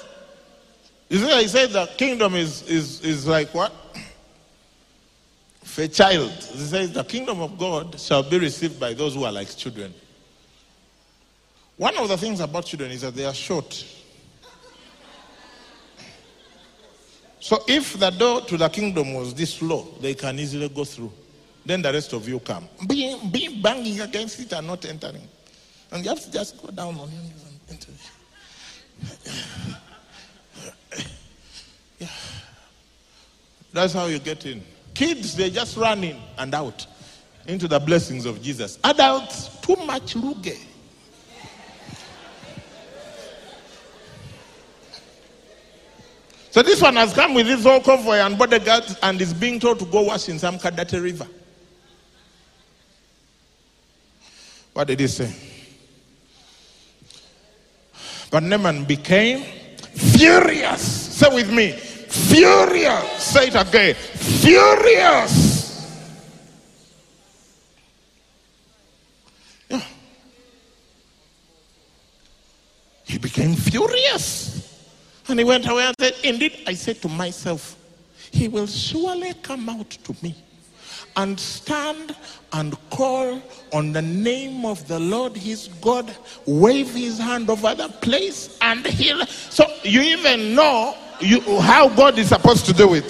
You 1.09 1.19
see, 1.19 1.31
I 1.31 1.45
said 1.45 1.71
the 1.71 1.85
kingdom 1.97 2.35
is, 2.35 2.61
is, 2.63 3.01
is 3.01 3.27
like 3.27 3.53
what? 3.53 3.73
For 5.63 5.83
a 5.83 5.87
child. 5.87 6.31
He 6.31 6.59
says 6.59 6.93
the 6.93 7.03
kingdom 7.03 7.41
of 7.41 7.57
God 7.57 7.99
shall 7.99 8.23
be 8.23 8.39
received 8.39 8.79
by 8.79 8.93
those 8.93 9.15
who 9.15 9.23
are 9.23 9.31
like 9.31 9.55
children. 9.55 9.93
One 11.77 11.97
of 11.97 12.07
the 12.07 12.17
things 12.17 12.39
about 12.39 12.65
children 12.65 12.91
is 12.91 13.01
that 13.01 13.15
they 13.15 13.25
are 13.25 13.33
short. 13.33 13.85
So 17.39 17.61
if 17.67 17.99
the 17.99 18.09
door 18.09 18.41
to 18.41 18.57
the 18.57 18.69
kingdom 18.69 19.15
was 19.15 19.33
this 19.33 19.61
low, 19.61 19.87
they 19.99 20.13
can 20.13 20.39
easily 20.39 20.69
go 20.69 20.85
through. 20.85 21.11
Then 21.65 21.81
the 21.81 21.91
rest 21.91 22.13
of 22.13 22.27
you 22.27 22.39
come. 22.39 22.67
Being, 22.87 23.29
being 23.29 23.61
banging 23.61 23.99
against 24.01 24.39
it 24.39 24.53
and 24.53 24.67
not 24.67 24.85
entering. 24.85 25.27
And 25.91 26.03
you 26.03 26.09
have 26.09 26.23
to 26.23 26.31
just 26.31 26.61
go 26.61 26.69
down 26.69 26.97
on 26.99 27.11
your 27.11 27.21
knees 27.21 27.45
and 27.45 27.59
enter. 27.69 27.91
Yeah. 31.99 32.07
That's 33.71 33.93
how 33.93 34.07
you 34.07 34.19
get 34.19 34.45
in. 34.45 34.61
Kids, 34.93 35.35
they 35.35 35.49
just 35.49 35.77
run 35.77 36.03
in 36.03 36.17
and 36.37 36.53
out 36.53 36.85
into 37.47 37.67
the 37.67 37.79
blessings 37.79 38.25
of 38.25 38.41
Jesus. 38.41 38.77
Adults, 38.83 39.49
too 39.61 39.75
much 39.85 40.15
ruge. 40.15 40.57
So 46.53 46.61
this 46.61 46.79
one 46.83 46.95
has 46.97 47.11
come 47.13 47.33
with 47.33 47.47
his 47.47 47.63
whole 47.63 47.81
convoy 47.81 48.17
and 48.17 48.37
bodyguards 48.37 48.95
and 49.01 49.19
is 49.19 49.33
being 49.33 49.59
told 49.59 49.79
to 49.79 49.85
go 49.85 50.03
wash 50.03 50.29
in 50.29 50.37
some 50.37 50.59
Kadate 50.59 51.01
river. 51.01 51.25
What 54.73 54.85
did 54.85 54.99
he 54.99 55.07
say? 55.07 55.33
But 58.29 58.43
Naaman 58.43 58.85
became 58.85 59.41
furious. 59.95 60.81
Say 61.17 61.33
with 61.33 61.51
me, 61.51 61.71
furious. 61.71 63.23
Say 63.23 63.47
it 63.47 63.55
again, 63.55 63.95
furious. 63.95 65.89
Yeah. 69.69 69.81
He 73.05 73.17
became 73.17 73.55
furious. 73.55 74.52
And 75.27 75.39
he 75.39 75.45
went 75.45 75.67
away 75.67 75.85
and 75.85 75.95
said, 75.99 76.15
Indeed, 76.23 76.63
I 76.67 76.73
said 76.73 77.01
to 77.01 77.09
myself, 77.09 77.77
He 78.31 78.47
will 78.47 78.67
surely 78.67 79.33
come 79.35 79.69
out 79.69 79.89
to 79.89 80.15
me 80.21 80.35
and 81.15 81.39
stand 81.39 82.15
and 82.51 82.77
call 82.89 83.41
on 83.71 83.93
the 83.93 84.01
name 84.01 84.65
of 84.65 84.87
the 84.87 84.99
Lord 84.99 85.35
his 85.35 85.67
God, 85.81 86.13
wave 86.45 86.93
his 86.93 87.19
hand 87.19 87.49
over 87.49 87.73
the 87.75 87.89
place 87.89 88.57
and 88.61 88.85
heal. 88.85 89.25
So 89.25 89.65
you 89.83 90.01
even 90.01 90.55
know 90.55 90.95
you, 91.19 91.41
how 91.59 91.89
God 91.89 92.17
is 92.17 92.29
supposed 92.29 92.65
to 92.65 92.73
do 92.73 92.93
it. 92.95 93.09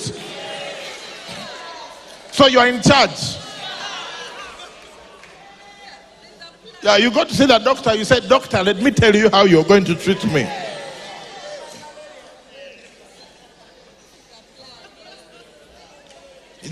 So 2.32 2.48
you 2.48 2.60
are 2.60 2.68
in 2.68 2.82
charge. 2.82 3.38
Yeah, 6.82 6.98
you 6.98 7.12
go 7.12 7.24
to 7.24 7.34
see 7.34 7.46
the 7.46 7.60
doctor. 7.60 7.96
You 7.96 8.04
say, 8.04 8.20
Doctor, 8.28 8.62
let 8.62 8.82
me 8.82 8.92
tell 8.92 9.16
you 9.16 9.30
how 9.30 9.46
you're 9.46 9.64
going 9.64 9.86
to 9.86 9.96
treat 9.96 10.24
me. 10.26 10.50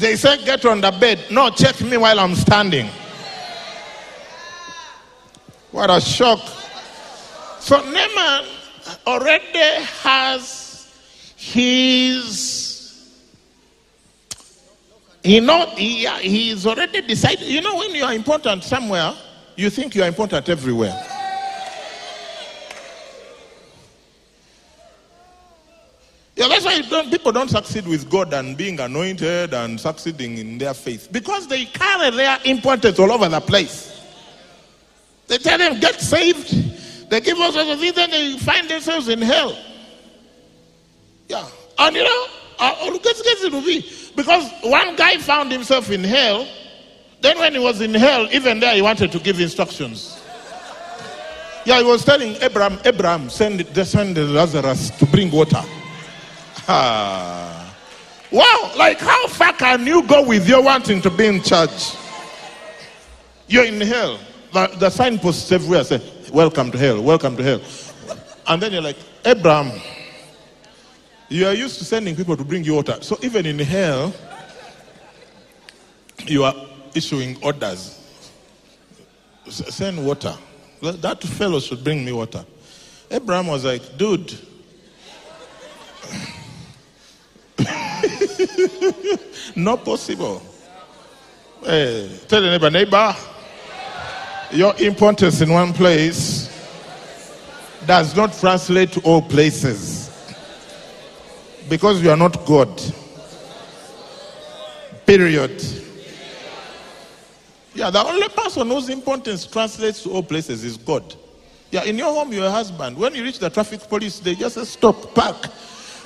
They 0.01 0.15
said, 0.15 0.43
Get 0.43 0.65
on 0.65 0.81
the 0.81 0.89
bed. 0.89 1.27
No, 1.29 1.51
check 1.51 1.79
me 1.79 1.95
while 1.95 2.19
I'm 2.19 2.33
standing. 2.33 2.89
What 5.71 5.91
a 5.91 6.01
shock. 6.01 6.39
So 7.59 7.77
Naaman 7.83 8.49
already 9.05 9.83
has 10.01 10.91
his. 11.35 13.21
You 15.23 15.41
know, 15.41 15.67
he, 15.75 16.07
he's 16.07 16.65
already 16.65 17.01
decided. 17.01 17.47
You 17.47 17.61
know, 17.61 17.75
when 17.75 17.93
you 17.93 18.03
are 18.03 18.15
important 18.15 18.63
somewhere, 18.63 19.13
you 19.55 19.69
think 19.69 19.93
you 19.93 20.01
are 20.01 20.07
important 20.07 20.49
everywhere. 20.49 21.20
Yeah, 26.41 26.47
that's 26.47 26.65
why 26.65 26.81
don't, 26.81 27.11
people 27.11 27.31
don't 27.31 27.51
succeed 27.51 27.85
with 27.85 28.09
God 28.09 28.33
and 28.33 28.57
being 28.57 28.79
anointed 28.79 29.53
and 29.53 29.79
succeeding 29.79 30.39
in 30.39 30.57
their 30.57 30.73
faith 30.73 31.07
because 31.11 31.47
they 31.47 31.65
carry 31.65 32.09
their 32.09 32.39
importance 32.45 32.97
all 32.97 33.11
over 33.11 33.29
the 33.29 33.39
place. 33.39 34.01
They 35.27 35.37
tell 35.37 35.59
them, 35.59 35.79
get 35.79 36.01
saved. 36.01 37.11
They 37.11 37.21
give 37.21 37.37
us 37.37 37.55
all 37.55 37.77
things, 37.77 37.93
then 37.93 38.09
they 38.09 38.39
find 38.39 38.67
themselves 38.67 39.07
in 39.07 39.21
hell. 39.21 39.55
Yeah. 41.27 41.47
And 41.77 41.95
you 41.95 42.03
know, 42.05 42.25
uh, 42.57 42.89
be 43.61 43.87
because 44.15 44.51
one 44.63 44.95
guy 44.95 45.17
found 45.17 45.51
himself 45.51 45.91
in 45.91 46.03
hell. 46.03 46.47
Then 47.21 47.37
when 47.37 47.53
he 47.53 47.59
was 47.59 47.81
in 47.81 47.93
hell, 47.93 48.27
even 48.31 48.59
there 48.59 48.73
he 48.73 48.81
wanted 48.81 49.11
to 49.11 49.19
give 49.19 49.39
instructions. 49.39 50.19
Yeah, 51.65 51.77
he 51.77 51.83
was 51.83 52.03
telling 52.03 52.35
Abraham, 52.41 52.79
Abraham, 52.83 53.29
send, 53.29 53.63
send 53.85 54.17
Lazarus 54.17 54.89
to 54.97 55.05
bring 55.05 55.29
water. 55.29 55.63
Ah. 56.67 57.67
Wow, 58.31 58.71
like 58.77 58.97
how 58.99 59.27
far 59.27 59.51
can 59.51 59.85
you 59.85 60.03
go 60.03 60.25
with 60.25 60.47
your 60.47 60.63
wanting 60.63 61.01
to 61.01 61.09
be 61.09 61.25
in 61.25 61.41
charge? 61.41 61.95
You're 63.49 63.65
in 63.65 63.81
hell. 63.81 64.19
The, 64.53 64.67
the 64.79 64.89
signposts 64.89 65.51
everywhere 65.51 65.83
say, 65.83 66.01
Welcome 66.31 66.71
to 66.71 66.77
hell, 66.77 67.01
welcome 67.01 67.35
to 67.35 67.43
hell. 67.43 67.61
And 68.47 68.61
then 68.61 68.71
you're 68.71 68.81
like, 68.81 68.95
Abraham, 69.25 69.81
you 71.27 71.45
are 71.45 71.53
used 71.53 71.77
to 71.79 71.85
sending 71.85 72.15
people 72.15 72.37
to 72.37 72.43
bring 72.45 72.63
you 72.63 72.75
water. 72.75 72.97
So 73.01 73.17
even 73.21 73.45
in 73.45 73.59
hell, 73.59 74.13
you 76.25 76.45
are 76.45 76.55
issuing 76.95 77.37
orders. 77.43 77.97
Send 79.49 80.05
water. 80.05 80.35
That 80.81 81.21
fellow 81.21 81.59
should 81.59 81.83
bring 81.83 82.05
me 82.05 82.13
water. 82.13 82.45
Abraham 83.09 83.47
was 83.47 83.65
like, 83.65 83.97
dude. 83.97 84.37
Not 89.55 89.83
possible. 89.85 90.41
Hey, 91.63 92.19
tell 92.27 92.41
your 92.41 92.51
neighbor, 92.51 92.69
neighbor, 92.69 93.15
your 94.51 94.75
importance 94.77 95.41
in 95.41 95.51
one 95.51 95.73
place 95.73 96.49
does 97.85 98.15
not 98.15 98.33
translate 98.33 98.91
to 98.91 99.01
all 99.01 99.21
places 99.21 100.09
because 101.69 102.01
you 102.01 102.09
are 102.09 102.17
not 102.17 102.45
God. 102.45 102.81
Period. 105.05 105.63
Yeah, 107.73 107.89
the 107.89 108.05
only 108.05 108.27
person 108.29 108.67
whose 108.67 108.89
importance 108.89 109.45
translates 109.45 110.03
to 110.03 110.11
all 110.11 110.23
places 110.23 110.63
is 110.63 110.77
God. 110.77 111.15
Yeah, 111.71 111.83
in 111.83 111.97
your 111.97 112.13
home, 112.13 112.33
your 112.33 112.49
husband. 112.49 112.97
When 112.97 113.15
you 113.15 113.23
reach 113.23 113.39
the 113.39 113.49
traffic 113.49 113.81
police, 113.87 114.19
they 114.19 114.35
just 114.35 114.55
say, 114.55 114.65
stop, 114.65 115.15
park. 115.15 115.47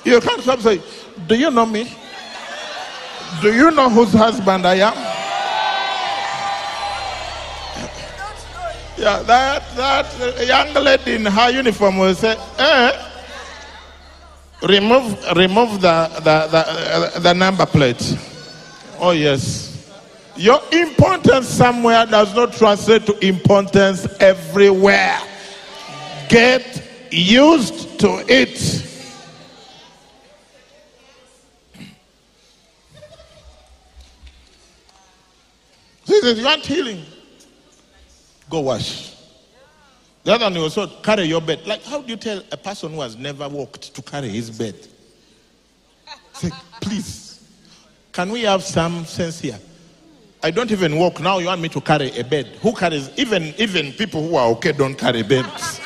You 0.04 0.20
can't 0.20 0.40
stop 0.40 0.60
say, 0.60 0.80
Do 1.26 1.34
you 1.34 1.50
know 1.50 1.66
me? 1.66 1.92
Do 3.42 3.54
you 3.54 3.70
know 3.70 3.90
whose 3.90 4.12
husband 4.12 4.66
I 4.66 4.76
am? 4.76 4.94
Yeah, 8.98 9.22
that 9.24 9.62
that 9.76 10.46
young 10.46 10.72
lady 10.82 11.14
in 11.16 11.26
her 11.26 11.50
uniform 11.50 11.98
will 11.98 12.14
say, 12.14 12.34
eh, 12.58 12.92
remove 14.62 15.18
remove 15.36 15.82
the 15.82 16.08
the, 16.16 16.48
the, 16.50 16.64
uh, 16.66 17.18
the 17.18 17.34
number 17.34 17.66
plate. 17.66 18.16
Oh 18.98 19.10
yes. 19.10 19.66
Your 20.36 20.60
importance 20.72 21.48
somewhere 21.48 22.04
does 22.06 22.34
not 22.34 22.52
translate 22.54 23.06
to 23.06 23.18
importance 23.26 24.06
everywhere. 24.20 25.18
Get 26.28 26.82
used 27.10 27.98
to 28.00 28.24
it. 28.28 28.85
Says, 36.20 36.38
You 36.38 36.44
want 36.44 36.64
healing? 36.64 37.04
Go 38.48 38.60
wash. 38.60 39.14
The 40.24 40.32
other 40.34 40.46
one 40.46 40.54
was 40.54 40.76
also 40.76 40.92
carry 41.02 41.24
your 41.24 41.40
bed. 41.40 41.66
Like, 41.66 41.84
how 41.84 42.00
do 42.02 42.08
you 42.08 42.16
tell 42.16 42.42
a 42.50 42.56
person 42.56 42.92
who 42.92 43.00
has 43.00 43.16
never 43.16 43.48
walked 43.48 43.94
to 43.94 44.02
carry 44.02 44.28
his 44.28 44.50
bed? 44.50 44.74
Say, 46.32 46.50
please, 46.80 47.48
can 48.12 48.30
we 48.30 48.42
have 48.42 48.62
some 48.62 49.04
sense 49.04 49.40
here? 49.40 49.58
I 50.42 50.50
don't 50.50 50.70
even 50.70 50.96
walk 50.96 51.20
now. 51.20 51.38
You 51.38 51.46
want 51.46 51.60
me 51.60 51.68
to 51.70 51.80
carry 51.80 52.10
a 52.18 52.24
bed? 52.24 52.46
Who 52.60 52.72
carries? 52.72 53.10
Even 53.16 53.54
even 53.58 53.92
people 53.92 54.26
who 54.26 54.36
are 54.36 54.48
okay 54.50 54.72
don't 54.72 54.94
carry 54.96 55.22
beds. 55.22 55.80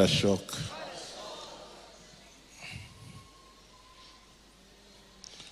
A 0.00 0.08
shock. 0.08 0.40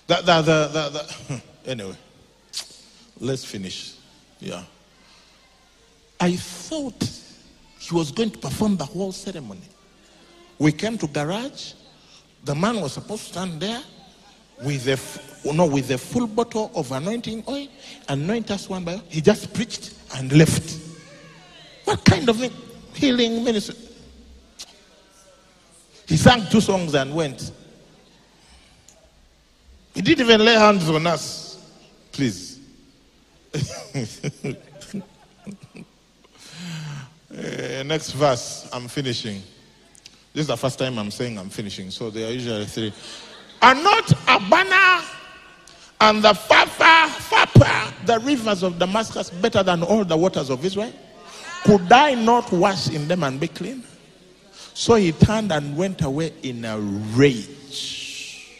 That, 0.07 0.25
that, 0.25 0.45
that, 0.45 0.73
that, 0.73 0.93
that. 0.93 1.41
Anyway, 1.65 1.95
let's 3.19 3.45
finish. 3.45 3.93
Yeah. 4.39 4.63
I 6.19 6.35
thought 6.35 7.07
he 7.77 7.93
was 7.93 8.11
going 8.11 8.31
to 8.31 8.39
perform 8.39 8.75
the 8.75 8.85
whole 8.85 9.11
ceremony. 9.11 9.61
We 10.57 10.71
came 10.71 10.97
to 10.97 11.07
garage. 11.07 11.73
The 12.43 12.55
man 12.55 12.81
was 12.81 12.93
supposed 12.93 13.27
to 13.27 13.29
stand 13.33 13.61
there 13.61 13.83
with 14.63 14.87
a 14.87 15.53
no 15.53 15.65
with 15.65 15.91
a 15.91 15.97
full 15.97 16.27
bottle 16.27 16.71
of 16.75 16.91
anointing 16.91 17.43
oil, 17.47 17.67
anoint 18.07 18.51
us 18.51 18.67
one 18.67 18.83
by 18.83 18.95
one. 18.95 19.03
He 19.09 19.21
just 19.21 19.53
preached 19.53 19.93
and 20.15 20.31
left. 20.33 20.77
What 21.85 22.03
kind 22.03 22.27
of 22.29 22.41
healing 22.93 23.43
ministry? 23.43 23.75
He 26.09 26.17
sang 26.17 26.43
two 26.49 26.59
songs 26.59 26.95
and 26.95 27.13
went. 27.13 27.51
He 29.93 30.01
didn't 30.01 30.25
even 30.25 30.43
lay 30.43 30.55
hands 30.55 30.89
on 30.89 31.05
us. 31.05 31.63
Please. 32.11 32.59
Uh, 33.53 33.59
next 37.85 38.13
verse, 38.13 38.67
I'm 38.73 38.87
finishing. 38.87 39.43
This 40.33 40.41
is 40.41 40.47
the 40.47 40.57
first 40.57 40.79
time 40.79 40.97
I'm 40.97 41.11
saying 41.11 41.37
I'm 41.37 41.49
finishing, 41.49 41.91
so 41.91 42.09
there 42.09 42.27
are 42.27 42.31
usually 42.31 42.65
three. 42.65 42.91
Are 43.61 43.75
not 43.75 44.11
Abana 44.27 45.03
and 46.01 46.23
the 46.23 46.33
Pharpar, 46.33 48.05
the 48.07 48.17
rivers 48.21 48.63
of 48.63 48.79
Damascus, 48.79 49.29
better 49.29 49.61
than 49.61 49.83
all 49.83 50.03
the 50.03 50.17
waters 50.17 50.49
of 50.49 50.65
Israel? 50.65 50.91
Could 51.65 51.91
I 51.91 52.15
not 52.15 52.51
wash 52.51 52.89
in 52.89 53.07
them 53.07 53.23
and 53.23 53.39
be 53.39 53.47
clean? 53.47 53.83
So 54.79 54.95
he 54.95 55.11
turned 55.11 55.51
and 55.51 55.75
went 55.75 56.01
away 56.03 56.31
in 56.41 56.63
a 56.63 56.79
rage. 56.79 58.55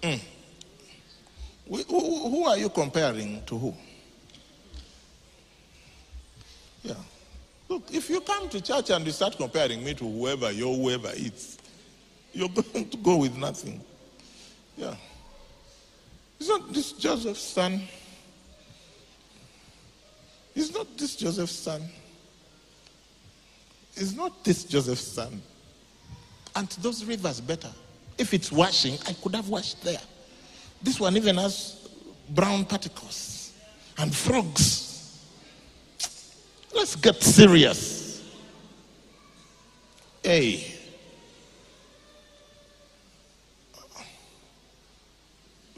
Mm. 0.00 0.20
Who, 1.88 2.44
are 2.44 2.56
you 2.56 2.68
comparing 2.68 3.42
to 3.46 3.58
who? 3.58 3.74
Yeah. 6.84 6.94
Look, 7.68 7.92
if 7.92 8.08
you 8.08 8.20
come 8.20 8.48
to 8.50 8.60
church 8.60 8.90
and 8.90 9.04
you 9.04 9.10
start 9.10 9.36
comparing 9.36 9.82
me 9.82 9.94
to 9.94 10.08
whoever 10.08 10.52
your 10.52 10.76
whoever 10.76 11.10
is, 11.10 11.58
you're 12.32 12.48
going 12.72 12.88
to 12.88 12.96
go 12.98 13.16
with 13.16 13.36
nothing. 13.36 13.80
Yeah. 14.76 14.94
Is 16.40 16.48
not 16.48 16.72
this 16.72 16.92
Joseph's 16.92 17.42
son? 17.42 17.82
Is 20.54 20.74
not 20.74 20.86
this 20.96 21.14
Joseph's 21.16 21.52
son? 21.52 21.82
Is 23.96 24.16
not 24.16 24.42
this 24.42 24.64
Joseph's 24.64 25.06
son? 25.06 25.42
And 26.56 26.68
those 26.80 27.04
rivers 27.04 27.40
better? 27.40 27.70
If 28.16 28.32
it's 28.34 28.50
washing, 28.50 28.98
I 29.06 29.12
could 29.12 29.34
have 29.34 29.48
washed 29.48 29.82
there. 29.84 30.00
This 30.82 30.98
one 30.98 31.16
even 31.16 31.36
has 31.36 31.88
brown 32.30 32.64
particles 32.64 33.52
and 33.98 34.14
frogs. 34.14 35.20
Let's 36.74 36.96
get 36.96 37.22
serious. 37.22 38.24
Hey. 40.22 40.79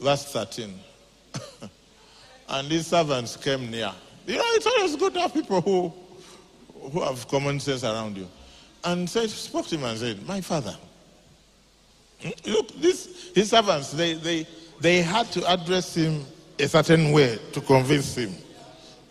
Verse 0.03 0.25
13. 0.25 0.73
and 2.49 2.69
these 2.69 2.87
servants 2.87 3.37
came 3.37 3.71
near. 3.71 3.91
You 4.27 4.35
know, 4.35 4.43
it's 4.47 4.67
always 4.67 4.95
good 4.95 5.13
to 5.13 5.21
have 5.21 5.33
people 5.33 5.61
who, 5.61 5.93
who 6.89 7.01
have 7.01 7.27
common 7.27 7.59
sense 7.59 7.83
around 7.83 8.17
you. 8.17 8.27
And 8.83 9.09
said, 9.09 9.29
spoke 9.29 9.67
to 9.67 9.75
him 9.75 9.85
and 9.85 9.97
said, 9.97 10.27
My 10.27 10.41
father, 10.41 10.75
Look, 12.45 12.69
this, 12.79 13.31
his 13.35 13.49
servants, 13.49 13.91
they, 13.91 14.13
they, 14.13 14.47
they 14.79 15.01
had 15.01 15.31
to 15.33 15.51
address 15.51 15.95
him 15.95 16.25
a 16.59 16.67
certain 16.67 17.11
way 17.11 17.37
to 17.51 17.61
convince 17.61 18.15
him. 18.15 18.33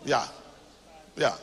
Yeah. 0.05 0.27
Yeah. 1.15 1.35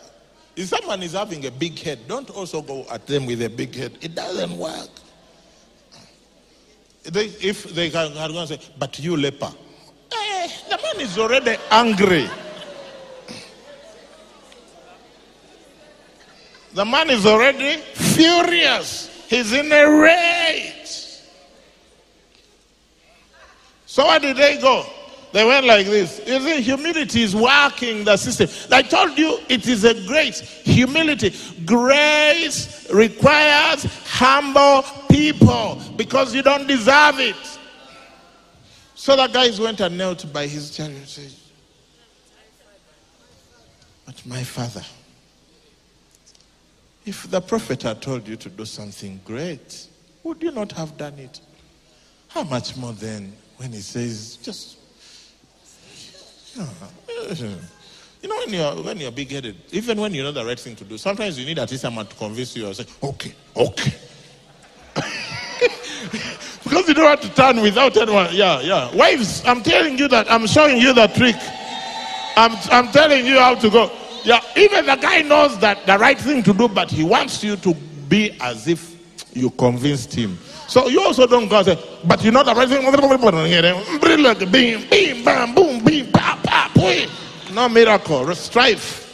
If 0.56 0.68
someone 0.68 1.02
is 1.02 1.12
having 1.12 1.46
a 1.46 1.50
big 1.50 1.78
head, 1.78 2.00
don't 2.08 2.28
also 2.30 2.60
go 2.62 2.84
at 2.90 3.06
them 3.06 3.26
with 3.26 3.42
a 3.42 3.48
big 3.48 3.74
head. 3.74 3.96
It 4.00 4.14
doesn't 4.14 4.56
work. 4.56 4.90
They, 7.04 7.26
if 7.40 7.64
they 7.74 7.88
are, 7.88 8.08
going 8.08 8.46
to 8.46 8.46
say, 8.46 8.60
but 8.78 8.98
you 8.98 9.16
leper. 9.16 9.52
Eh, 10.12 10.48
the 10.68 10.76
man 10.76 11.00
is 11.00 11.18
already 11.18 11.56
angry. 11.70 12.28
The 16.74 16.84
man 16.84 17.10
is 17.10 17.26
already 17.26 17.76
furious. 17.94 19.08
He's 19.28 19.52
in 19.52 19.72
a 19.72 19.90
rage. 19.90 21.20
So 23.86 24.06
where 24.06 24.20
did 24.20 24.36
they 24.36 24.60
go? 24.60 24.86
They 25.32 25.44
went 25.44 25.64
like 25.66 25.86
this. 25.86 26.20
You 26.26 26.40
see, 26.40 26.60
humility 26.60 27.22
is 27.22 27.36
working 27.36 28.04
the 28.04 28.16
system. 28.16 28.48
I 28.72 28.82
told 28.82 29.16
you 29.16 29.38
it 29.48 29.66
is 29.68 29.84
a 29.84 29.94
grace. 30.06 30.40
Humility. 30.64 31.34
Grace 31.64 32.90
requires 32.90 33.84
humble 34.06 34.82
people 35.08 35.80
because 35.96 36.34
you 36.34 36.42
don't 36.42 36.66
deserve 36.66 37.20
it. 37.20 37.36
So 38.94 39.16
the 39.16 39.28
guys 39.28 39.60
went 39.60 39.80
and 39.80 39.96
knelt 39.96 40.30
by 40.32 40.46
his 40.46 40.76
chariot 40.76 40.96
and 40.96 41.08
said, 41.08 41.32
But 44.04 44.26
my 44.26 44.42
father, 44.42 44.84
if 47.06 47.30
the 47.30 47.40
prophet 47.40 47.82
had 47.84 48.02
told 48.02 48.26
you 48.26 48.36
to 48.36 48.48
do 48.48 48.64
something 48.64 49.20
great, 49.24 49.86
would 50.24 50.42
you 50.42 50.50
not 50.50 50.72
have 50.72 50.96
done 50.96 51.18
it? 51.18 51.40
How 52.28 52.42
much 52.42 52.76
more 52.76 52.92
then 52.92 53.32
when 53.56 53.72
he 53.72 53.80
says, 53.80 54.36
just 54.42 54.79
you 58.22 58.28
know, 58.28 58.36
when 58.38 58.52
you're 58.52 58.82
when 58.82 58.98
you're 58.98 59.10
big-headed, 59.10 59.56
even 59.72 60.00
when 60.00 60.14
you 60.14 60.22
know 60.22 60.32
the 60.32 60.44
right 60.44 60.58
thing 60.58 60.76
to 60.76 60.84
do, 60.84 60.98
sometimes 60.98 61.38
you 61.38 61.46
need 61.46 61.58
at 61.58 61.70
least 61.70 61.82
someone 61.82 62.06
to 62.06 62.16
convince 62.16 62.56
you 62.56 62.66
or 62.68 62.74
say, 62.74 62.84
"Okay, 63.02 63.34
okay," 63.56 63.94
because 66.64 66.88
you 66.88 66.94
don't 66.94 67.06
have 67.06 67.20
to 67.20 67.30
turn 67.34 67.60
without 67.62 67.96
anyone. 67.96 68.28
Yeah, 68.32 68.60
yeah. 68.60 68.94
Wives, 68.94 69.42
I'm 69.46 69.62
telling 69.62 69.98
you 69.98 70.08
that. 70.08 70.30
I'm 70.30 70.46
showing 70.46 70.78
you 70.78 70.92
the 70.92 71.06
trick. 71.08 71.36
I'm 72.36 72.52
I'm 72.70 72.92
telling 72.92 73.24
you 73.26 73.38
how 73.38 73.54
to 73.54 73.70
go. 73.70 73.90
Yeah, 74.24 74.40
even 74.56 74.84
the 74.86 74.96
guy 74.96 75.22
knows 75.22 75.58
that 75.60 75.86
the 75.86 75.98
right 75.98 76.18
thing 76.18 76.42
to 76.42 76.52
do, 76.52 76.68
but 76.68 76.90
he 76.90 77.04
wants 77.04 77.42
you 77.42 77.56
to 77.56 77.74
be 78.08 78.36
as 78.40 78.68
if 78.68 78.96
you 79.34 79.50
convinced 79.50 80.12
him. 80.12 80.36
So 80.68 80.88
you 80.88 81.00
also 81.00 81.26
don't 81.26 81.48
go 81.48 81.58
and 81.58 81.66
say, 81.66 81.78
but 82.04 82.22
you 82.22 82.30
know 82.30 82.44
the 82.44 82.54
right 82.54 82.68
thing. 82.68 82.82
Boom, 85.54 85.82
No 87.52 87.68
miracle, 87.68 88.34
strife. 88.34 89.06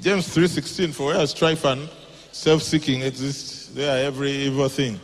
James 0.00 0.34
3.16, 0.34 0.94
for 0.94 1.06
where 1.06 1.26
strife 1.26 1.64
and 1.66 1.88
self-seeking 2.32 3.02
exist, 3.02 3.74
there 3.74 3.94
are 3.94 4.06
every 4.06 4.30
evil 4.30 4.68
thing. 4.68 4.98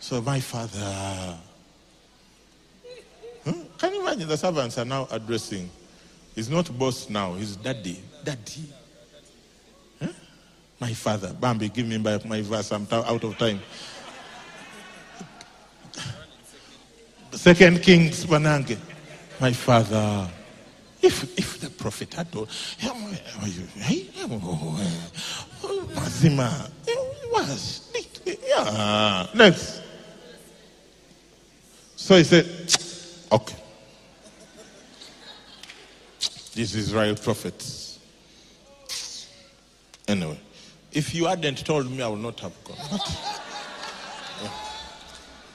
So 0.00 0.20
my 0.20 0.40
father, 0.40 1.38
huh? 3.44 3.52
can 3.78 3.94
you 3.94 4.02
imagine 4.02 4.28
the 4.28 4.36
servants 4.36 4.76
are 4.76 4.84
now 4.84 5.08
addressing? 5.10 5.70
He's 6.34 6.50
not 6.50 6.76
boss 6.78 7.08
now, 7.08 7.34
he's 7.34 7.56
daddy. 7.56 8.02
Daddy. 8.22 8.72
My 10.80 10.94
father. 10.94 11.32
Bambi, 11.32 11.70
give 11.70 11.86
me 11.86 11.98
back 11.98 12.24
my 12.24 12.40
verse. 12.40 12.70
I'm 12.70 12.86
out 12.92 13.24
of 13.24 13.36
time. 13.38 13.60
Second 17.32 17.82
Kings, 17.82 18.24
Banange. 18.24 18.78
My 19.40 19.52
father. 19.52 20.28
If, 21.00 21.38
if 21.38 21.60
the 21.60 21.70
prophet 21.70 22.12
had 22.14 22.32
told, 22.32 22.50
oh, 22.82 23.16
oh, 24.24 24.80
oh, 25.62 25.88
Mazima, 25.94 26.70
was. 27.30 27.92
Yeah. 28.26 29.26
Next. 29.34 29.82
So 31.94 32.16
he 32.16 32.24
said, 32.24 32.46
okay. 33.32 33.56
This 36.54 36.74
is 36.74 36.76
Israel 36.76 37.14
prophets. 37.14 38.00
Anyway. 40.08 40.40
If 40.90 41.14
you 41.14 41.26
hadn't 41.26 41.64
told 41.64 41.90
me, 41.90 42.02
I 42.02 42.08
would 42.08 42.20
not 42.20 42.40
have 42.40 42.52
gone. 42.64 42.76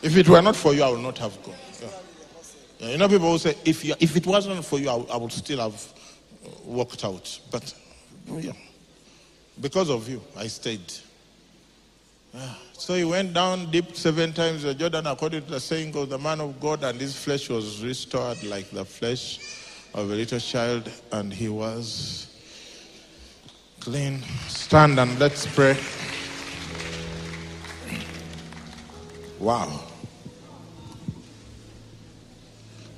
Yeah. 0.03 0.09
If 0.09 0.17
it 0.17 0.29
were 0.29 0.41
not 0.41 0.55
for 0.55 0.73
you, 0.73 0.83
I 0.83 0.89
would 0.89 0.99
not 0.99 1.17
have 1.17 1.41
gone. 1.43 1.55
Yeah. 1.81 1.87
Yeah, 2.79 2.89
you 2.89 2.97
know, 2.97 3.07
people 3.07 3.31
will 3.31 3.39
say, 3.39 3.55
if, 3.63 3.85
you, 3.85 3.95
if 3.99 4.15
it 4.17 4.27
wasn't 4.27 4.65
for 4.65 4.77
you, 4.77 4.89
I, 4.89 4.95
I 5.13 5.17
would 5.17 5.31
still 5.31 5.59
have 5.59 5.75
uh, 6.45 6.49
walked 6.65 7.05
out. 7.05 7.39
But, 7.49 7.73
yeah, 8.27 8.51
because 9.61 9.89
of 9.89 10.09
you, 10.09 10.21
I 10.35 10.47
stayed. 10.47 10.93
So 12.73 12.95
he 12.95 13.05
went 13.05 13.33
down 13.33 13.71
deep 13.71 13.95
seven 13.95 14.33
times 14.33 14.63
the 14.63 14.73
Jordan, 14.73 15.07
according 15.07 15.43
to 15.43 15.51
the 15.51 15.59
saying 15.59 15.95
of 15.95 16.09
the 16.09 16.17
man 16.17 16.41
of 16.41 16.59
God, 16.59 16.83
and 16.83 16.99
his 16.99 17.15
flesh 17.15 17.47
was 17.47 17.81
restored 17.83 18.43
like 18.43 18.69
the 18.71 18.83
flesh 18.83 19.39
of 19.93 20.09
a 20.11 20.15
little 20.15 20.39
child, 20.39 20.91
and 21.11 21.31
he 21.31 21.47
was 21.47 22.27
clean. 23.79 24.21
Stand 24.47 24.99
and 24.99 25.17
let's 25.19 25.45
pray. 25.45 25.77
Wow. 29.39 29.92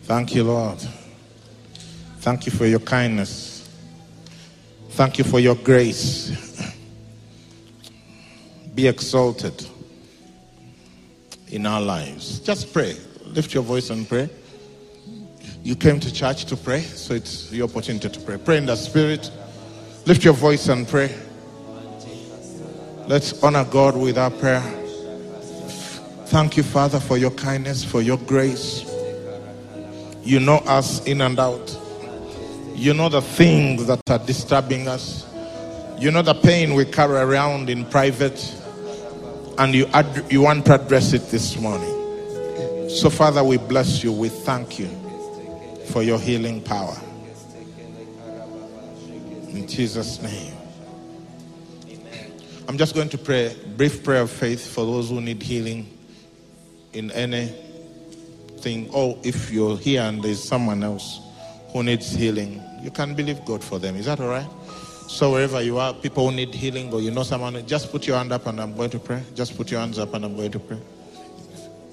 Thank 0.06 0.36
you, 0.36 0.44
Lord. 0.44 0.78
Thank 2.20 2.46
you 2.46 2.52
for 2.52 2.68
your 2.68 2.80
kindness. 2.80 3.68
Thank 4.92 5.18
you 5.18 5.24
for 5.24 5.40
your 5.40 5.56
grace. 5.56 6.72
Be 8.76 8.88
exalted 8.88 9.68
in 11.48 11.66
our 11.66 11.82
lives. 11.82 12.40
Just 12.40 12.72
pray. 12.72 12.96
Lift 13.26 13.56
your 13.56 13.64
voice 13.64 13.90
and 13.90 14.08
pray. 14.08 14.30
You 15.64 15.76
came 15.76 16.00
to 16.00 16.14
church 16.14 16.46
to 16.46 16.56
pray, 16.56 16.82
so 16.82 17.16
it's 17.16 17.52
your 17.52 17.68
opportunity 17.68 18.08
to 18.08 18.20
pray. 18.20 18.38
Pray 18.38 18.58
in 18.58 18.68
the 18.68 18.76
Spirit. 18.76 19.32
Lift 20.06 20.24
your 20.24 20.36
voice 20.36 20.68
and 20.68 20.88
pray. 20.88 21.16
Let's 23.08 23.42
honor 23.42 23.66
God 23.66 23.98
with 23.98 24.20
our 24.20 24.30
prayer. 24.30 24.62
Thank 26.28 26.58
you, 26.58 26.64
Father, 26.64 27.00
for 27.00 27.18
your 27.18 27.32
kindness, 27.32 27.84
for 27.84 28.04
your 28.04 28.18
grace. 28.18 28.95
You 30.26 30.40
know 30.40 30.58
us 30.66 31.06
in 31.06 31.22
and 31.22 31.40
out. 31.40 31.80
You 32.74 32.96
know 32.96 33.10
the 33.10 33.22
things 33.22 33.86
that 33.86 34.02
are 34.10 34.18
disturbing 34.18 34.88
us. 34.88 35.24
You 36.00 36.10
know 36.10 36.24
the 36.24 36.34
pain 36.34 36.74
we 36.74 36.84
carry 36.84 37.18
around 37.18 37.70
in 37.70 37.86
private. 37.86 38.54
And 39.60 39.76
you, 39.76 39.86
ad- 39.94 40.26
you 40.32 40.42
want 40.42 40.66
to 40.66 40.82
address 40.82 41.14
it 41.14 41.30
this 41.30 41.58
morning. 41.60 42.90
So, 42.90 43.12
Father, 43.12 43.44
we 43.44 43.58
bless 43.58 44.04
you. 44.04 44.12
We 44.12 44.30
thank 44.30 44.80
you 44.80 44.90
for 45.90 46.02
your 46.02 46.20
healing 46.20 46.60
power. 46.60 46.98
In 49.50 49.68
Jesus' 49.68 50.22
name. 50.24 50.54
I'm 52.68 52.80
just 52.80 52.96
going 52.96 53.10
to 53.10 53.18
pray 53.20 53.56
brief 53.78 54.04
prayer 54.04 54.24
of 54.24 54.32
faith 54.32 54.74
for 54.74 54.86
those 54.86 55.12
who 55.12 55.22
need 55.22 55.44
healing 55.44 55.88
in 56.94 57.12
anything. 58.66 58.94
Or 58.94 59.16
oh, 59.16 59.20
if 59.24 59.52
you're 59.52 59.78
here 59.78 60.02
and 60.02 60.24
there's 60.24 60.44
someone 60.44 60.84
else 60.84 61.22
who 61.70 61.84
needs 61.84 62.12
healing, 62.12 62.62
you 62.82 62.92
can 62.92 63.16
believe 63.16 63.44
God 63.46 63.64
for 63.64 63.80
them. 63.80 63.96
Is 63.96 64.06
that 64.06 64.20
all 64.20 64.30
right? 64.30 64.48
So 65.08 65.34
wherever 65.34 65.62
you 65.62 65.78
are, 65.78 65.94
people 65.94 66.30
who 66.30 66.36
need 66.36 66.54
healing 66.54 66.92
or 66.92 67.00
you 67.02 67.12
know 67.12 67.24
someone, 67.24 67.66
just 67.68 67.92
put 67.92 68.08
your 68.08 68.18
hand 68.18 68.32
up 68.32 68.48
and 68.48 68.60
I'm 68.60 68.76
going 68.76 68.90
to 68.92 69.00
pray. 69.00 69.22
Just 69.36 69.56
put 69.56 69.72
your 69.72 69.80
hands 69.80 70.00
up 70.00 70.14
and 70.14 70.26
I'm 70.26 70.36
going 70.36 70.52
to 70.52 70.60
pray. 70.60 70.80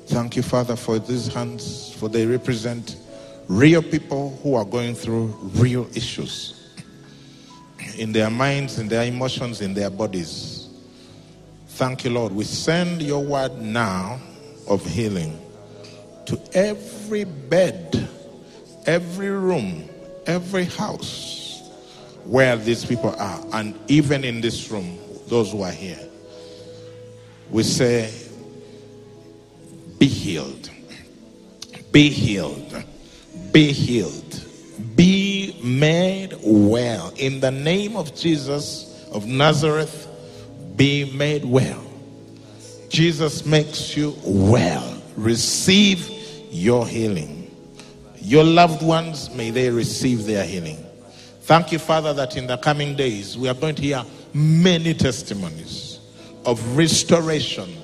Thank 0.06 0.36
you, 0.36 0.42
Father, 0.42 0.76
for 0.76 0.98
these 0.98 1.32
hands, 1.32 1.94
for 1.94 2.08
they 2.08 2.26
represent 2.26 2.96
real 3.48 3.82
people 3.82 4.38
who 4.42 4.54
are 4.54 4.64
going 4.64 4.94
through 4.94 5.26
real 5.54 5.86
issues 5.94 6.58
in 7.98 8.12
their 8.12 8.30
minds, 8.30 8.78
in 8.78 8.88
their 8.88 9.04
emotions, 9.04 9.60
in 9.60 9.74
their 9.74 9.90
bodies. 9.90 10.68
Thank 11.68 12.04
you, 12.04 12.10
Lord. 12.10 12.32
We 12.32 12.44
send 12.44 13.02
your 13.02 13.22
word 13.22 13.60
now 13.60 14.20
of 14.68 14.84
healing 14.84 15.41
to 16.26 16.40
every 16.54 17.24
bed, 17.24 18.08
every 18.86 19.30
room, 19.30 19.88
every 20.26 20.64
house 20.64 21.70
where 22.24 22.56
these 22.56 22.84
people 22.84 23.14
are, 23.18 23.44
and 23.52 23.78
even 23.88 24.24
in 24.24 24.40
this 24.40 24.70
room, 24.70 24.98
those 25.26 25.50
who 25.50 25.62
are 25.62 25.72
here. 25.72 25.98
We 27.50 27.62
say, 27.64 28.12
Be 29.98 30.06
healed, 30.06 30.70
be 31.90 32.08
healed, 32.08 32.84
be 33.52 33.72
healed, 33.72 34.44
be 34.94 35.58
made 35.62 36.36
well. 36.42 37.12
In 37.16 37.40
the 37.40 37.50
name 37.50 37.96
of 37.96 38.14
Jesus 38.14 39.08
of 39.12 39.26
Nazareth, 39.26 40.08
be 40.76 41.10
made 41.12 41.44
well. 41.44 41.84
Jesus 42.88 43.44
makes 43.44 43.96
you 43.96 44.16
well. 44.24 45.01
Receive 45.16 46.08
your 46.50 46.86
healing. 46.86 47.50
Your 48.16 48.44
loved 48.44 48.82
ones, 48.82 49.30
may 49.34 49.50
they 49.50 49.70
receive 49.70 50.24
their 50.24 50.44
healing. 50.44 50.84
Thank 51.42 51.72
you, 51.72 51.78
Father, 51.78 52.12
that 52.14 52.36
in 52.36 52.46
the 52.46 52.56
coming 52.56 52.94
days 52.94 53.36
we 53.36 53.48
are 53.48 53.54
going 53.54 53.74
to 53.74 53.82
hear 53.82 54.04
many 54.32 54.94
testimonies 54.94 55.98
of 56.44 56.76
restoration, 56.76 57.76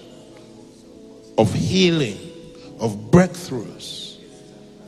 of 1.37 1.53
healing, 1.53 2.19
of 2.81 2.93
breakthroughs 3.11 3.99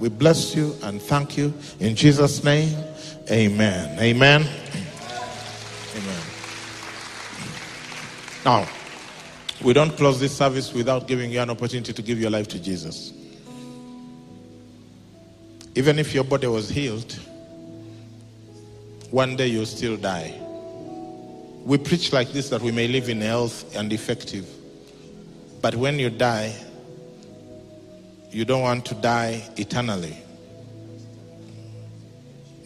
we 0.00 0.08
bless 0.08 0.56
you 0.56 0.74
and 0.82 1.00
thank 1.00 1.36
you 1.36 1.52
in 1.78 1.94
Jesus' 1.94 2.42
name. 2.42 2.74
Amen. 3.30 3.98
Amen. 4.00 4.40
Amen. 5.94 6.22
Now, 8.42 8.66
we 9.62 9.72
don't 9.72 9.94
close 9.96 10.18
this 10.18 10.36
service 10.36 10.72
without 10.72 11.06
giving 11.06 11.30
you 11.30 11.40
an 11.40 11.50
opportunity 11.50 11.92
to 11.92 12.02
give 12.02 12.18
your 12.18 12.30
life 12.30 12.48
to 12.48 12.58
Jesus. 12.58 13.12
Even 15.74 15.98
if 15.98 16.14
your 16.14 16.24
body 16.24 16.46
was 16.46 16.68
healed, 16.68 17.12
one 19.10 19.36
day 19.36 19.46
you'll 19.48 19.66
still 19.66 19.96
die. 19.96 20.34
We 21.64 21.78
preach 21.78 22.12
like 22.12 22.32
this 22.32 22.48
that 22.48 22.62
we 22.62 22.72
may 22.72 22.88
live 22.88 23.08
in 23.08 23.20
health 23.20 23.76
and 23.76 23.92
effective. 23.92 24.48
But 25.60 25.74
when 25.76 25.98
you 25.98 26.08
die, 26.08 26.54
you 28.30 28.44
don't 28.44 28.62
want 28.62 28.86
to 28.86 28.94
die 28.94 29.42
eternally. 29.56 30.16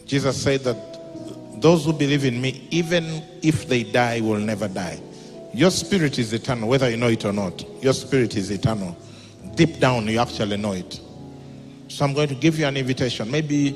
Jesus 0.05 0.41
said 0.41 0.61
that 0.61 1.61
those 1.61 1.85
who 1.85 1.93
believe 1.93 2.23
in 2.25 2.39
me, 2.39 2.67
even 2.71 3.23
if 3.41 3.67
they 3.67 3.83
die, 3.83 4.21
will 4.21 4.39
never 4.39 4.67
die. 4.67 4.99
Your 5.55 5.71
spirit 5.71 6.19
is 6.19 6.33
eternal, 6.33 6.67
whether 6.67 6.89
you 6.89 6.97
know 6.97 7.07
it 7.07 7.23
or 7.23 7.31
not. 7.31 7.63
Your 7.81 7.93
spirit 7.93 8.35
is 8.35 8.51
eternal. 8.51 8.97
Deep 9.55 9.79
down, 9.79 10.05
you 10.05 10.19
actually 10.19 10.57
know 10.57 10.73
it. 10.73 10.99
So 11.87 12.03
I'm 12.03 12.13
going 12.13 12.27
to 12.27 12.35
give 12.35 12.59
you 12.59 12.65
an 12.65 12.75
invitation. 12.75 13.31
Maybe 13.31 13.73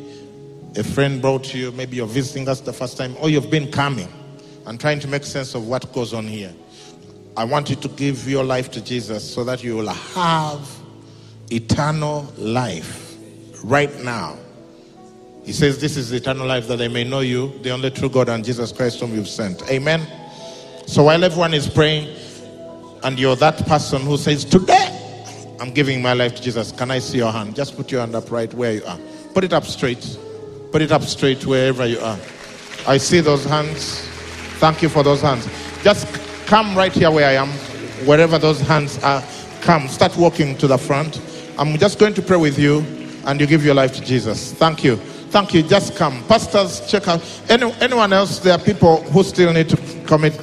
a 0.75 0.84
friend 0.84 1.21
brought 1.21 1.53
you, 1.53 1.71
maybe 1.71 1.95
you're 1.95 2.05
visiting 2.05 2.49
us 2.49 2.59
the 2.59 2.73
first 2.73 2.97
time, 2.97 3.15
or 3.21 3.30
you've 3.30 3.49
been 3.49 3.71
coming 3.71 4.09
and 4.65 4.77
trying 4.77 4.99
to 4.99 5.07
make 5.07 5.23
sense 5.23 5.55
of 5.55 5.67
what 5.67 5.93
goes 5.93 6.13
on 6.13 6.27
here. 6.27 6.53
I 7.38 7.45
want 7.45 7.69
you 7.69 7.77
to 7.77 7.88
give 7.88 8.27
your 8.27 8.43
life 8.43 8.69
to 8.71 8.84
Jesus 8.84 9.34
so 9.34 9.45
that 9.45 9.63
you 9.63 9.77
will 9.77 9.88
have 9.88 10.69
eternal 11.49 12.23
life 12.38 13.15
right 13.63 13.97
now. 14.03 14.38
He 15.45 15.53
says, 15.53 15.80
This 15.80 15.95
is 15.95 16.11
eternal 16.11 16.45
life 16.45 16.67
that 16.67 16.75
they 16.75 16.89
may 16.89 17.05
know 17.05 17.21
you, 17.21 17.57
the 17.63 17.69
only 17.69 17.89
true 17.89 18.09
God, 18.09 18.27
and 18.27 18.43
Jesus 18.43 18.73
Christ, 18.73 18.99
whom 18.99 19.15
you've 19.15 19.30
sent. 19.30 19.63
Amen. 19.71 20.05
So 20.89 21.03
while 21.03 21.23
everyone 21.23 21.53
is 21.53 21.69
praying, 21.69 22.09
and 23.03 23.19
you're 23.19 23.35
that 23.35 23.63
person 23.67 24.01
who 24.01 24.17
says, 24.17 24.43
Today 24.43 24.89
I'm 25.59 25.71
giving 25.71 26.01
my 26.01 26.13
life 26.13 26.33
to 26.37 26.41
Jesus, 26.41 26.71
can 26.71 26.89
I 26.89 26.97
see 26.97 27.19
your 27.19 27.31
hand? 27.31 27.55
Just 27.55 27.77
put 27.77 27.91
your 27.91 28.01
hand 28.01 28.15
up 28.15 28.31
right 28.31 28.51
where 28.55 28.73
you 28.73 28.83
are. 28.85 28.97
Put 29.35 29.43
it 29.43 29.53
up 29.53 29.65
straight. 29.65 30.17
Put 30.71 30.81
it 30.81 30.91
up 30.91 31.03
straight 31.03 31.45
wherever 31.45 31.85
you 31.85 31.99
are. 31.99 32.17
I 32.87 32.97
see 32.97 33.19
those 33.19 33.45
hands. 33.45 34.01
Thank 34.57 34.81
you 34.81 34.89
for 34.89 35.03
those 35.03 35.21
hands. 35.21 35.47
Just 35.83 36.07
come 36.47 36.75
right 36.75 36.91
here 36.91 37.11
where 37.11 37.29
I 37.29 37.33
am, 37.33 37.49
wherever 38.07 38.39
those 38.39 38.59
hands 38.59 38.97
are. 39.03 39.23
Come, 39.61 39.87
start 39.89 40.17
walking 40.17 40.57
to 40.57 40.65
the 40.65 40.79
front. 40.79 41.21
I'm 41.59 41.77
just 41.77 41.99
going 41.99 42.15
to 42.15 42.21
pray 42.23 42.37
with 42.37 42.57
you, 42.57 42.79
and 43.27 43.39
you 43.39 43.45
give 43.45 43.63
your 43.63 43.75
life 43.75 43.93
to 43.93 44.01
Jesus. 44.01 44.53
Thank 44.53 44.83
you. 44.83 44.95
Thank 44.95 45.53
you. 45.53 45.61
Just 45.61 45.95
come. 45.95 46.23
Pastors, 46.23 46.89
check 46.89 47.07
out. 47.07 47.21
Any, 47.47 47.71
anyone 47.73 48.11
else? 48.11 48.39
There 48.39 48.53
are 48.53 48.59
people 48.59 49.03
who 49.03 49.21
still 49.21 49.53
need 49.53 49.69
to 49.69 49.77
commit 50.07 50.33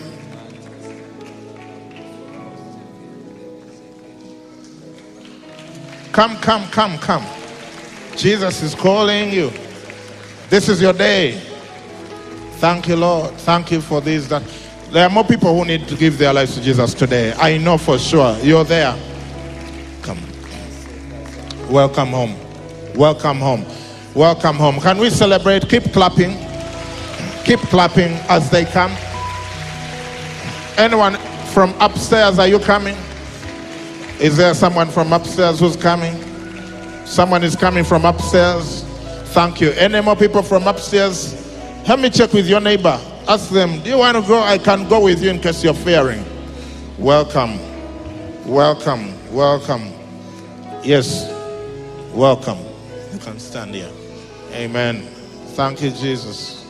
Come, 6.17 6.39
come, 6.39 6.67
come, 6.69 6.97
come. 6.97 7.27
Jesus 8.17 8.63
is 8.63 8.75
calling 8.75 9.31
you. 9.31 9.53
This 10.49 10.71
is 10.71 10.81
your 10.81 10.95
day. 10.95 11.39
Thank 12.53 12.89
you, 12.89 12.97
Lord. 12.97 13.35
Thank 13.35 13.71
you 13.71 13.83
for 13.83 14.01
this. 14.01 14.27
That 14.29 14.43
there 14.93 15.07
are 15.07 15.11
more 15.11 15.25
people 15.25 15.55
who 15.55 15.67
need 15.67 15.87
to 15.89 15.95
give 15.95 16.17
their 16.17 16.33
lives 16.33 16.55
to 16.55 16.63
Jesus 16.63 16.95
today. 16.95 17.35
I 17.35 17.59
know 17.59 17.77
for 17.77 17.99
sure. 17.99 18.35
You're 18.39 18.65
there. 18.65 18.97
Come. 20.01 20.19
Welcome 21.69 22.09
home. 22.09 22.35
Welcome 22.95 23.37
home. 23.37 23.67
Welcome 24.15 24.57
home. 24.57 24.81
Can 24.81 24.97
we 24.97 25.11
celebrate? 25.11 25.69
Keep 25.69 25.93
clapping. 25.93 26.35
Keep 27.45 27.61
clapping 27.69 28.13
as 28.31 28.49
they 28.49 28.65
come. 28.65 28.97
Anyone 30.79 31.17
from 31.53 31.75
upstairs, 31.79 32.39
are 32.39 32.49
you 32.49 32.59
coming? 32.59 32.97
Is 34.19 34.37
there 34.39 34.55
someone 34.55 34.89
from 34.89 35.13
upstairs 35.13 35.61
who's 35.61 35.77
coming? 35.77 36.15
Someone 37.05 37.45
is 37.45 37.55
coming 37.55 37.85
from 37.85 38.07
upstairs. 38.07 38.83
Thank 39.35 39.61
you. 39.61 39.73
Any 39.73 40.01
more 40.01 40.17
people 40.17 40.43
from 40.43 40.67
upstairs? 40.67 41.35
Help 41.85 42.01
me 42.01 42.09
check 42.09 42.33
with 42.33 42.47
your 42.47 42.61
neighbor. 42.61 42.99
Ask 43.29 43.51
them, 43.51 43.83
do 43.83 43.91
you 43.91 43.99
want 43.99 44.17
to 44.17 44.27
go? 44.27 44.41
I 44.41 44.57
can 44.57 44.89
go 44.89 45.01
with 45.01 45.23
you 45.23 45.29
in 45.29 45.39
case 45.39 45.63
you're 45.63 45.75
fearing. 45.75 46.25
Welcome. 46.99 47.59
Welcome. 48.47 49.13
Welcome. 49.35 49.93
Yes. 50.83 51.31
Welcome. 52.15 52.59
You 53.13 53.19
can 53.19 53.39
stand 53.39 53.75
here. 53.75 53.91
Amen. 54.53 55.03
Thank 55.57 55.83
you, 55.83 55.91
Jesus. 55.91 56.65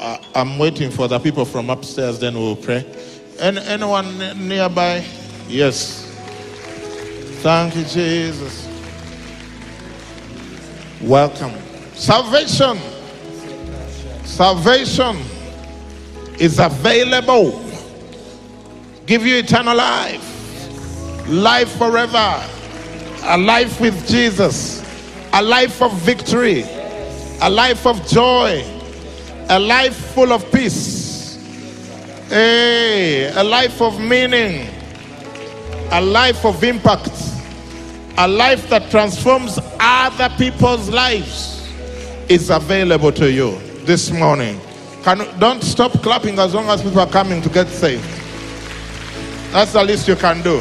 Uh, 0.00 0.18
I'm 0.34 0.58
waiting 0.58 0.90
for 0.90 1.06
the 1.06 1.20
people 1.20 1.44
from 1.44 1.70
upstairs, 1.70 2.18
then 2.18 2.34
we'll 2.34 2.56
pray. 2.56 2.84
Any, 3.38 3.60
anyone 3.60 4.18
nearby? 4.48 5.04
Yes. 5.46 6.07
Thank 7.40 7.76
you, 7.76 7.84
Jesus. 7.84 8.66
Welcome. 11.00 11.52
Salvation. 11.94 12.76
Salvation 14.24 15.16
is 16.40 16.58
available. 16.58 17.64
Give 19.06 19.24
you 19.24 19.36
eternal 19.36 19.76
life. 19.76 21.28
Life 21.28 21.70
forever. 21.76 22.44
A 23.22 23.38
life 23.38 23.80
with 23.80 24.08
Jesus. 24.08 24.82
A 25.32 25.40
life 25.40 25.80
of 25.80 25.92
victory. 25.92 26.64
A 27.40 27.48
life 27.48 27.86
of 27.86 28.04
joy. 28.08 28.64
A 29.48 29.60
life 29.60 29.94
full 29.94 30.32
of 30.32 30.50
peace. 30.50 31.38
Hey, 32.28 33.30
a 33.32 33.44
life 33.44 33.80
of 33.80 34.00
meaning. 34.00 34.68
A 35.92 36.00
life 36.00 36.44
of 36.44 36.64
impact 36.64 37.27
a 38.20 38.26
life 38.26 38.68
that 38.68 38.90
transforms 38.90 39.60
other 39.78 40.28
people's 40.36 40.90
lives 40.90 41.64
is 42.28 42.50
available 42.50 43.12
to 43.12 43.30
you 43.30 43.56
this 43.84 44.10
morning. 44.10 44.60
Can, 45.04 45.18
don't 45.38 45.62
stop 45.62 45.92
clapping 46.02 46.36
as 46.40 46.52
long 46.52 46.66
as 46.66 46.82
people 46.82 46.98
are 46.98 47.06
coming 47.06 47.40
to 47.42 47.48
get 47.48 47.68
saved. 47.68 48.04
That's 49.52 49.72
the 49.72 49.84
least 49.84 50.08
you 50.08 50.16
can 50.16 50.42
do. 50.42 50.56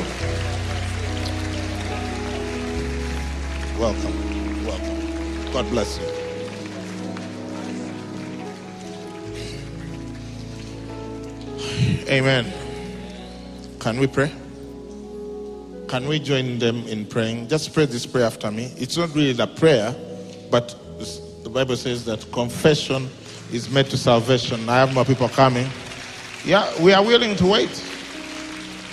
Welcome. 3.80 4.64
Welcome. 4.64 5.52
God 5.52 5.70
bless 5.72 5.98
you. 5.98 6.06
Amen. 12.08 12.54
Can 13.80 14.00
we 14.00 14.06
pray? 14.06 14.32
Can 15.88 16.08
we 16.08 16.20
join 16.20 16.60
them 16.60 16.86
in 16.88 17.06
praying? 17.06 17.48
Just 17.48 17.74
pray 17.74 17.86
this 17.86 18.06
prayer 18.06 18.26
after 18.26 18.52
me. 18.52 18.74
It's 18.78 18.98
not 18.98 19.16
really 19.16 19.40
a 19.40 19.48
prayer, 19.48 19.96
but 20.52 20.76
the 21.44 21.50
Bible 21.50 21.78
says 21.78 22.04
that 22.06 22.30
confession 22.34 23.10
is 23.54 23.70
made 23.70 23.86
to 23.92 23.98
salvation. 23.98 24.68
I 24.68 24.76
have 24.80 24.94
more 24.94 25.06
people 25.06 25.30
coming. 25.30 25.68
Yeah, 26.44 26.70
we 26.82 26.92
are 26.92 27.04
willing 27.04 27.38
to 27.38 27.46
wait 27.46 27.84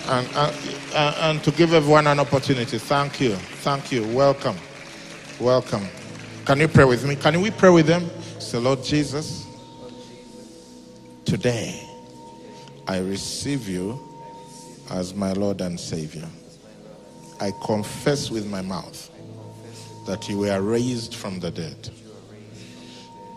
and, 0.07 0.28
uh, 0.36 0.53
uh, 0.95 1.14
and 1.22 1.42
to 1.42 1.51
give 1.51 1.74
everyone 1.74 2.07
an 2.07 2.20
opportunity. 2.20 2.78
Thank 2.78 3.20
you. 3.20 3.34
Thank 3.34 3.90
you. 3.90 4.07
Welcome. 4.14 4.57
Welcome. 5.40 5.88
Can 6.45 6.61
you 6.61 6.68
pray 6.68 6.84
with 6.84 7.05
me? 7.05 7.16
Can 7.16 7.40
we 7.40 7.51
pray 7.51 7.70
with 7.70 7.86
them? 7.86 8.09
Say, 8.38 8.59
Lord 8.59 8.84
Jesus, 8.84 9.47
today 11.24 11.88
I 12.86 12.99
receive 12.99 13.68
you 13.68 13.99
as 14.90 15.12
my 15.12 15.32
Lord 15.32 15.61
and 15.61 15.78
Savior. 15.80 16.28
I 17.41 17.53
confess 17.64 18.30
with 18.30 18.47
my 18.47 18.62
mouth 18.62 19.11
that 20.07 20.28
you 20.28 20.39
were 20.39 20.61
raised 20.61 21.14
from 21.14 21.41
the 21.41 21.51
dead 21.51 21.91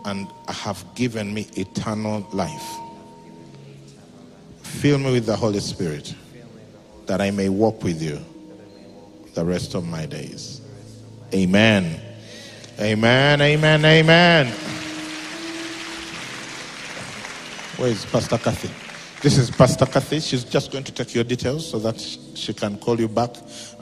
and 0.04 0.28
have 0.48 0.84
given 0.94 1.32
me 1.34 1.46
eternal 1.56 2.26
life. 2.32 2.76
Fill 4.62 4.98
me 4.98 5.12
with 5.12 5.26
the 5.26 5.36
Holy 5.36 5.60
Spirit 5.60 6.14
that 7.06 7.20
I 7.20 7.30
may 7.30 7.48
walk 7.48 7.82
with 7.82 8.02
you 8.02 8.18
the 9.34 9.44
rest 9.44 9.74
of 9.74 9.86
my 9.86 10.06
days. 10.06 10.60
Amen. 11.34 12.00
Amen, 12.80 13.40
amen, 13.40 13.84
amen. 13.84 14.46
Where 17.76 17.90
is 17.90 18.04
Pastor 18.06 18.38
Kathy? 18.38 18.87
This 19.20 19.36
is 19.36 19.50
Pastor 19.50 19.84
Kathy. 19.84 20.20
She's 20.20 20.44
just 20.44 20.70
going 20.70 20.84
to 20.84 20.92
take 20.92 21.12
your 21.12 21.24
details 21.24 21.68
so 21.68 21.80
that 21.80 21.98
she 21.98 22.54
can 22.54 22.78
call 22.78 23.00
you 23.00 23.08
back 23.08 23.30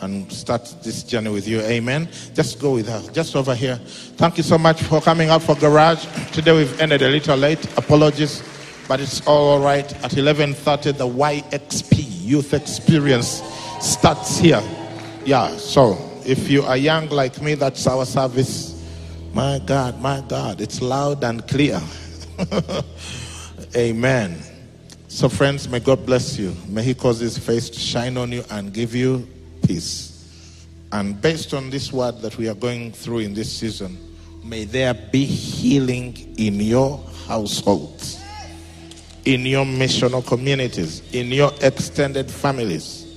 and 0.01 0.33
start 0.33 0.75
this 0.83 1.03
journey 1.03 1.29
with 1.29 1.47
you. 1.47 1.61
Amen. 1.61 2.09
Just 2.33 2.59
go 2.59 2.73
with 2.73 2.89
her. 2.89 3.03
Just 3.13 3.37
over 3.37 3.55
here. 3.55 3.77
Thank 4.17 4.39
you 4.39 4.43
so 4.43 4.57
much 4.57 4.83
for 4.85 5.03
coming 5.03 5.29
out 5.29 5.43
for 5.43 5.55
garage. 5.55 6.07
Today 6.33 6.57
we've 6.57 6.81
ended 6.81 7.03
a 7.03 7.11
little 7.11 7.37
late. 7.37 7.63
Apologies, 7.77 8.43
but 8.89 8.99
it's 8.99 9.27
all 9.27 9.61
right. 9.61 9.93
At 10.03 10.13
11:30, 10.13 10.97
the 10.97 11.07
YXP 11.07 12.25
Youth 12.25 12.55
Experience 12.55 13.43
starts 13.83 14.39
here. 14.39 14.63
Yeah. 15.27 15.55
So 15.59 15.99
if 16.25 16.49
you 16.49 16.63
are 16.63 16.79
young 16.79 17.11
like 17.11 17.43
me, 17.43 17.57
that's 17.57 17.87
our 17.87 18.07
service. 18.07 18.73
My 19.35 19.61
God, 19.67 20.01
my 20.01 20.23
God, 20.27 20.63
it's 20.63 20.81
loud 20.81 21.23
and 21.25 21.47
clear. 21.47 21.79
Amen. 23.77 24.56
So, 25.17 25.31
friends, 25.31 25.67
may 25.67 25.81
God 25.81 26.05
bless 26.05 26.39
you. 26.39 26.55
May 26.69 26.83
He 26.83 26.93
cause 26.93 27.21
His 27.21 27.39
face 27.39 27.71
to 27.71 27.81
shine 27.81 28.19
on 28.19 28.33
you 28.33 28.45
and 28.51 28.71
give 28.71 28.95
you 28.95 29.27
peace. 29.67 30.29
And 30.93 31.19
based 31.19 31.55
on 31.55 31.71
this 31.71 31.91
word 31.91 32.21
that 32.21 32.37
we 32.37 32.51
are 32.51 32.55
going 32.55 32.93
through 32.93 33.21
in 33.21 33.33
this 33.33 33.51
season, 33.51 33.97
may 34.45 34.65
there 34.65 34.93
be 34.93 35.25
healing 35.25 36.35
in 36.37 36.61
your 36.61 37.03
households, 37.27 38.23
in 39.25 39.47
your 39.47 39.65
missional 39.65 40.23
communities, 40.23 41.01
in 41.15 41.29
your 41.29 41.51
extended 41.63 42.31
families. 42.31 43.17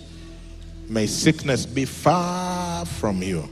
May 0.87 1.05
sickness 1.05 1.65
be 1.65 1.83
far 1.83 2.85
from 2.85 3.21
you. 3.21 3.43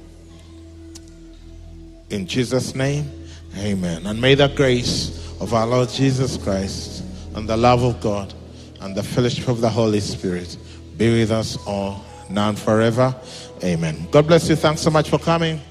In 2.09 2.25
Jesus' 2.25 2.73
name, 2.75 3.11
amen. 3.57 4.05
And 4.05 4.21
may 4.21 4.35
the 4.35 4.47
grace 4.47 5.37
of 5.41 5.53
our 5.53 5.67
Lord 5.67 5.89
Jesus 5.89 6.37
Christ 6.37 6.96
and 7.37 7.47
the 7.47 7.55
love 7.55 7.83
of 7.83 8.01
God 8.01 8.33
and 8.81 8.95
the 8.95 9.03
fellowship 9.03 9.47
of 9.47 9.61
the 9.61 9.69
Holy 9.69 9.99
Spirit 9.99 10.57
be 10.97 11.19
with 11.19 11.29
us 11.29 11.55
all 11.67 12.03
now 12.31 12.49
and 12.49 12.57
forever. 12.57 13.15
Amen. 13.63 14.07
God 14.09 14.25
bless 14.25 14.49
you. 14.49 14.55
Thanks 14.55 14.81
so 14.81 14.89
much 14.89 15.09
for 15.09 15.19
coming. 15.19 15.61